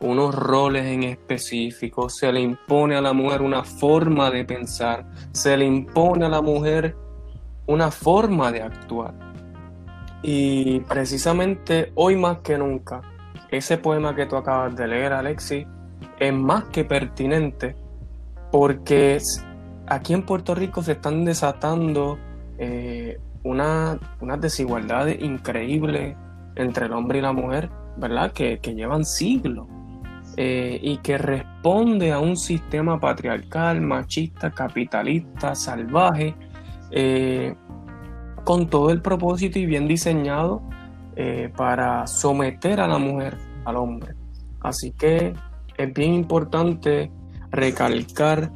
unos 0.00 0.34
roles 0.34 0.84
en 0.84 1.04
específico, 1.04 2.10
se 2.10 2.30
le 2.30 2.40
impone 2.40 2.94
a 2.94 3.00
la 3.00 3.14
mujer 3.14 3.40
una 3.40 3.64
forma 3.64 4.30
de 4.30 4.44
pensar, 4.44 5.06
se 5.32 5.56
le 5.56 5.64
impone 5.64 6.26
a 6.26 6.28
la 6.28 6.42
mujer 6.42 6.94
una 7.66 7.90
forma 7.90 8.52
de 8.52 8.60
actuar. 8.60 9.27
Y 10.22 10.80
precisamente 10.80 11.92
hoy 11.94 12.16
más 12.16 12.38
que 12.38 12.58
nunca, 12.58 13.02
ese 13.50 13.78
poema 13.78 14.14
que 14.14 14.26
tú 14.26 14.36
acabas 14.36 14.74
de 14.76 14.86
leer, 14.86 15.12
Alexis, 15.12 15.66
es 16.18 16.32
más 16.32 16.64
que 16.64 16.84
pertinente 16.84 17.76
porque 18.50 19.18
aquí 19.86 20.14
en 20.14 20.22
Puerto 20.22 20.54
Rico 20.54 20.82
se 20.82 20.92
están 20.92 21.24
desatando 21.24 22.18
eh, 22.58 23.18
unas 23.44 23.98
desigualdades 24.40 25.22
increíbles 25.22 26.16
entre 26.56 26.86
el 26.86 26.92
hombre 26.92 27.18
y 27.18 27.22
la 27.22 27.32
mujer, 27.32 27.70
¿verdad? 27.96 28.32
Que, 28.32 28.58
llevan 28.58 29.04
siglos 29.04 29.66
eh, 30.36 30.78
y 30.82 30.98
que 30.98 31.18
responde 31.18 32.12
a 32.12 32.18
un 32.18 32.36
sistema 32.36 32.98
patriarcal, 32.98 33.80
machista, 33.80 34.50
capitalista, 34.50 35.54
salvaje, 35.54 36.34
eh, 36.90 37.54
con 38.48 38.70
todo 38.70 38.88
el 38.88 39.02
propósito 39.02 39.58
y 39.58 39.66
bien 39.66 39.86
diseñado 39.86 40.62
para 41.54 42.06
someter 42.06 42.80
a 42.80 42.88
la 42.88 42.96
mujer 42.96 43.36
al 43.66 43.76
hombre. 43.76 44.14
Así 44.62 44.92
que 44.92 45.34
es 45.76 45.92
bien 45.92 46.14
importante 46.14 47.10
recalcar 47.50 48.50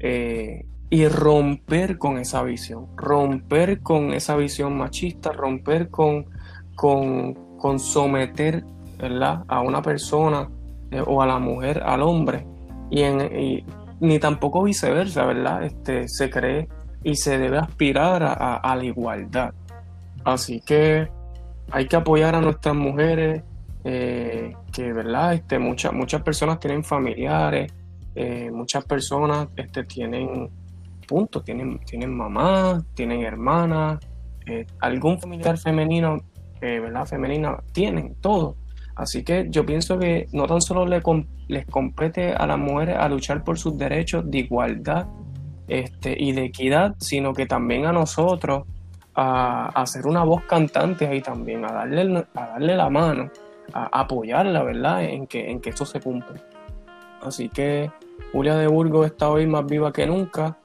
eh, 0.00 0.66
y 0.90 1.08
romper 1.08 1.96
con 1.96 2.18
esa 2.18 2.42
visión, 2.42 2.88
romper 2.94 3.80
con 3.80 4.12
esa 4.12 4.36
visión 4.36 4.76
machista, 4.76 5.32
romper 5.32 5.88
con, 5.88 6.26
con, 6.74 7.78
someter 7.78 8.66
a 9.48 9.60
una 9.62 9.80
persona 9.80 10.50
eh, 10.90 11.02
o 11.06 11.22
a 11.22 11.26
la 11.26 11.38
mujer 11.38 11.82
al 11.86 12.02
hombre 12.02 12.46
y, 12.90 13.00
en, 13.00 13.64
ni 14.00 14.18
tampoco 14.18 14.62
viceversa, 14.62 15.24
¿verdad? 15.24 15.64
Este, 15.64 16.06
se 16.06 16.28
cree 16.28 16.68
y 17.02 17.14
se 17.16 17.38
debe 17.38 17.58
aspirar 17.58 18.22
a, 18.22 18.76
la 18.76 18.84
igualdad. 18.84 19.54
Así 20.24 20.60
que 20.60 21.08
hay 21.70 21.86
que 21.86 21.96
apoyar 21.96 22.34
a 22.34 22.40
nuestras 22.40 22.74
mujeres, 22.74 23.42
eh, 23.84 24.54
que, 24.72 24.92
¿verdad? 24.92 25.34
Este, 25.34 25.58
muchas, 25.58 25.92
muchas 25.92 26.22
personas 26.22 26.58
tienen 26.58 26.84
familiares, 26.84 27.72
eh, 28.14 28.50
muchas 28.50 28.84
personas 28.84 29.48
este, 29.56 29.84
tienen 29.84 30.50
puntos, 31.06 31.44
tienen, 31.44 31.78
tienen 31.80 32.14
mamá, 32.14 32.82
tienen 32.94 33.22
hermanas, 33.22 33.98
eh, 34.46 34.66
algún 34.80 35.20
familiar 35.20 35.56
femenino, 35.58 36.18
¿verdad? 36.60 37.06
Femenina, 37.06 37.56
tienen 37.72 38.16
todo. 38.20 38.56
Así 38.96 39.22
que 39.22 39.46
yo 39.48 39.64
pienso 39.64 39.96
que 39.96 40.26
no 40.32 40.46
tan 40.46 40.60
solo 40.60 40.84
le, 40.84 41.00
les 41.46 41.66
compete 41.66 42.32
a 42.32 42.46
las 42.48 42.58
mujeres 42.58 42.96
a 42.98 43.08
luchar 43.08 43.44
por 43.44 43.56
sus 43.56 43.78
derechos 43.78 44.28
de 44.28 44.38
igualdad 44.38 45.06
este, 45.68 46.16
y 46.18 46.32
de 46.32 46.46
equidad, 46.46 46.94
sino 46.98 47.32
que 47.32 47.46
también 47.46 47.86
a 47.86 47.92
nosotros 47.92 48.64
a, 49.14 49.68
hacer 49.68 50.06
una 50.06 50.24
voz 50.24 50.42
cantante 50.44 51.06
ahí 51.06 51.20
también, 51.20 51.64
a 51.64 51.72
darle, 51.72 52.26
a 52.34 52.46
darle 52.46 52.76
la 52.76 52.90
mano, 52.90 53.30
a 53.72 54.00
apoyarla, 54.00 54.62
¿verdad? 54.62 55.04
En 55.04 55.26
que, 55.26 55.50
en 55.50 55.60
que 55.60 55.70
esto 55.70 55.84
se 55.84 56.00
cumpla. 56.00 56.40
Así 57.22 57.48
que 57.48 57.90
Julia 58.32 58.56
de 58.56 58.66
Burgos 58.66 59.06
está 59.06 59.28
hoy 59.28 59.46
más 59.46 59.66
viva 59.66 59.92
que 59.92 60.06
nunca 60.06 60.56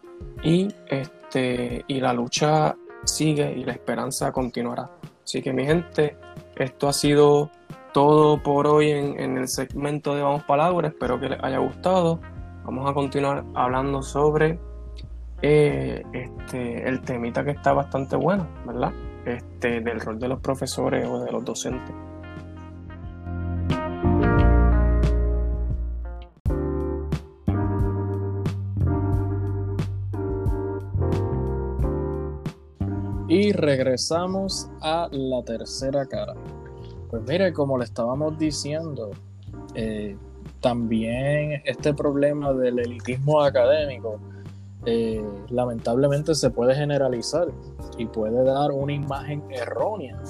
y, 0.43 0.67
este, 0.87 1.83
y 1.87 1.99
la 1.99 2.13
lucha 2.13 2.75
sigue 3.03 3.53
y 3.57 3.63
la 3.63 3.73
esperanza 3.73 4.31
continuará. 4.31 4.89
Así 5.23 5.41
que 5.41 5.53
mi 5.53 5.65
gente, 5.65 6.17
esto 6.55 6.87
ha 6.87 6.93
sido 6.93 7.49
todo 7.93 8.41
por 8.41 8.67
hoy 8.67 8.91
en, 8.91 9.37
el 9.37 9.47
segmento 9.47 10.15
de 10.15 10.21
Vamos 10.21 10.43
Palabras. 10.43 10.91
Espero 10.91 11.19
que 11.19 11.29
les 11.29 11.43
haya 11.43 11.59
gustado. 11.59 12.19
Vamos 12.65 12.89
a 12.89 12.93
continuar 12.93 13.43
hablando 13.55 14.01
sobre 14.01 14.59
eh, 15.45 16.01
este, 16.13 16.87
el 16.87 17.01
temita 17.01 17.43
que 17.43 17.51
está 17.51 17.73
bastante 17.73 18.15
bueno, 18.15 18.47
¿verdad? 18.65 18.93
Este, 19.25 19.81
del 19.81 19.99
rol 19.99 20.17
de 20.17 20.29
los 20.29 20.39
profesores 20.39 21.05
o 21.05 21.19
de 21.21 21.31
los 21.33 21.43
docentes. 21.43 21.93
Y 33.27 33.51
regresamos 33.51 34.69
a 34.81 35.09
la 35.11 35.43
tercera 35.43 36.05
cara. 36.05 36.35
Pues 37.09 37.21
mire, 37.27 37.51
como 37.51 37.77
le 37.77 37.83
estábamos 37.83 38.37
diciendo, 38.37 39.11
eh, 39.75 40.15
también 40.61 41.61
este 41.65 41.93
problema 41.93 42.53
del 42.53 42.79
elitismo 42.79 43.41
académico 43.41 44.21
eh, 44.85 45.25
lamentablemente 45.49 46.35
se 46.35 46.49
puede 46.49 46.75
generalizar 46.75 47.47
y 47.97 48.05
puede 48.05 48.43
dar 48.43 48.71
una 48.71 48.93
imagen 48.93 49.43
errónea 49.49 50.21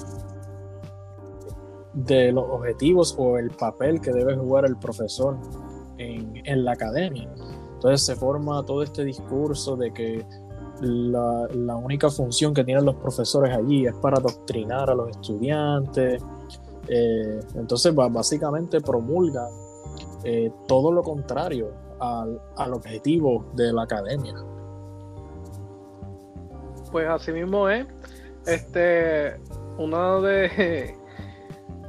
de 1.92 2.32
los 2.32 2.44
objetivos 2.48 3.14
o 3.18 3.38
el 3.38 3.50
papel 3.50 4.00
que 4.00 4.12
debe 4.12 4.36
jugar 4.36 4.64
el 4.64 4.76
profesor 4.76 5.36
en, 5.98 6.42
en 6.44 6.64
la 6.64 6.72
academia. 6.72 7.32
Entonces 7.74 8.04
se 8.04 8.16
forma 8.16 8.64
todo 8.64 8.82
este 8.82 9.04
discurso 9.04 9.76
de 9.76 9.92
que 9.92 10.26
la, 10.80 11.76
única 11.76 12.10
función 12.10 12.54
que 12.54 12.64
tienen 12.64 12.84
los 12.84 12.96
profesores 12.96 13.54
allí 13.54 13.86
es 13.86 13.94
para 13.94 14.18
adoctrinar 14.18 14.90
a 14.90 14.94
los 14.94 15.10
estudiantes. 15.10 16.22
Eh, 16.88 17.40
entonces, 17.54 17.94
básicamente 17.94 18.80
promulga 18.80 19.48
eh, 20.24 20.50
todo 20.66 20.92
lo 20.92 21.02
contrario 21.02 21.70
al, 22.04 22.72
objetivo 22.72 23.50
de 23.54 23.72
la 23.72 23.82
academia. 23.82 24.34
Pues 26.92 27.08
así 27.08 27.32
mismo 27.32 27.68
es. 27.68 27.86
Este, 28.46 29.40
una 29.78 30.20
de, 30.20 30.96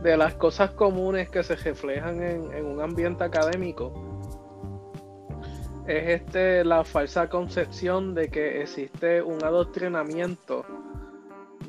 de 0.02 0.18
las 0.18 0.36
cosas 0.36 0.72
comunes 0.72 1.30
que 1.30 1.44
se 1.44 1.56
reflejan 1.56 2.22
en 2.22 2.66
un 2.66 2.82
ambiente 2.82 3.24
académico 3.24 4.06
es 5.88 6.22
este 6.22 6.64
la 6.64 6.84
falsa 6.84 7.30
concepción 7.30 8.16
de 8.16 8.30
que 8.30 8.62
existe 8.62 9.22
un 9.22 9.44
adoctrinamiento 9.44 10.66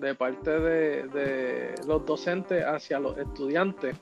de 0.00 0.14
parte 0.14 0.50
de, 0.58 1.74
los 1.86 2.04
docentes 2.06 2.64
hacia 2.64 2.98
los 2.98 3.16
estudiantes. 3.18 3.96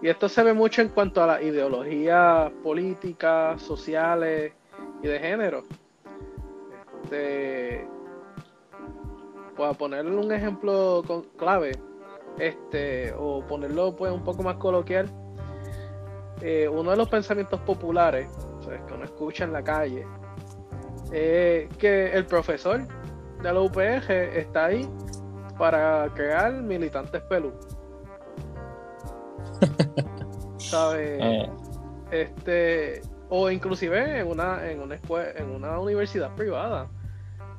Y 0.00 0.08
esto 0.08 0.28
se 0.28 0.42
ve 0.42 0.52
mucho 0.52 0.82
en 0.82 0.88
cuanto 0.88 1.22
a 1.22 1.26
las 1.26 1.42
ideologías 1.42 2.50
políticas, 2.62 3.60
sociales 3.60 4.52
y 5.02 5.08
de 5.08 5.18
género. 5.18 5.64
Este, 7.02 7.88
para 9.56 9.72
ponerle 9.72 10.14
un 10.14 10.30
ejemplo 10.30 11.02
clave, 11.36 11.72
este, 12.38 13.12
o 13.16 13.44
ponerlo 13.46 13.96
pues 13.96 14.12
un 14.12 14.22
poco 14.22 14.42
más 14.42 14.56
coloquial, 14.56 15.10
eh, 16.42 16.68
uno 16.68 16.92
de 16.92 16.96
los 16.96 17.08
pensamientos 17.08 17.58
populares 17.60 18.28
que 18.86 18.94
uno 18.94 19.04
escucha 19.04 19.44
en 19.44 19.52
la 19.52 19.64
calle, 19.64 20.06
eh, 21.10 21.68
que 21.78 22.12
el 22.12 22.26
profesor 22.26 22.86
de 23.42 23.52
la 23.52 23.60
UPG 23.60 24.10
está 24.10 24.66
ahí 24.66 24.88
para 25.58 26.08
crear 26.14 26.52
militantes 26.52 27.22
pelú. 27.22 27.52
¿Sabes? 30.58 31.20
Eh. 31.22 31.50
Este, 32.10 33.02
o 33.28 33.50
inclusive 33.50 34.20
en 34.20 34.26
una, 34.26 34.70
en 34.70 34.80
una 34.80 34.94
escuela, 34.94 35.30
en 35.36 35.50
una 35.50 35.78
universidad 35.78 36.34
privada. 36.34 36.88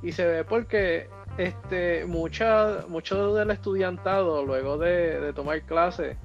Y 0.02 0.12
se 0.12 0.26
ve 0.26 0.44
porque 0.44 1.10
este, 1.38 2.06
mucha, 2.06 2.86
mucho 2.88 3.34
del 3.34 3.52
estudiantado, 3.52 4.46
luego 4.46 4.78
de, 4.78 5.20
de 5.20 5.34
tomar 5.34 5.62
clases, 5.64 6.18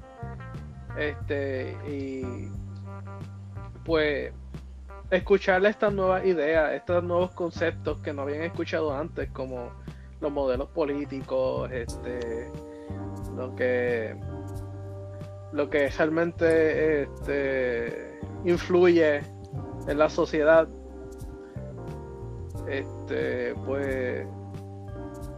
este, 0.97 1.77
y 1.87 2.49
pues 3.83 4.33
escucharle 5.11 5.69
estas 5.69 5.93
nuevas 5.93 6.25
ideas, 6.25 6.73
estos 6.73 7.03
nuevos 7.03 7.31
conceptos 7.31 7.99
que 7.99 8.13
no 8.13 8.23
habían 8.23 8.41
escuchado 8.41 8.95
antes, 8.95 9.29
como 9.31 9.71
los 10.21 10.31
modelos 10.31 10.69
políticos, 10.69 11.69
este, 11.71 12.49
lo 13.35 13.55
que 13.55 14.15
lo 15.55 15.69
que 15.69 15.87
realmente 15.87 17.03
este, 17.03 18.19
influye 18.43 19.21
en 19.87 19.97
la 19.97 20.09
sociedad, 20.09 20.67
este, 22.67 23.55
pues 23.65 24.27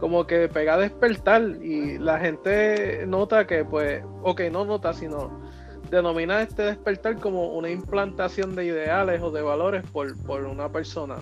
como 0.00 0.26
que 0.26 0.48
pega 0.48 0.74
a 0.74 0.78
despertar 0.78 1.42
y 1.62 1.98
la 1.98 2.18
gente 2.18 3.04
nota 3.06 3.46
que 3.46 3.64
pues, 3.64 4.02
ok, 4.22 4.42
no 4.50 4.64
nota, 4.64 4.92
sino 4.92 5.40
denomina 5.88 6.42
este 6.42 6.62
despertar 6.62 7.18
como 7.18 7.56
una 7.56 7.70
implantación 7.70 8.56
de 8.56 8.64
ideales 8.64 9.22
o 9.22 9.30
de 9.30 9.42
valores 9.42 9.84
por, 9.90 10.16
una 10.44 10.68
persona 10.70 11.16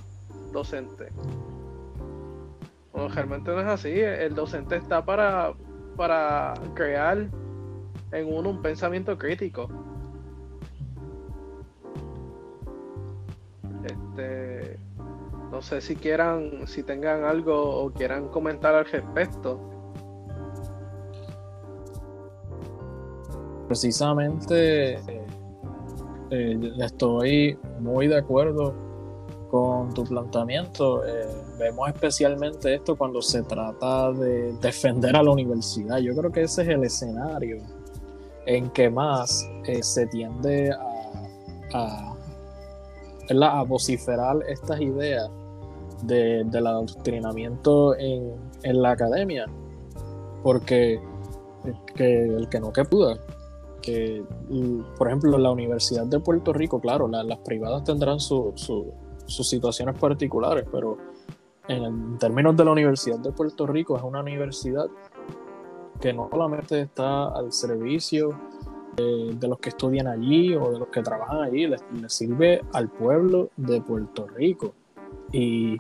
docente. 0.52 1.08
Realmente 2.94 3.50
no 3.50 3.60
es 3.60 3.66
así. 3.66 3.90
El 3.90 4.34
docente 4.34 4.76
está 4.76 5.04
para, 5.04 5.52
para 5.96 6.54
crear 6.74 7.28
en 8.12 8.32
uno 8.32 8.50
un 8.50 8.62
pensamiento 8.62 9.16
crítico. 9.18 9.68
Este, 13.84 14.78
no 15.50 15.62
sé 15.62 15.80
si 15.80 15.96
quieran, 15.96 16.66
si 16.66 16.82
tengan 16.82 17.24
algo 17.24 17.84
o 17.84 17.92
quieran 17.92 18.28
comentar 18.28 18.74
al 18.74 18.84
respecto. 18.86 19.60
Precisamente 23.68 24.94
eh, 24.94 25.26
eh, 26.30 26.72
estoy 26.78 27.58
muy 27.80 28.06
de 28.06 28.18
acuerdo 28.18 28.74
con 29.50 29.92
tu 29.92 30.04
planteamiento. 30.04 31.04
Eh, 31.04 31.26
vemos 31.58 31.88
especialmente 31.88 32.74
esto 32.74 32.96
cuando 32.96 33.20
se 33.22 33.42
trata 33.42 34.12
de 34.12 34.52
defender 34.58 35.16
a 35.16 35.22
la 35.22 35.30
universidad. 35.30 35.98
Yo 35.98 36.14
creo 36.14 36.30
que 36.30 36.42
ese 36.42 36.62
es 36.62 36.68
el 36.68 36.84
escenario 36.84 37.58
en 38.46 38.70
que 38.70 38.90
más 38.90 39.48
eh, 39.64 39.82
se 39.82 40.06
tiende 40.06 40.70
a, 41.74 42.14
a, 43.42 43.62
vociferar 43.64 44.36
estas 44.48 44.80
ideas 44.80 45.28
del 46.02 46.66
adoctrinamiento 46.66 47.96
en, 47.96 48.34
en, 48.62 48.82
la 48.82 48.92
academia. 48.92 49.46
Porque 50.42 51.00
que 51.96 52.24
el 52.24 52.48
que 52.48 52.60
no 52.60 52.72
que 52.72 52.84
pueda 52.84 53.18
que, 53.86 54.24
por 54.98 55.06
ejemplo, 55.06 55.38
la 55.38 55.50
Universidad 55.52 56.06
de 56.06 56.18
Puerto 56.18 56.52
Rico, 56.52 56.80
claro, 56.80 57.06
las 57.06 57.38
privadas 57.38 57.84
tendrán 57.84 58.18
sus 58.18 58.90
situaciones 59.26 59.96
particulares, 59.96 60.66
pero 60.72 60.98
en, 61.68 62.18
términos 62.18 62.56
de 62.56 62.64
la 62.64 62.72
Universidad 62.72 63.20
de 63.20 63.30
Puerto 63.30 63.64
Rico 63.64 63.96
es 63.96 64.02
una 64.02 64.20
universidad 64.20 64.86
que 66.00 66.12
no 66.12 66.28
solamente 66.30 66.82
está 66.82 67.28
al 67.28 67.52
servicio 67.52 68.38
de, 68.96 69.48
los 69.48 69.58
que 69.58 69.70
estudian 69.70 70.06
allí 70.06 70.54
o 70.54 70.70
de 70.70 70.78
los 70.78 70.88
que 70.88 71.02
trabajan 71.02 71.42
allí, 71.42 71.66
les, 71.66 71.82
sirve 72.08 72.62
al 72.72 72.88
pueblo 72.88 73.50
de 73.56 73.80
Puerto 73.80 74.26
Rico. 74.26 74.74
Y 75.32 75.78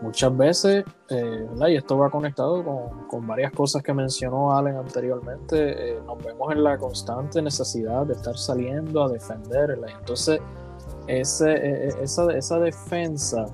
muchas 0.00 0.36
veces, 0.36 0.84
eh, 1.10 1.46
y 1.68 1.76
esto 1.76 1.98
va 1.98 2.10
conectado 2.10 2.64
con, 3.08 3.26
varias 3.26 3.52
cosas 3.52 3.82
que 3.82 3.92
mencionó 3.92 4.56
Allen 4.56 4.76
anteriormente, 4.76 5.92
eh, 5.92 6.00
nos 6.06 6.22
vemos 6.22 6.52
en 6.52 6.62
la 6.62 6.78
constante 6.78 7.40
necesidad 7.42 8.06
de 8.06 8.14
estar 8.14 8.36
saliendo 8.36 9.02
a 9.04 9.08
defenderla. 9.08 9.88
Entonces, 9.90 10.40
ese, 11.06 11.50
e, 11.50 11.88
e, 11.88 12.02
esa, 12.02 12.32
esa 12.32 12.58
defensa, 12.58 13.46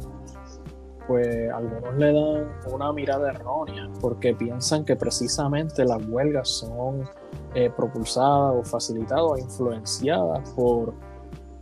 pues 1.11 1.51
algunos 1.51 1.97
le 1.97 2.13
dan 2.13 2.53
una 2.73 2.93
mirada 2.93 3.33
errónea, 3.33 3.91
porque 4.01 4.33
piensan 4.33 4.85
que 4.85 4.95
precisamente 4.95 5.85
las 5.85 6.01
huelgas 6.07 6.49
son 6.49 7.03
eh, 7.57 7.69
propulsadas 7.69 8.55
o 8.55 8.63
facilitadas 8.63 9.25
o 9.25 9.37
influenciadas 9.37 10.49
por, 10.51 10.95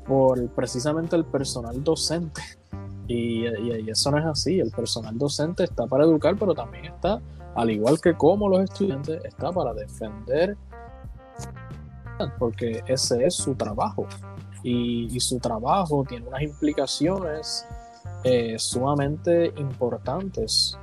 por 0.06 0.46
precisamente 0.50 1.16
el 1.16 1.24
personal 1.24 1.82
docente 1.82 2.42
y, 3.08 3.46
eso 3.90 4.10
no 4.10 4.18
es 4.18 4.26
así. 4.26 4.60
El 4.60 4.70
personal 4.70 5.16
docente 5.16 5.64
está 5.64 5.86
para 5.86 6.04
educar, 6.04 6.36
pero 6.38 6.54
también 6.54 6.84
está, 6.84 7.20
al 7.54 7.70
igual 7.70 7.98
que 8.02 8.14
como 8.14 8.50
los 8.50 8.60
estudiantes, 8.60 9.24
está 9.24 9.50
para 9.50 9.72
defender, 9.72 10.58
porque 12.38 12.82
ese 12.86 13.24
es 13.24 13.34
su 13.34 13.54
trabajo. 13.54 14.06
Y, 14.62 15.18
su 15.20 15.38
trabajo 15.38 16.04
tiene 16.06 16.28
unas 16.28 16.42
implicaciones 16.42 17.66
eh, 18.24 18.56
sumamente 18.58 19.52
importantes. 19.56 20.78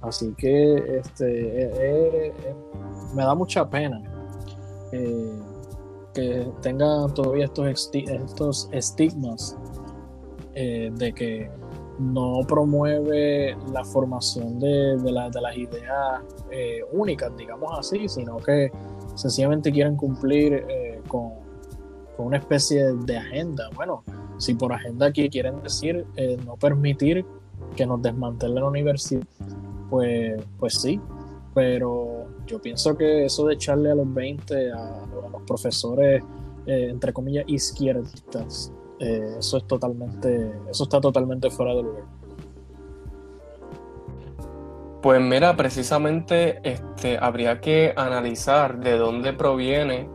Así 0.00 0.34
que 0.36 0.98
este, 0.98 1.64
eh, 1.64 2.26
eh, 2.28 2.54
me 3.14 3.24
da 3.24 3.34
mucha 3.34 3.68
pena 3.68 4.02
que 6.14 6.50
tengan 6.62 7.12
todavía 7.12 7.44
estos, 7.44 7.90
estos 7.92 8.68
estigmas 8.72 9.58
de 10.54 11.12
que 11.14 11.50
no 11.98 12.38
promueve 12.48 13.54
la 13.72 13.84
formación 13.84 14.58
de, 14.58 14.96
las 15.12 15.56
ideas 15.56 16.22
únicas, 16.92 17.36
digamos 17.36 17.78
así, 17.78 18.08
sino 18.08 18.38
que 18.38 18.72
sencillamente 19.16 19.72
quieren 19.72 19.96
cumplir 19.96 20.64
eh, 20.68 21.00
con, 21.08 21.32
una 22.18 22.38
especie 22.38 22.94
de 22.94 23.18
agenda. 23.18 23.68
Bueno, 23.74 24.02
si 24.38 24.54
por 24.54 24.72
agenda 24.72 25.06
aquí 25.06 25.28
quieren 25.28 25.62
decir 25.62 26.06
eh, 26.16 26.36
no 26.44 26.56
permitir 26.56 27.24
que 27.74 27.86
nos 27.86 28.02
desmantele 28.02 28.54
la 28.54 28.66
universidad, 28.66 29.26
pues, 29.90 30.42
pues 30.58 30.80
sí, 30.80 31.00
pero 31.54 32.26
yo 32.46 32.60
pienso 32.60 32.96
que 32.96 33.24
eso 33.24 33.46
de 33.46 33.54
echarle 33.54 33.90
a 33.90 33.94
los 33.94 34.12
20 34.12 34.72
a, 34.72 35.06
los 35.32 35.42
profesores, 35.46 36.22
entre 36.66 37.12
comillas, 37.12 37.44
izquierdistas, 37.46 38.72
eh, 38.98 39.36
eso 39.38 39.58
es 39.58 39.64
totalmente, 39.64 40.52
eso 40.70 40.84
está 40.84 41.00
totalmente 41.00 41.50
fuera 41.50 41.74
de 41.74 41.82
lugar. 41.82 42.04
Pues 45.02 45.20
mira, 45.20 45.56
precisamente 45.56 46.60
este, 46.62 47.18
habría 47.18 47.60
que 47.60 47.92
analizar 47.96 48.80
de 48.80 48.96
dónde 48.96 49.32
proviene 49.32 50.08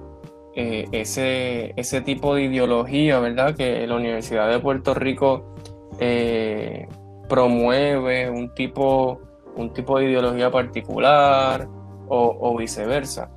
eh, 0.55 0.87
ese, 0.91 1.73
ese 1.75 2.01
tipo 2.01 2.35
de 2.35 2.43
ideología, 2.43 3.19
¿verdad? 3.19 3.55
Que 3.55 3.85
la 3.87 3.95
Universidad 3.95 4.49
de 4.49 4.59
Puerto 4.59 4.93
Rico 4.93 5.55
eh, 5.99 6.87
promueve 7.29 8.29
un 8.29 8.53
tipo, 8.53 9.21
un 9.55 9.73
tipo 9.73 9.99
de 9.99 10.05
ideología 10.05 10.51
particular 10.51 11.67
o, 12.07 12.37
o, 12.39 12.57
viceversa. 12.57 13.29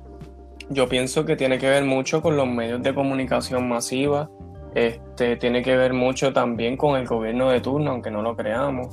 Yo 0.69 0.89
pienso 0.89 1.25
que 1.25 1.35
tiene 1.35 1.57
que 1.59 1.69
ver 1.69 1.85
mucho 1.85 2.21
con 2.21 2.35
los 2.35 2.47
medios 2.47 2.81
de 2.81 2.93
comunicación 2.93 3.69
masiva 3.69 4.29
este, 4.75 5.37
tiene 5.37 5.63
que 5.63 5.75
ver 5.77 5.93
mucho 5.93 6.33
también 6.33 6.75
con 6.75 6.99
el 6.99 7.07
gobierno 7.07 7.49
de 7.49 7.61
turno, 7.61 7.91
aunque 7.91 8.11
no 8.11 8.21
lo 8.21 8.35
creamos. 8.35 8.89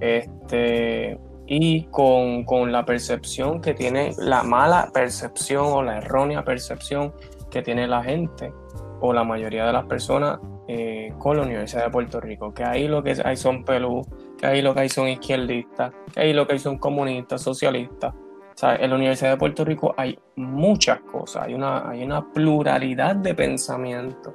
Este, 0.00 1.18
y 1.46 1.84
con, 1.90 2.72
la 2.72 2.86
percepción 2.86 3.60
que 3.60 3.74
tiene, 3.74 4.12
la 4.18 4.42
mala 4.42 4.90
percepción 4.92 5.66
o 5.66 5.82
la 5.82 5.98
errónea 5.98 6.44
percepción 6.44 7.12
que 7.50 7.62
tiene 7.62 7.86
la 7.86 8.02
gente 8.02 8.52
o 9.00 9.12
la 9.12 9.24
mayoría 9.24 9.66
de 9.66 9.72
las 9.72 9.86
personas 9.86 10.38
eh, 10.66 11.14
con 11.18 11.36
la 11.36 11.44
Universidad 11.44 11.84
de 11.84 11.90
Puerto 11.90 12.20
Rico, 12.20 12.52
que 12.52 12.64
ahí 12.64 12.88
lo 12.88 13.02
que 13.02 13.16
hay 13.24 13.36
son 13.36 13.64
pelú, 13.64 14.02
que 14.36 14.46
ahí 14.46 14.60
lo 14.60 14.74
que 14.74 14.80
hay 14.80 14.88
son 14.88 15.08
izquierdistas, 15.08 15.92
que 16.12 16.20
ahí 16.20 16.32
lo 16.32 16.46
que 16.46 16.54
hay 16.54 16.58
son 16.58 16.78
comunistas, 16.78 17.42
socialistas. 17.42 18.12
O 18.14 18.60
sea, 18.60 18.76
en 18.76 18.90
la 18.90 18.96
Universidad 18.96 19.30
de 19.30 19.36
Puerto 19.36 19.64
Rico 19.64 19.94
hay 19.96 20.18
muchas 20.36 21.00
cosas, 21.00 21.44
hay 21.44 21.54
una, 21.54 21.88
hay 21.88 22.02
una 22.02 22.32
pluralidad 22.32 23.16
de 23.16 23.34
pensamiento. 23.34 24.34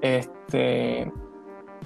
Este, 0.00 1.12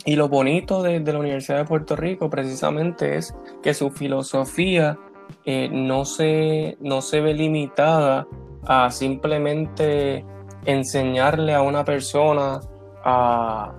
y 0.05 0.17
lo 0.17 0.29
bonito 0.29 0.83
de, 0.83 1.01
la 1.01 1.19
Universidad 1.19 1.59
de 1.59 1.65
Puerto 1.65 1.97
Rico 1.97 2.31
precisamente 2.31 3.17
es 3.17 3.35
que 3.63 3.75
su 3.75 3.91
filosofía 3.91 4.99
eh, 5.45 5.69
no, 5.71 6.05
se, 6.05 6.77
no 6.81 7.03
se 7.03 7.21
ve 7.21 7.35
limitada 7.35 8.27
a 8.67 8.91
simplemente 8.91 10.25
enseñarle 10.65 11.55
a 11.55 11.63
una 11.63 11.85
persona 11.85 12.61
a, 13.05 13.73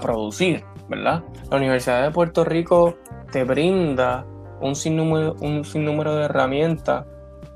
producir, 0.00 0.64
¿verdad? 0.88 1.22
La 1.50 1.56
Universidad 1.56 2.02
de 2.02 2.10
Puerto 2.10 2.44
Rico 2.44 2.96
te 3.32 3.44
brinda 3.44 4.24
un 4.60 4.74
sinnúmero, 4.76 5.36
un 5.40 5.64
sinnúmero 5.64 6.14
de 6.14 6.24
herramientas 6.24 7.06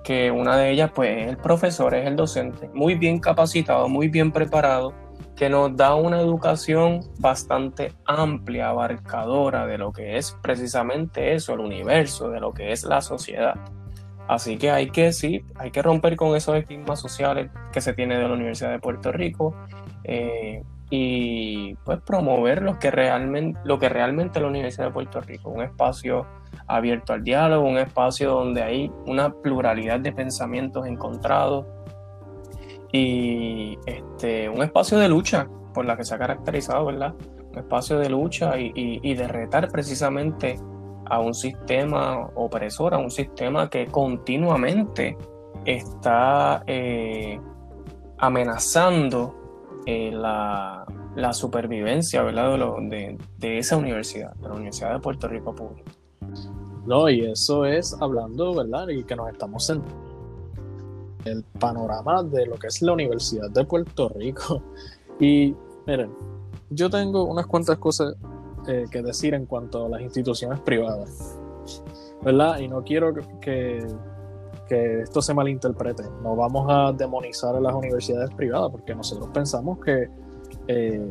que 0.03 0.31
una 0.31 0.57
de 0.57 0.71
ellas 0.71 0.91
pues 0.95 1.17
es 1.17 1.29
el 1.29 1.37
profesor, 1.39 1.95
es 1.95 2.07
el 2.07 2.17
docente, 2.17 2.69
muy 2.75 2.95
bien 2.95 3.21
capacitado, 3.21 3.89
muy 3.89 4.09
bien 4.09 4.33
preparado 4.33 4.93
que 5.37 5.49
nos 5.49 5.77
da 5.77 5.95
una 5.95 6.21
educación 6.21 7.01
bastante 7.19 7.93
amplia, 8.05 8.69
abarcadora 8.69 9.67
de 9.67 9.79
lo 9.79 9.93
que 9.93 10.17
es 10.17 10.37
precisamente 10.43 11.35
eso, 11.35 11.55
el 11.55 11.61
universo, 11.61 12.31
de 12.31 12.41
lo 12.41 12.53
que 12.53 12.73
es 12.73 12.85
la 12.85 13.01
sociedad. 13.01 13.55
Así 14.29 14.57
que 14.57 14.71
hay 14.71 14.91
que 14.91 15.13
sí, 15.13 15.45
hay 15.57 15.71
que 15.71 15.83
romper 15.83 16.17
con 16.17 16.35
esos 16.35 16.57
estigmas 16.57 17.01
sociales 17.01 17.51
que 17.73 17.81
se 17.81 17.93
tiene 17.93 18.17
de 18.17 18.27
la 18.27 18.35
Universidad 18.35 18.71
de 18.71 18.79
Puerto 18.79 19.13
Rico 19.13 19.55
eh, 20.05 20.63
y 20.89 21.75
pues 21.85 22.01
promover 22.01 22.63
lo 22.63 22.79
que 22.79 22.91
realmente, 22.91 23.59
lo 23.65 23.79
que 23.79 23.89
realmente 23.89 24.39
es 24.39 24.43
la 24.43 24.49
Universidad 24.49 24.87
de 24.87 24.93
Puerto 24.93 25.21
Rico, 25.21 25.51
un 25.51 25.63
espacio 25.63 26.27
abierto 26.67 27.13
al 27.13 27.23
diálogo, 27.23 27.69
un 27.69 27.79
espacio 27.79 28.31
donde 28.31 28.63
hay 28.63 28.91
una 29.07 29.31
pluralidad 29.31 30.01
de 30.01 30.13
pensamientos 30.13 30.87
encontrados, 30.87 31.67
y 32.95 33.77
este, 33.87 34.49
un 34.49 34.63
espacio 34.63 34.99
de 34.99 35.09
lucha 35.09 35.49
por 35.75 35.85
la 35.85 35.97
que 35.97 36.05
se 36.05 36.15
ha 36.15 36.19
caracterizado, 36.19 36.87
¿verdad? 36.87 37.13
Un 37.51 37.59
espacio 37.59 37.99
de 37.99 38.09
lucha 38.09 38.57
y, 38.57 39.15
de 39.15 39.27
retar 39.27 39.69
precisamente 39.69 40.61
a 41.07 41.21
un 41.21 41.35
sistema 41.35 42.31
opresor, 42.35 42.95
a 42.95 42.99
un 42.99 43.11
sistema 43.11 43.69
que 43.69 43.87
continuamente 43.87 45.17
está 45.65 46.63
eh, 46.67 47.41
amenazando 48.19 49.35
eh, 49.87 50.11
la, 50.13 50.87
supervivencia 51.33 52.23
¿verdad? 52.23 52.59
De, 52.83 53.19
de, 53.39 53.59
esa 53.59 53.77
universidad, 53.77 54.35
de 54.35 54.49
la 54.49 54.55
Universidad 54.55 54.95
de 54.95 55.01
Puerto 55.01 55.29
Rico 55.29 55.55
Pública. 55.55 55.91
No, 56.87 57.09
y 57.09 57.25
eso 57.25 57.65
es 57.65 57.97
hablando, 58.01 58.55
¿verdad? 58.55 58.89
Y 58.89 59.05
que 59.05 59.17
nos 59.17 59.31
estamos 59.31 59.65
sentando 59.65 60.05
el 61.25 61.43
panorama 61.59 62.23
de 62.23 62.47
lo 62.47 62.57
que 62.57 62.67
es 62.67 62.83
la 62.83 62.93
Universidad 62.93 63.51
de 63.51 63.65
Puerto 63.65 64.09
Rico. 64.11 64.63
Y 65.21 65.55
miren, 65.87 66.13
yo 66.71 66.91
tengo 66.91 67.23
unas 67.23 67.47
cuantas 67.47 67.79
cosas 67.79 68.17
eh, 68.67 68.87
que 68.91 69.03
decir 69.03 69.35
en 69.35 69.47
cuanto 69.47 69.87
a 69.87 69.89
las 69.89 70.01
instituciones 70.01 70.61
privadas, 70.61 71.39
¿verdad? 72.23 72.59
Y 72.59 72.69
no 72.69 72.83
quiero 72.83 73.15
que, 73.41 73.87
que 74.69 75.01
esto 75.01 75.23
se 75.23 75.35
malinterprete. 75.35 76.05
No 76.23 76.37
vamos 76.37 76.67
a 76.69 76.93
demonizar 76.93 77.55
a 77.57 77.61
las 77.61 77.75
universidades 77.75 78.31
privadas 78.35 78.71
porque 78.71 78.95
nosotros 78.95 79.29
pensamos 79.33 79.79
que 79.81 80.09
eh, 80.69 81.09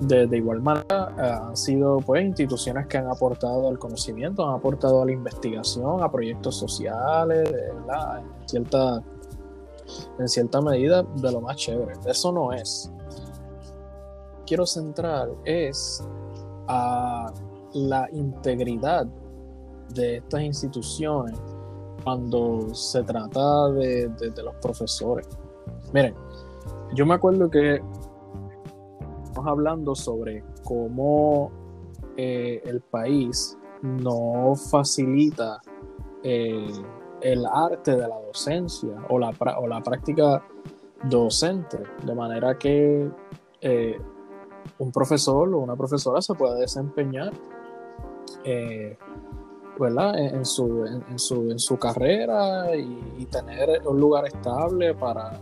de, 0.00 0.36
igual 0.36 0.60
manera 0.60 1.14
eh, 1.18 1.46
han 1.48 1.56
sido 1.56 1.98
pues 1.98 2.22
instituciones 2.22 2.86
que 2.86 2.98
han 2.98 3.08
aportado 3.08 3.68
al 3.68 3.78
conocimiento, 3.78 4.46
han 4.46 4.54
aportado 4.54 5.02
a 5.02 5.06
la 5.06 5.12
investigación, 5.12 6.02
a 6.02 6.10
proyectos 6.10 6.56
sociales, 6.56 7.50
¿verdad? 7.50 8.18
En 8.18 8.48
cierta, 8.48 9.02
en 10.18 10.28
cierta 10.28 10.60
medida 10.60 11.02
de 11.02 11.32
lo 11.32 11.40
más 11.40 11.56
chévere. 11.56 11.94
Eso 12.04 12.32
no 12.32 12.52
es. 12.52 12.92
Quiero 14.46 14.66
centrar 14.66 15.28
es 15.44 16.06
a 16.68 17.32
la 17.74 18.08
integridad 18.12 19.06
de 19.94 20.16
estas 20.16 20.42
instituciones 20.42 21.38
cuando 22.02 22.74
se 22.74 23.02
trata 23.02 23.70
de, 23.70 24.10
los 24.42 24.54
profesores. 24.62 25.26
Miren, 25.92 26.14
yo 26.94 27.04
me 27.04 27.14
acuerdo 27.14 27.50
que 27.50 27.80
estamos 29.24 29.46
hablando 29.46 29.94
sobre 29.94 30.44
cómo 30.64 31.50
eh, 32.16 32.62
el 32.64 32.80
país 32.80 33.58
no 33.82 34.54
facilita 34.70 35.60
eh, 36.22 36.70
el 37.20 37.44
arte 37.46 37.92
de 37.92 38.08
la 38.08 38.20
docencia 38.20 38.90
o 39.08 39.18
la, 39.18 39.32
o 39.58 39.66
la 39.66 39.82
práctica 39.82 40.42
docente, 41.04 41.78
de 42.04 42.14
manera 42.14 42.56
que 42.58 43.10
eh, 43.60 43.98
un 44.78 44.92
profesor 44.92 45.52
o 45.54 45.58
una 45.58 45.76
profesora 45.76 46.20
se 46.20 46.34
pueda 46.34 46.54
desempeñar 46.54 47.32
en, 48.44 48.96
su, 50.44 50.86
en, 50.86 51.18
su, 51.18 51.50
en 51.50 51.58
su 51.58 51.78
carrera 51.78 52.74
y, 52.76 53.26
tener 53.26 53.82
un 53.86 53.98
lugar 53.98 54.26
estable 54.26 54.94
para, 54.94 55.40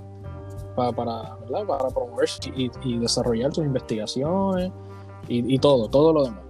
para, 0.74 0.93
para, 0.93 1.37
promover 1.95 2.28
y, 2.55 2.99
desarrollar 2.99 3.55
sus 3.55 3.64
investigaciones 3.64 4.72
y, 5.28 5.59
todo, 5.59 5.89
todo 5.89 6.12
lo 6.12 6.24
demás. 6.24 6.45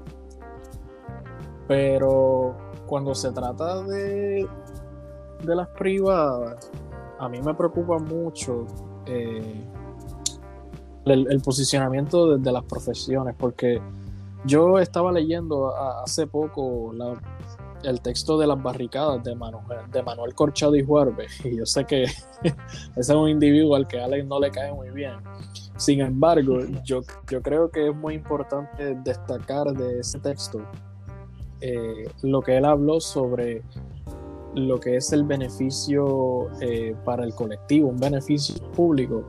Pero 1.67 2.55
cuando 2.87 3.15
se 3.15 3.33
trata 3.33 3.83
de, 3.83 4.47
de 5.43 5.57
las 5.57 5.69
privadas, 5.69 6.71
a 7.19 7.29
mí 7.29 7.41
me 7.41 7.55
preocupa 7.55 7.99
mucho 7.99 8.67
eh, 9.07 9.65
el, 11.07 11.41
posicionamiento 11.43 12.39
de, 12.39 12.53
las 12.53 12.65
profesiones, 12.65 13.35
porque 13.39 13.81
yo 14.45 14.79
estaba 14.79 15.13
leyendo 15.13 15.75
hace 16.03 16.27
poco 16.27 16.93
el 17.83 18.01
texto 18.01 18.39
de 18.39 18.47
las 18.47 18.63
barricadas 18.63 19.23
de 19.23 19.35
Manuel, 19.35 19.91
de 19.91 20.03
Manuel 20.03 20.35
Corchado 20.35 20.75
y 20.77 20.85
Juarbe, 20.85 21.27
y 21.45 21.57
yo 21.57 21.67
sé 21.67 21.85
que 21.85 22.05
ese 22.43 22.55
es 22.97 23.11
un 23.11 23.29
individuo 23.29 23.77
al 23.77 23.87
que 23.87 24.01
a 24.01 24.07
Alex 24.07 24.27
no 24.27 24.41
le 24.41 24.51
cae 24.51 24.73
muy 24.73 24.91
bien. 24.91 25.15
Sin 25.77 26.01
embargo, 26.01 26.61
yo, 26.85 27.01
yo 27.29 27.43
creo 27.43 27.69
que 27.69 27.89
es 27.89 27.95
muy 27.95 28.15
importante 28.15 28.97
destacar 29.03 29.67
de 29.73 30.01
ese 30.01 30.21
texto 30.21 30.61
eh, 31.61 32.09
lo 32.23 32.43
que 32.43 32.59
él 32.59 32.65
habló 32.67 33.01
sobre 33.01 33.63
lo 34.55 34.79
que 34.79 34.97
es 34.97 35.13
el 35.13 35.25
beneficio 35.25 36.51
eh, 36.61 36.95
para 37.05 37.25
el 37.25 37.35
colectivo, 37.35 37.89
un 37.89 37.99
beneficio 37.99 38.55
público 38.73 39.25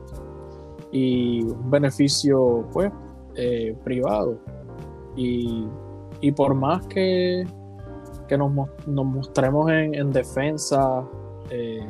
y 0.92 1.42
un 1.42 1.70
beneficio 1.70 2.68
pues 2.72 2.92
eh, 3.34 3.76
privado. 3.84 4.38
Y, 5.16 5.66
y 6.20 6.32
por 6.32 6.54
más 6.54 6.86
que 6.86 7.46
que 8.26 8.36
nos, 8.36 8.50
mostremos 8.86 9.70
en, 9.70 10.12
defensa 10.12 11.04
eh, 11.50 11.86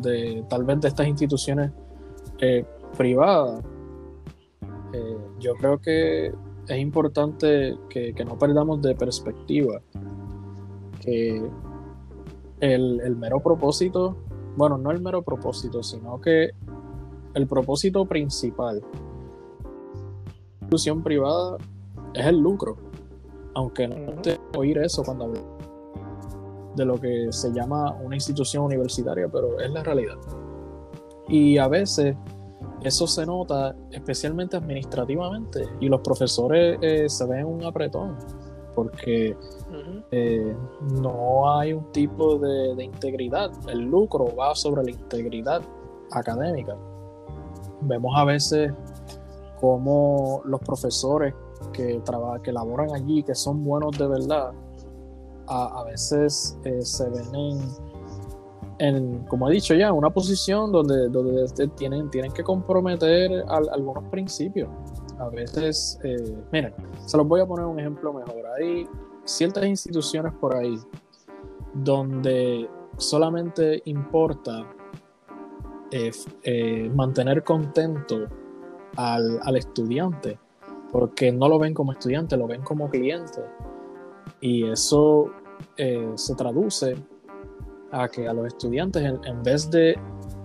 de 0.00 0.44
tal 0.48 0.64
vez 0.64 0.80
de 0.80 0.88
estas 0.88 1.06
instituciones 1.06 1.70
eh, 2.38 2.64
privadas. 2.96 3.62
Yo 5.40 5.54
creo 5.56 5.78
que 5.78 6.32
es 6.68 6.78
importante 6.78 7.76
que, 7.90 8.14
no 8.24 8.38
perdamos 8.38 8.80
de 8.80 8.94
perspectiva 8.94 9.80
que 11.00 11.42
el, 12.60 13.00
el, 13.00 13.16
mero 13.16 13.40
propósito, 13.40 14.16
bueno, 14.56 14.78
no 14.78 14.92
el 14.92 15.02
mero 15.02 15.22
propósito, 15.22 15.82
sino 15.82 16.20
que 16.20 16.50
el 17.34 17.46
propósito 17.46 18.04
principal 18.06 18.80
de 18.80 18.88
la 19.60 20.54
institución 20.60 21.02
privada 21.02 21.58
es 22.14 22.26
el 22.26 22.38
lucro. 22.38 22.76
Aunque 23.54 23.86
no 23.86 24.20
te 24.20 24.40
oír 24.56 24.78
eso 24.78 25.02
cuando 25.04 25.24
hablamos 25.24 25.54
de 26.74 26.84
lo 26.84 27.00
que 27.00 27.28
se 27.30 27.52
llama 27.52 27.92
una 28.02 28.16
institución 28.16 28.64
universitaria, 28.64 29.28
pero 29.28 29.60
es 29.60 29.70
la 29.70 29.82
realidad. 29.82 30.16
Y 31.28 31.58
a 31.58 31.68
veces 31.68 32.16
eso 32.82 33.06
se 33.06 33.24
nota 33.24 33.74
especialmente 33.90 34.56
administrativamente 34.56 35.64
y 35.80 35.88
los 35.88 36.00
profesores 36.00 36.78
eh, 36.82 37.08
se 37.08 37.26
ven 37.26 37.46
un 37.46 37.64
apretón 37.64 38.16
porque 38.74 39.36
eh, 40.10 40.56
no 41.02 41.56
hay 41.56 41.72
un 41.72 41.90
tipo 41.92 42.38
de, 42.38 42.82
integridad. 42.82 43.52
El 43.68 43.82
lucro 43.82 44.34
va 44.36 44.54
sobre 44.54 44.82
la 44.82 44.90
integridad 44.90 45.62
académica. 46.10 46.76
Vemos 47.84 48.12
a 48.16 48.24
veces 48.24 48.72
como 49.60 50.42
los 50.44 50.60
profesores 50.60 51.34
que, 51.72 52.02
que 52.42 52.52
laboran 52.52 52.94
allí, 52.94 53.22
que 53.22 53.34
son 53.34 53.64
buenos 53.64 53.96
de 53.98 54.06
verdad, 54.06 54.52
a, 55.46 55.84
veces 55.84 56.58
eh, 56.64 56.82
se 56.82 57.08
ven 57.10 57.60
en, 58.78 59.18
como 59.26 59.48
he 59.48 59.52
dicho 59.52 59.74
ya, 59.74 59.92
una 59.92 60.10
posición 60.10 60.72
donde, 60.72 61.08
donde 61.08 61.46
tienen, 61.76 62.10
tienen 62.10 62.32
que 62.32 62.42
comprometer 62.42 63.44
algunos 63.48 64.04
principios. 64.10 64.68
A 65.18 65.28
veces, 65.28 65.98
eh, 66.02 66.36
miren, 66.50 66.74
se 67.06 67.16
los 67.16 67.26
voy 67.26 67.40
a 67.40 67.46
poner 67.46 67.66
un 67.66 67.78
ejemplo 67.78 68.12
mejor. 68.12 68.46
Hay 68.58 68.88
ciertas 69.24 69.64
instituciones 69.64 70.32
por 70.40 70.56
ahí 70.56 70.78
donde 71.74 72.68
solamente 72.96 73.82
importa 73.84 74.66
eh, 75.96 76.90
mantener 76.92 77.44
contento 77.44 78.26
al, 78.96 79.38
al, 79.44 79.56
estudiante, 79.56 80.38
porque 80.90 81.30
no 81.30 81.48
lo 81.48 81.58
ven 81.58 81.72
como 81.72 81.92
estudiante, 81.92 82.36
lo 82.36 82.48
ven 82.48 82.62
como 82.62 82.90
cliente. 82.90 83.42
Y 84.40 84.64
eso 84.68 85.30
eh, 85.76 86.12
se 86.16 86.34
traduce 86.34 86.96
a 87.92 88.08
que 88.08 88.26
a 88.26 88.32
los 88.32 88.46
estudiantes, 88.46 89.04
en, 89.04 89.42
vez 89.44 89.70
de 89.70 89.96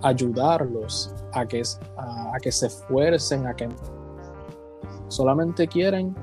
ayudarlos 0.03 1.13
a 1.33 1.45
que, 1.47 1.63
a, 1.97 2.37
que 2.41 2.51
se 2.51 2.67
esfuercen, 2.67 3.47
a 3.47 3.55
que 3.55 3.67
solamente 5.07 5.67
quieren 5.67 6.15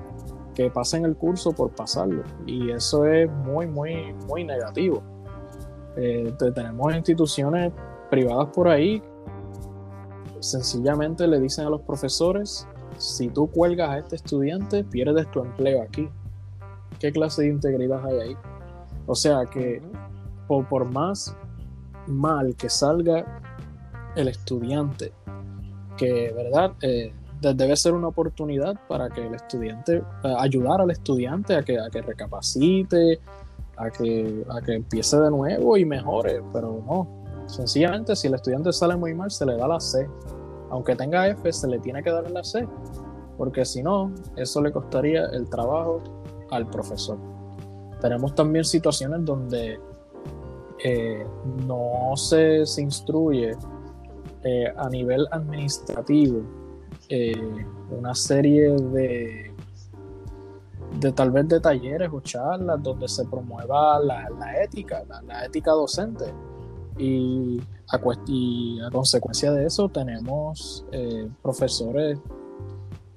que 0.54 0.70
pasen 0.70 1.04
el 1.04 1.16
curso 1.16 1.50
por 1.52 1.70
pasarlo. 1.70 2.22
Y 2.46 2.70
eso 2.70 3.04
es 3.06 3.28
muy, 3.28 3.66
muy, 3.66 4.14
muy 4.28 4.44
negativo. 4.44 5.02
Eh, 5.96 6.32
tenemos 6.54 6.94
instituciones 6.94 7.72
privadas 8.08 8.48
por 8.54 8.68
ahí, 8.68 9.02
sencillamente 10.50 11.26
le 11.26 11.40
dicen 11.40 11.66
a 11.66 11.70
los 11.70 11.82
profesores, 11.82 12.66
si 12.98 13.28
tú 13.28 13.48
cuelgas 13.48 13.90
a 13.90 13.98
este 13.98 14.16
estudiante, 14.16 14.84
pierdes 14.84 15.30
tu 15.30 15.40
empleo 15.40 15.82
aquí. 15.82 16.08
¿Qué 16.98 17.12
clase 17.12 17.42
de 17.42 17.48
integridad 17.48 18.04
hay 18.06 18.18
ahí? 18.18 18.36
O 19.06 19.14
sea 19.14 19.44
que 19.46 19.82
por, 20.46 20.84
más 20.84 21.36
mal 22.06 22.54
que 22.56 22.70
salga 22.70 23.42
el 24.14 24.28
estudiante, 24.28 25.12
que 25.96 26.32
verdad 26.32 26.72
eh, 26.80 27.12
debe 27.40 27.76
ser 27.76 27.94
una 27.94 28.08
oportunidad 28.08 28.76
para 28.88 29.10
que 29.10 29.26
el 29.26 29.34
estudiante, 29.34 29.96
eh, 29.96 30.34
ayudar 30.38 30.80
al 30.80 30.90
estudiante 30.90 31.54
a 31.56 31.62
que, 31.62 31.78
a 31.78 31.90
que 31.90 32.02
recapacite, 32.02 33.20
a 33.76 33.90
que, 33.90 34.44
a 34.48 34.60
que 34.62 34.74
empiece 34.74 35.18
de 35.18 35.30
nuevo 35.30 35.76
y 35.76 35.84
mejore, 35.84 36.42
pero 36.52 36.82
no. 36.86 37.26
Sencillamente, 37.46 38.16
si 38.16 38.26
el 38.26 38.34
estudiante 38.34 38.72
sale 38.72 38.96
muy 38.96 39.14
mal, 39.14 39.30
se 39.30 39.46
le 39.46 39.56
da 39.56 39.68
la 39.68 39.78
C. 39.78 40.08
Aunque 40.70 40.96
tenga 40.96 41.28
F, 41.28 41.52
se 41.52 41.68
le 41.68 41.78
tiene 41.78 42.02
que 42.02 42.10
dar 42.10 42.30
la 42.30 42.42
C, 42.42 42.66
porque 43.36 43.64
si 43.64 43.82
no, 43.82 44.12
eso 44.36 44.60
le 44.62 44.72
costaría 44.72 45.26
el 45.26 45.48
trabajo 45.48 46.02
al 46.50 46.66
profesor. 46.68 47.18
Tenemos 48.00 48.34
también 48.34 48.64
situaciones 48.64 49.24
donde 49.24 49.78
eh, 50.84 51.26
no 51.66 52.16
se, 52.16 52.64
instruye 52.78 53.56
eh, 54.42 54.72
a 54.76 54.88
nivel 54.88 55.26
administrativo 55.30 56.42
eh, 57.08 57.34
una 57.90 58.14
serie 58.14 58.70
de, 58.70 59.54
de 61.00 61.12
tal 61.12 61.30
vez 61.30 61.48
de 61.48 61.60
talleres 61.60 62.10
o 62.12 62.20
charlas 62.20 62.82
donde 62.82 63.08
se 63.08 63.24
promueva 63.26 63.98
la, 64.00 64.28
ética, 64.62 65.04
la, 65.26 65.44
ética 65.44 65.72
docente. 65.72 66.24
Y 66.98 67.60
a, 67.92 68.00
y 68.26 68.80
a 68.80 68.90
consecuencia 68.90 69.52
de 69.52 69.66
eso 69.66 69.88
tenemos 69.88 70.84
profesores 71.42 72.18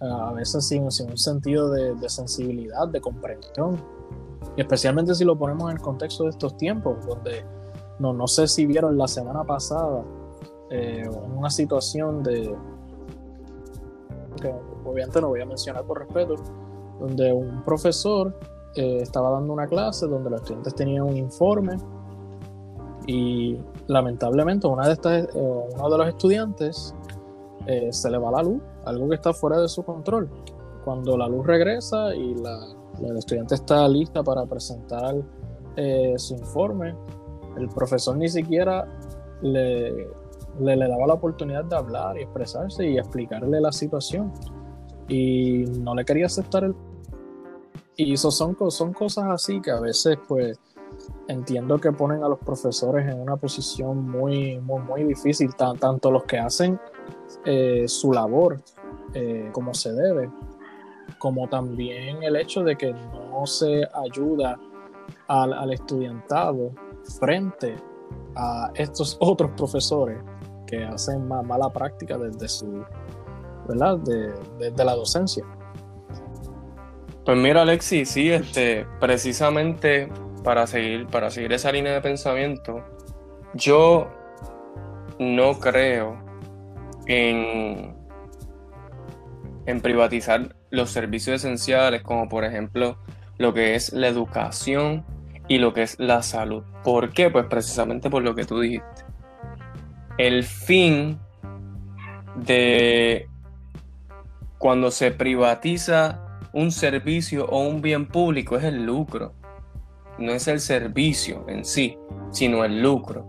a 0.02 0.32
veces 0.34 0.66
sin, 0.66 0.90
sin 0.92 1.10
un 1.10 1.18
sentido 1.18 1.70
de, 1.70 2.10
sensibilidad, 2.10 2.88
de 2.88 3.02
comprensión, 3.02 3.82
especialmente 4.58 5.14
si 5.14 5.26
lo 5.26 5.38
ponemos 5.38 5.70
en 5.70 5.78
el 5.78 5.82
contexto 5.82 6.24
de 6.24 6.30
estos 6.30 6.56
tiempos, 6.58 7.06
donde 7.06 7.44
no, 8.00 8.14
no 8.14 8.28
sé 8.28 8.48
si 8.48 8.66
vieron 8.66 8.98
la 8.98 9.08
semana 9.08 9.44
pasada 9.44 10.04
eh, 10.70 11.10
una 11.36 11.50
situación 11.50 12.24
de, 12.24 12.56
que 14.42 14.54
obviamente 14.86 15.20
no 15.20 15.30
voy 15.30 15.42
a 15.42 15.46
mencionar 15.46 15.84
por 15.84 16.00
respeto, 16.00 16.36
donde 17.00 17.34
un 17.34 17.64
profesor 17.64 18.38
eh, 18.76 19.00
estaba 19.02 19.32
dando 19.32 19.52
una 19.52 19.68
clase 19.68 20.08
donde 20.08 20.30
los 20.30 20.42
estudiantes 20.42 20.76
tenían 20.76 21.04
un 21.04 21.18
informe 21.18 21.78
y 23.10 23.58
lamentablemente 23.88 24.68
una 24.68 24.86
de 24.86 24.94
estas, 24.94 25.24
eh, 25.24 25.30
uno 25.34 25.90
de 25.90 25.98
los 25.98 26.08
estudiantes 26.10 26.94
eh, 27.66 27.92
se 27.92 28.08
le 28.12 28.20
va 28.20 28.30
la 28.30 28.44
luz, 28.44 28.62
algo 28.86 29.10
que 29.10 29.16
está 29.16 29.34
fuera 29.34 29.60
de 29.60 29.68
su 29.68 29.84
control. 29.84 30.30
Cuando 30.86 31.18
la 31.18 31.28
luz 31.28 31.48
regresa 31.48 32.14
y 32.14 32.36
la, 32.36 32.68
el 33.02 33.18
estudiante 33.18 33.56
está 33.56 33.88
lista 33.88 34.22
para 34.24 34.46
presentar 34.46 35.16
su 36.18 36.34
informe, 36.34 36.94
el 37.58 37.70
profesor 37.70 38.18
ni 38.18 38.28
siquiera 38.28 38.86
le, 39.42 39.92
le, 40.60 40.76
le, 40.76 40.88
daba 40.90 41.08
la 41.08 41.14
oportunidad 41.14 41.64
de 41.64 41.78
hablar 41.78 42.18
y 42.18 42.24
expresarse 42.24 42.86
y 42.86 42.98
explicarle 42.98 43.62
la 43.62 43.72
situación. 43.72 44.34
Y 45.08 45.64
no 45.82 45.96
le 45.96 46.04
quería 46.04 46.26
aceptar 46.26 46.66
el 46.66 46.76
y 48.00 48.14
eso 48.14 48.32
son, 48.32 48.56
son 48.70 48.94
cosas 48.94 49.26
así 49.30 49.60
que 49.60 49.72
a 49.72 49.80
veces 49.82 50.18
pues 50.26 50.58
entiendo 51.28 51.80
que 51.80 51.92
ponen 51.92 52.24
a 52.24 52.30
los 52.30 52.40
profesores 52.40 53.08
en 53.08 53.20
una 53.20 53.38
posición 53.38 54.10
muy, 54.10 54.60
muy, 54.60 54.82
muy 54.82 55.04
difícil, 55.04 55.54
tanto 55.56 56.12
los 56.12 56.24
que 56.24 56.40
hacen 56.40 56.80
eh, 57.46 57.86
su 57.88 58.12
labor 58.12 58.60
eh, 59.14 59.50
como 59.52 59.74
se 59.74 59.94
debe, 59.94 60.30
como 61.18 61.48
también 61.48 62.24
el 62.24 62.36
hecho 62.36 62.64
de 62.64 62.76
que 62.76 62.94
no 62.94 63.46
se 63.46 63.88
ayuda 63.94 64.60
al, 65.28 65.72
estudiantado 65.72 66.72
frente 67.20 67.76
a 68.36 68.72
estos 68.76 69.18
otros 69.22 69.52
profesores 69.52 70.22
que 70.66 70.84
hacen 70.84 71.28
mala 71.28 71.70
práctica 71.72 72.18
desde 72.18 72.48
su, 72.48 72.84
¿verdad? 73.68 73.98
desde 73.98 74.86
la 74.86 74.96
docencia. 74.96 75.46
Pues 77.26 77.38
mira, 77.38 77.62
Alexi, 77.62 78.06
sí, 78.06 78.32
este, 78.32 78.88
precisamente 79.00 80.10
para 80.44 80.68
seguir, 80.68 81.08
para 81.08 81.30
seguir 81.30 81.54
esa 81.54 81.72
línea 81.72 81.94
de 81.94 82.02
pensamiento, 82.02 82.84
yo 83.54 84.10
no 85.20 85.60
creo 85.60 86.18
en, 87.08 87.96
en 89.66 89.82
privatizar 89.82 90.56
los 90.70 90.92
servicios 90.92 91.38
esenciales, 91.44 92.02
como 92.02 92.30
por 92.30 92.46
ejemplo 92.46 92.98
lo 93.38 93.54
que 93.54 93.76
es 93.76 93.94
la 93.94 94.08
educación 94.08 95.06
y 95.48 95.58
lo 95.58 95.74
que 95.74 95.84
es 95.84 96.00
la 96.00 96.22
salud. 96.22 96.64
¿Por 96.84 97.12
qué? 97.12 97.30
Pues 97.30 97.46
precisamente 97.48 98.10
por 98.10 98.24
lo 98.24 98.36
que 98.36 98.46
tú 98.46 98.60
dijiste. 98.60 99.04
El 100.18 100.44
fin 100.44 101.20
de 102.36 103.28
cuando 104.58 104.92
se 104.92 105.12
privatiza 105.12 106.22
un 106.54 106.72
servicio 106.72 107.46
o 107.46 107.68
un 107.68 107.82
bien 107.82 108.08
público 108.08 108.58
es 108.58 108.64
el 108.64 108.86
lucro. 108.86 109.34
No 110.20 110.32
es 110.34 110.48
el 110.48 110.60
servicio 110.60 111.46
en 111.48 111.66
sí, 111.66 111.98
sino 112.32 112.64
el 112.64 112.82
lucro. 112.82 113.26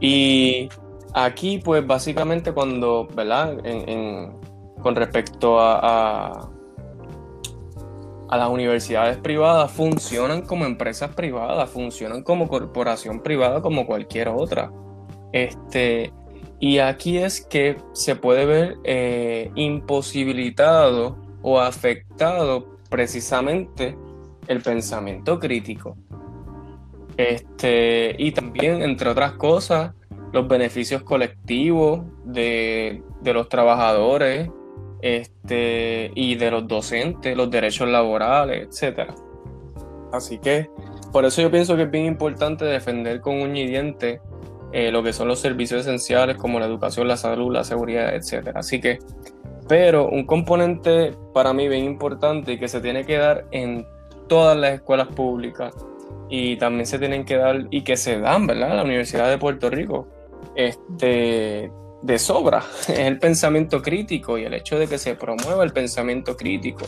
Y 0.00 0.68
aquí, 1.14 1.58
pues 1.58 1.86
básicamente 1.86 2.52
cuando, 2.52 3.08
¿verdad? 3.14 3.56
con 4.82 4.96
respecto 4.96 5.60
a, 5.60 6.48
a, 8.28 8.36
las 8.36 8.48
universidades 8.48 9.18
privadas, 9.18 9.70
funcionan 9.70 10.42
como 10.42 10.64
empresas 10.64 11.14
privadas, 11.14 11.68
funcionan 11.70 12.22
como 12.22 12.48
corporación 12.48 13.20
privada 13.20 13.60
como 13.60 13.86
cualquier 13.86 14.28
otra. 14.28 14.72
Este, 15.32 16.12
y 16.58 16.78
aquí 16.78 17.18
es 17.18 17.40
que 17.40 17.76
se 17.92 18.16
puede 18.16 18.44
ver 18.44 18.76
eh, 18.84 19.50
imposibilitado 19.54 21.16
o 21.42 21.58
afectado 21.58 22.78
precisamente 22.90 23.96
el 24.46 24.60
pensamiento 24.60 25.38
crítico. 25.38 25.96
Este, 27.20 28.14
y 28.16 28.32
también, 28.32 28.80
entre 28.80 29.10
otras 29.10 29.32
cosas, 29.32 29.92
los 30.32 30.48
beneficios 30.48 31.02
colectivos 31.02 32.00
de, 32.24 33.02
los 33.22 33.46
trabajadores 33.50 34.48
este, 35.02 36.12
y 36.14 36.36
de 36.36 36.50
los 36.50 36.66
docentes, 36.66 37.36
los 37.36 37.50
derechos 37.50 37.90
laborales, 37.90 38.68
etc. 38.82 39.10
Así 40.12 40.38
que 40.38 40.70
por 41.12 41.26
eso 41.26 41.42
yo 41.42 41.50
pienso 41.50 41.76
que 41.76 41.82
es 41.82 41.90
bien 41.90 42.06
importante 42.06 42.64
defender 42.64 43.20
con 43.20 43.42
un 43.42 43.54
y 43.54 43.66
diente 43.66 44.22
eh, 44.72 44.90
lo 44.90 45.02
que 45.02 45.12
son 45.12 45.28
los 45.28 45.40
servicios 45.40 45.82
esenciales 45.82 46.38
como 46.38 46.58
la 46.58 46.64
educación, 46.64 47.06
la 47.06 47.18
salud, 47.18 47.52
la 47.52 47.64
seguridad, 47.64 48.14
etc. 48.14 48.52
Así 48.54 48.80
que 48.80 48.98
pero 49.68 50.08
un 50.08 50.24
componente 50.24 51.14
para 51.34 51.52
mí 51.52 51.68
bien 51.68 51.84
importante 51.84 52.52
y 52.52 52.58
que 52.58 52.66
se 52.66 52.80
tiene 52.80 53.04
que 53.04 53.18
dar 53.18 53.44
en 53.50 53.86
todas 54.26 54.56
las 54.56 54.72
escuelas 54.72 55.08
públicas 55.08 55.74
y 56.30 56.56
también 56.56 56.86
se 56.86 56.98
tienen 56.98 57.24
que 57.24 57.36
dar 57.36 57.66
y 57.70 57.82
que 57.82 57.96
se 57.96 58.20
dan, 58.20 58.46
¿verdad? 58.46 58.76
La 58.76 58.84
Universidad 58.84 59.28
de 59.28 59.36
Puerto 59.36 59.68
Rico, 59.68 60.08
este, 60.54 61.70
de 62.02 62.18
sobra, 62.18 62.62
es 62.88 62.88
el 62.98 63.18
pensamiento 63.18 63.82
crítico 63.82 64.38
y 64.38 64.44
el 64.44 64.54
hecho 64.54 64.78
de 64.78 64.86
que 64.86 64.96
se 64.96 65.16
promueva 65.16 65.64
el 65.64 65.72
pensamiento 65.72 66.36
crítico. 66.36 66.86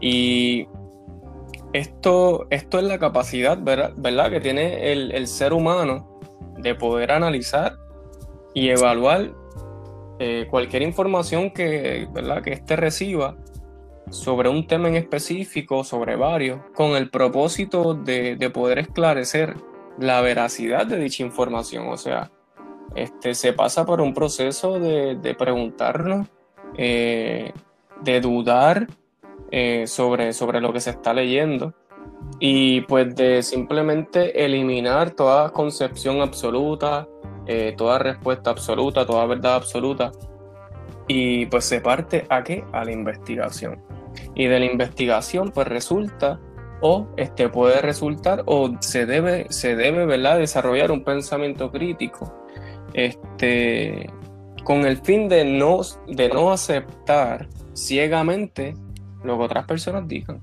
Y 0.00 0.68
esto, 1.72 2.46
esto 2.50 2.78
es 2.78 2.84
la 2.84 2.98
capacidad, 2.98 3.58
¿verdad? 3.58 4.30
Que 4.30 4.40
tiene 4.40 4.92
el, 4.92 5.10
el 5.12 5.26
ser 5.26 5.54
humano 5.54 6.20
de 6.58 6.74
poder 6.74 7.12
analizar 7.12 7.76
y 8.54 8.68
evaluar 8.68 9.32
eh, 10.18 10.46
cualquier 10.50 10.82
información 10.82 11.50
que, 11.50 12.08
¿verdad? 12.12 12.42
que 12.42 12.52
éste 12.52 12.76
reciba 12.76 13.36
sobre 14.10 14.48
un 14.48 14.66
tema 14.66 14.88
en 14.88 14.96
específico, 14.96 15.84
sobre 15.84 16.16
varios, 16.16 16.60
con 16.74 16.92
el 16.92 17.10
propósito 17.10 17.94
de, 17.94 18.50
poder 18.52 18.78
esclarecer 18.78 19.56
la 19.98 20.20
veracidad 20.20 20.86
de 20.86 20.98
dicha 20.98 21.22
información. 21.22 21.88
O 21.88 21.96
sea, 21.96 22.30
este, 22.94 23.34
se 23.34 23.52
pasa 23.52 23.84
por 23.84 24.00
un 24.00 24.14
proceso 24.14 24.78
de, 24.78 25.34
preguntarnos, 25.38 26.28
eh, 26.76 27.52
de 28.02 28.20
dudar 28.20 28.86
eh, 29.50 29.86
sobre, 29.86 30.32
sobre 30.32 30.60
lo 30.60 30.72
que 30.72 30.80
se 30.80 30.90
está 30.90 31.12
leyendo 31.14 31.74
y 32.38 32.82
pues 32.82 33.14
de 33.16 33.42
simplemente 33.42 34.44
eliminar 34.44 35.10
toda 35.12 35.50
concepción 35.50 36.20
absoluta, 36.20 37.08
eh, 37.46 37.74
toda 37.76 37.98
respuesta 37.98 38.50
absoluta, 38.50 39.06
toda 39.06 39.26
verdad 39.26 39.54
absoluta. 39.54 40.12
Y 41.08 41.46
pues 41.46 41.64
se 41.64 41.80
parte 41.80 42.26
a 42.28 42.42
qué? 42.42 42.64
A 42.72 42.84
la 42.84 42.92
investigación. 42.92 43.80
Y 44.34 44.46
de 44.46 44.58
la 44.58 44.66
investigación 44.66 45.50
pues 45.50 45.66
resulta 45.68 46.40
o 46.80 47.08
este 47.16 47.48
puede 47.48 47.80
resultar 47.80 48.42
o 48.46 48.70
se 48.80 49.06
debe, 49.06 49.46
se 49.50 49.76
debe 49.76 50.04
¿verdad? 50.06 50.38
desarrollar 50.38 50.90
un 50.90 51.04
pensamiento 51.04 51.70
crítico 51.70 52.34
este, 52.92 54.10
con 54.64 54.84
el 54.84 54.98
fin 54.98 55.28
de 55.28 55.44
no, 55.44 55.80
de 56.06 56.28
no 56.28 56.52
aceptar 56.52 57.48
ciegamente 57.74 58.74
lo 59.24 59.38
que 59.38 59.44
otras 59.44 59.66
personas 59.66 60.06
digan. 60.08 60.40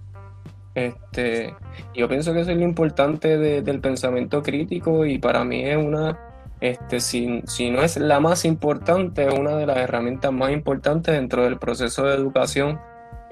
Este, 0.76 1.54
yo 1.94 2.08
pienso 2.08 2.34
que 2.34 2.42
eso 2.42 2.52
es 2.52 2.58
lo 2.58 2.64
importante 2.64 3.38
del 3.38 3.80
pensamiento 3.80 4.42
crítico 4.42 5.06
y 5.06 5.20
para 5.20 5.44
mí 5.44 5.64
es 5.64 5.78
una 5.78 6.20
este, 6.62 7.00
si, 7.00 7.42
si, 7.46 7.70
no 7.70 7.84
es 7.84 7.98
la 7.98 8.20
más 8.22 8.46
importante, 8.46 9.30
una 9.30 9.56
de 9.58 9.66
las 9.66 9.78
herramientas 9.78 10.32
más 10.32 10.52
importantes 10.52 11.14
dentro 11.14 11.44
del 11.44 11.60
proceso 11.60 12.06
de 12.06 12.16
educación 12.16 12.80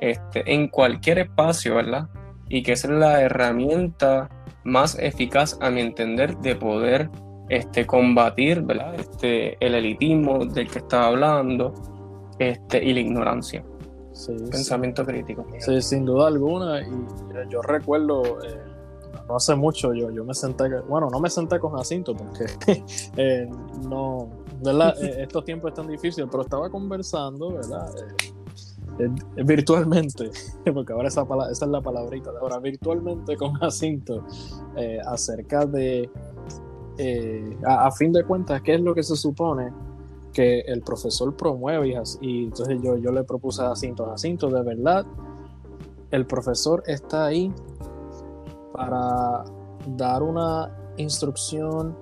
este, 0.01 0.43
en 0.53 0.67
cualquier 0.67 1.19
espacio, 1.19 1.75
¿verdad? 1.75 2.09
Y 2.49 2.63
que 2.63 2.73
es 2.73 2.83
la 2.85 3.21
herramienta 3.21 4.29
más 4.65 4.97
eficaz, 4.99 5.57
a 5.61 5.69
mi 5.69 5.81
entender, 5.81 6.37
de 6.39 6.55
poder 6.55 7.09
este, 7.49 7.87
combatir 7.87 8.61
¿verdad? 8.61 8.95
Este, 8.95 9.57
el 9.65 9.75
elitismo 9.75 10.45
del 10.45 10.69
que 10.69 10.79
estaba 10.79 11.07
hablando 11.07 11.73
este, 12.39 12.83
y 12.83 12.93
la 12.93 12.99
ignorancia. 12.99 13.63
Pensamiento 14.51 15.05
crítico. 15.05 15.45
Sí, 15.59 15.81
sin 15.81 16.05
duda 16.05 16.27
alguna. 16.27 16.81
Y 16.81 16.91
yo 17.49 17.61
recuerdo 17.61 18.39
eh, 18.43 18.71
no 19.27 19.35
hace 19.37 19.55
mucho 19.55 19.93
yo, 19.93 20.11
yo 20.11 20.25
me 20.25 20.33
senté, 20.33 20.67
bueno, 20.81 21.09
no 21.09 21.19
me 21.19 21.29
senté 21.29 21.59
con 21.59 21.73
Jacinto 21.73 22.13
porque 22.15 22.45
eh, 23.17 23.49
no, 23.83 24.29
¿verdad? 24.61 24.95
Eh, 25.01 25.23
estos 25.23 25.45
tiempos 25.45 25.71
están 25.71 25.87
difíciles, 25.87 26.27
pero 26.29 26.43
estaba 26.43 26.69
conversando, 26.69 27.53
¿verdad? 27.53 27.89
Eh, 27.97 28.33
virtualmente, 29.45 30.31
porque 30.73 30.93
ahora 30.93 31.07
esa, 31.07 31.25
es 31.49 31.61
la 31.61 31.81
palabrita 31.81 32.31
de 32.31 32.39
ahora, 32.39 32.59
virtualmente 32.59 33.35
con 33.37 33.53
Jacinto 33.53 34.25
acerca 35.05 35.65
de, 35.65 36.09
a, 37.65 37.91
fin 37.91 38.11
de 38.11 38.23
cuentas, 38.23 38.61
qué 38.61 38.75
es 38.75 38.81
lo 38.81 38.93
que 38.93 39.03
se 39.03 39.15
supone 39.15 39.71
que 40.33 40.59
el 40.61 40.81
profesor 40.81 41.35
promueve 41.35 41.89
y, 41.89 41.93
y 42.21 42.43
entonces 42.45 42.79
yo, 42.81 42.97
yo 42.97 43.11
le 43.11 43.23
propuse 43.23 43.61
a 43.61 43.69
Jacinto, 43.69 44.05
Jacinto, 44.05 44.49
de 44.49 44.61
verdad, 44.63 45.05
el 46.11 46.25
profesor 46.25 46.83
está 46.85 47.25
ahí 47.25 47.53
para 48.73 49.43
dar 49.87 50.23
una 50.23 50.93
instrucción 50.97 51.95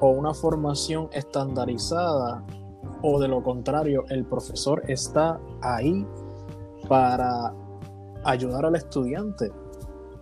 o 0.00 0.10
una 0.10 0.34
formación 0.34 1.08
estandarizada 1.12 2.44
o 3.08 3.20
de 3.20 3.28
lo 3.28 3.40
contrario, 3.42 4.04
el 4.08 4.24
profesor 4.24 4.82
está 4.88 5.38
ahí 5.62 6.04
para 6.88 7.52
ayudar 8.24 8.64
al 8.66 8.74
estudiante 8.74 9.50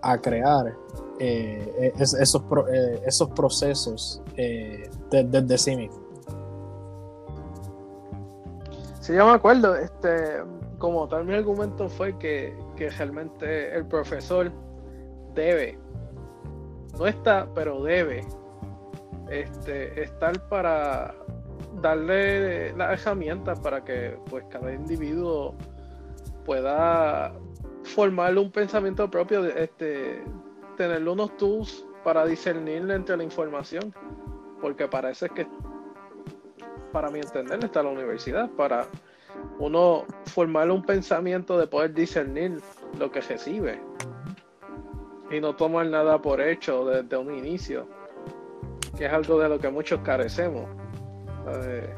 a 0.03 0.19
crear 0.19 0.75
eh, 1.19 1.93
es- 1.99 2.13
esos, 2.15 2.43
eh, 2.73 3.01
esos 3.07 3.31
procesos 3.31 4.21
eh, 4.37 4.91
de- 5.11 5.25
desde 5.25 5.57
sí 5.59 5.77
mismo. 5.77 6.03
Sí, 9.01 9.15
yo 9.15 9.25
me 9.27 9.33
acuerdo, 9.33 9.77
este, 9.77 10.43
como 10.79 11.07
tal 11.09 11.25
mi 11.25 11.35
argumento 11.35 11.89
fue 11.89 12.19
que, 12.19 12.55
que 12.77 12.91
realmente 12.91 13.75
el 13.75 13.87
profesor 13.87 14.51
debe, 15.35 15.79
no 16.99 17.07
está, 17.07 17.47
pero 17.55 17.83
debe 17.83 18.27
este, 19.31 20.03
estar 20.03 20.49
para 20.49 21.15
darle 21.81 22.73
las 22.77 23.01
herramientas 23.01 23.61
para 23.61 23.85
que 23.85 24.17
pues 24.31 24.45
cada 24.51 24.73
individuo 24.73 25.55
pueda 26.45 27.33
formarle 27.85 28.41
un 28.41 28.51
pensamiento 28.51 29.11
propio, 29.11 29.43
de- 29.43 29.65
este, 29.65 30.23
tenerle 30.77 31.11
unos 31.11 31.37
tools 31.37 31.87
para 32.03 32.25
discernir 32.27 32.91
entre 32.91 33.17
la 33.17 33.25
información, 33.25 33.95
porque 34.61 34.89
es 35.11 35.31
que 35.35 35.47
para 36.93 37.11
mi 37.11 37.19
entender, 37.19 37.63
está 37.65 37.83
la 37.83 37.91
universidad, 37.91 38.49
para 38.51 38.87
uno 39.59 40.05
formarle 40.27 40.73
un 40.73 40.85
pensamiento 40.85 41.59
de 41.59 41.67
poder 41.67 41.93
discernir 41.93 42.61
lo 42.99 43.11
que 43.11 43.21
recibe 43.21 43.81
y 45.31 45.41
no 45.41 45.57
tomar 45.57 45.87
nada 45.87 46.21
por 46.23 46.41
hecho 46.41 46.85
desde 46.85 47.17
un 47.17 47.35
inicio, 47.35 47.89
que 48.97 49.07
es 49.07 49.13
algo 49.13 49.41
de 49.41 49.49
lo 49.49 49.59
que 49.59 49.69
muchos 49.71 50.01
carecemos. 50.01 50.69
Eh, 51.49 51.93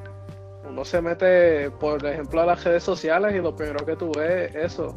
uno 0.68 0.84
se 0.84 1.00
mete, 1.00 1.70
por 1.70 2.04
ejemplo, 2.04 2.40
a 2.40 2.46
las 2.46 2.64
redes 2.64 2.82
sociales 2.82 3.34
y 3.34 3.38
lo 3.38 3.54
primero 3.54 3.84
que 3.86 3.96
tú 3.96 4.10
ves 4.16 4.54
es 4.54 4.72
eso, 4.72 4.94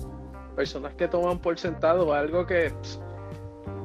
personas 0.55 0.93
que 0.95 1.07
toman 1.07 1.39
por 1.39 1.57
sentado 1.59 2.13
algo 2.13 2.45
que 2.45 2.73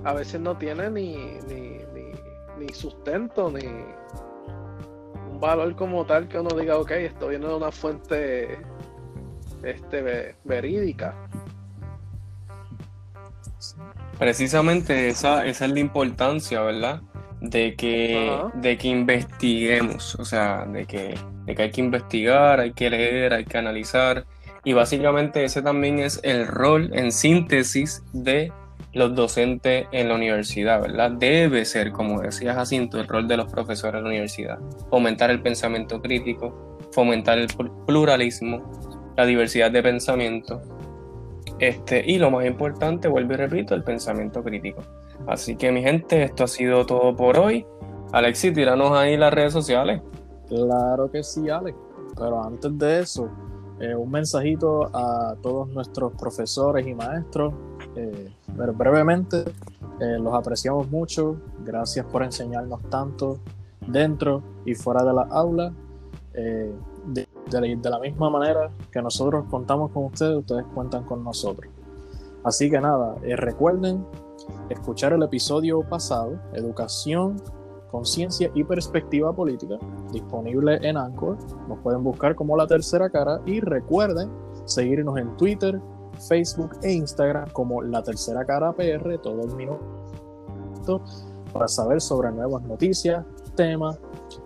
a 0.05 0.13
veces 0.15 0.41
no 0.41 0.57
tiene 0.57 0.91
ni, 0.91 1.15
ni, 1.47 1.79
ni, 1.93 2.13
ni 2.59 2.69
sustento, 2.73 3.51
ni, 3.51 3.67
un 5.31 5.41
valor 5.41 5.75
como 5.77 6.07
tal 6.07 6.27
que 6.29 6.39
uno 6.39 6.57
diga, 6.57 6.79
ok, 6.79 6.91
esto 6.93 7.29
viene 7.29 7.47
de 7.47 7.55
una 7.55 7.71
fuente 7.71 8.59
este, 9.63 10.03
ve- 10.03 10.37
verídica. 10.45 11.15
Precisamente 14.19 15.09
esa, 15.09 15.45
esa 15.45 15.65
es 15.67 15.71
la 15.73 15.81
importancia, 15.81 16.61
¿verdad? 16.63 17.03
De 17.47 17.75
que, 17.75 18.31
de 18.55 18.79
que 18.79 18.89
investiguemos, 18.89 20.15
o 20.15 20.25
sea, 20.25 20.65
de 20.65 20.87
que, 20.87 21.15
de 21.45 21.55
que 21.55 21.63
hay 21.63 21.71
que 21.71 21.81
investigar, 21.83 22.59
hay 22.59 22.73
que 22.73 22.89
leer, 22.89 23.35
hay 23.35 23.45
que 23.45 23.59
analizar. 23.59 24.25
Y 24.65 24.73
básicamente 24.73 25.45
ese 25.45 25.61
también 25.61 25.99
es 25.99 26.21
el 26.23 26.47
rol 26.47 26.91
en 26.95 27.13
síntesis 27.13 28.03
de 28.15 28.51
los 28.95 29.15
docentes 29.15 29.87
en 29.93 30.09
la 30.09 30.15
universidad, 30.15 30.81
¿verdad? 30.81 31.11
Debe 31.11 31.67
ser, 31.67 31.91
como 31.93 32.23
decía 32.23 32.55
Jacinto, 32.55 32.99
el 32.99 33.09
rol 33.09 33.29
de 33.29 33.37
los 33.37 33.53
profesores 33.53 33.99
en 33.99 34.05
la 34.05 34.11
universidad. 34.11 34.59
Fomentar 34.89 35.31
el 35.31 35.43
pensamiento 35.43 36.01
crítico, 36.01 36.79
fomentar 36.93 37.37
el 37.39 37.49
pl- 37.49 37.71
pluralismo, 37.87 39.13
la 39.19 39.27
diversidad 39.27 39.71
de 39.71 39.83
pensamiento, 39.83 40.63
este, 41.59 42.03
y 42.07 42.19
lo 42.19 42.31
más 42.31 42.47
importante, 42.47 43.07
vuelvo 43.07 43.35
y 43.35 43.37
repito, 43.37 43.75
el 43.75 43.85
pensamiento 43.85 44.43
crítico. 44.43 44.83
Así 45.27 45.57
que 45.57 45.73
mi 45.73 45.83
gente, 45.83 46.23
esto 46.23 46.45
ha 46.45 46.49
sido 46.49 46.85
todo 46.87 47.15
por 47.17 47.39
hoy. 47.39 47.67
Alexis, 48.13 48.53
tíranos 48.53 48.93
ahí 48.93 49.17
las 49.17 49.33
redes 49.33 49.53
sociales. 49.53 50.03
Claro 50.49 51.11
que 51.11 51.23
sí, 51.23 51.49
Alex. 51.49 51.77
Pero 52.17 52.45
antes 52.45 52.79
de 52.79 53.01
eso, 53.01 53.29
eh, 53.81 53.95
un 53.95 54.11
mensajito 54.11 54.85
a 54.95 55.35
todos 55.43 55.69
nuestros 55.69 56.13
profesores 56.13 56.87
y 56.87 56.95
maestros. 56.95 57.55
Eh, 57.97 58.31
pero 58.57 58.73
brevemente, 58.73 59.45
eh, 60.01 60.19
los 60.21 60.35
apreciamos 60.35 60.89
mucho. 60.91 61.37
Gracias 61.65 62.05
por 62.07 62.23
enseñarnos 62.23 62.83
tanto 62.91 63.39
dentro 63.87 64.43
y 64.65 64.75
fuera 64.75 65.03
de 65.05 65.13
la 65.13 65.23
aula. 65.23 65.73
De, 66.33 67.29
la- 67.91 67.99
misma 68.01 68.31
manera 68.31 68.71
que 68.91 69.01
nosotros 69.03 69.45
contamos 69.51 69.91
con 69.93 70.05
ustedes, 70.07 70.37
ustedes 70.39 70.65
cuentan 70.75 71.05
con 71.05 71.23
nosotros. 71.23 71.71
Así 72.43 72.71
que 72.71 72.81
nada, 72.81 73.15
recuerden 73.37 74.05
escuchar 74.71 75.13
el 75.13 75.23
episodio 75.23 75.81
pasado, 75.89 76.39
Educación, 76.53 77.37
Conciencia 77.91 78.51
y 78.55 78.65
Perspectiva 78.65 79.33
Política, 79.33 79.79
disponible 80.13 80.79
en 80.83 80.97
Anchor. 80.97 81.39
Nos 81.69 81.79
pueden 81.79 82.03
buscar 82.03 82.35
como 82.35 82.57
La 82.57 82.67
Tercera 82.67 83.09
Cara 83.09 83.41
y 83.47 83.61
recuerden 83.61 84.31
seguirnos 84.65 85.17
en 85.19 85.37
Twitter, 85.37 85.81
Facebook 86.29 86.71
e 86.83 86.93
Instagram 86.93 87.51
como 87.51 87.83
La 87.83 88.03
Tercera 88.03 88.45
Cara 88.45 88.73
PR, 88.73 89.19
todo 89.23 89.43
el 89.43 89.55
minuto, 89.55 91.03
para 91.53 91.69
saber 91.69 92.01
sobre 92.01 92.33
nuevas 92.33 92.63
noticias, 92.65 93.25
temas, 93.55 94.01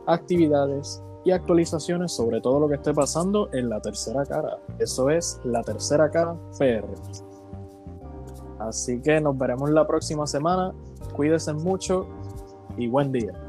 actividades 0.06 1.02
y 1.24 1.30
actualizaciones 1.30 2.12
sobre 2.12 2.40
todo 2.40 2.60
lo 2.60 2.68
que 2.68 2.74
esté 2.74 2.92
pasando 2.92 3.48
en 3.52 3.70
La 3.70 3.80
Tercera 3.80 4.26
Cara. 4.26 4.58
Eso 4.78 5.08
es 5.10 5.40
La 5.44 5.62
Tercera 5.62 6.10
Cara 6.10 6.36
PR. 6.58 6.86
Así 8.58 9.00
que 9.00 9.20
nos 9.20 9.36
veremos 9.38 9.70
la 9.70 9.86
próxima 9.86 10.26
semana. 10.26 10.72
Cuídense 11.14 11.52
mucho 11.52 12.06
y 12.76 12.88
buen 12.88 13.12
día. 13.12 13.47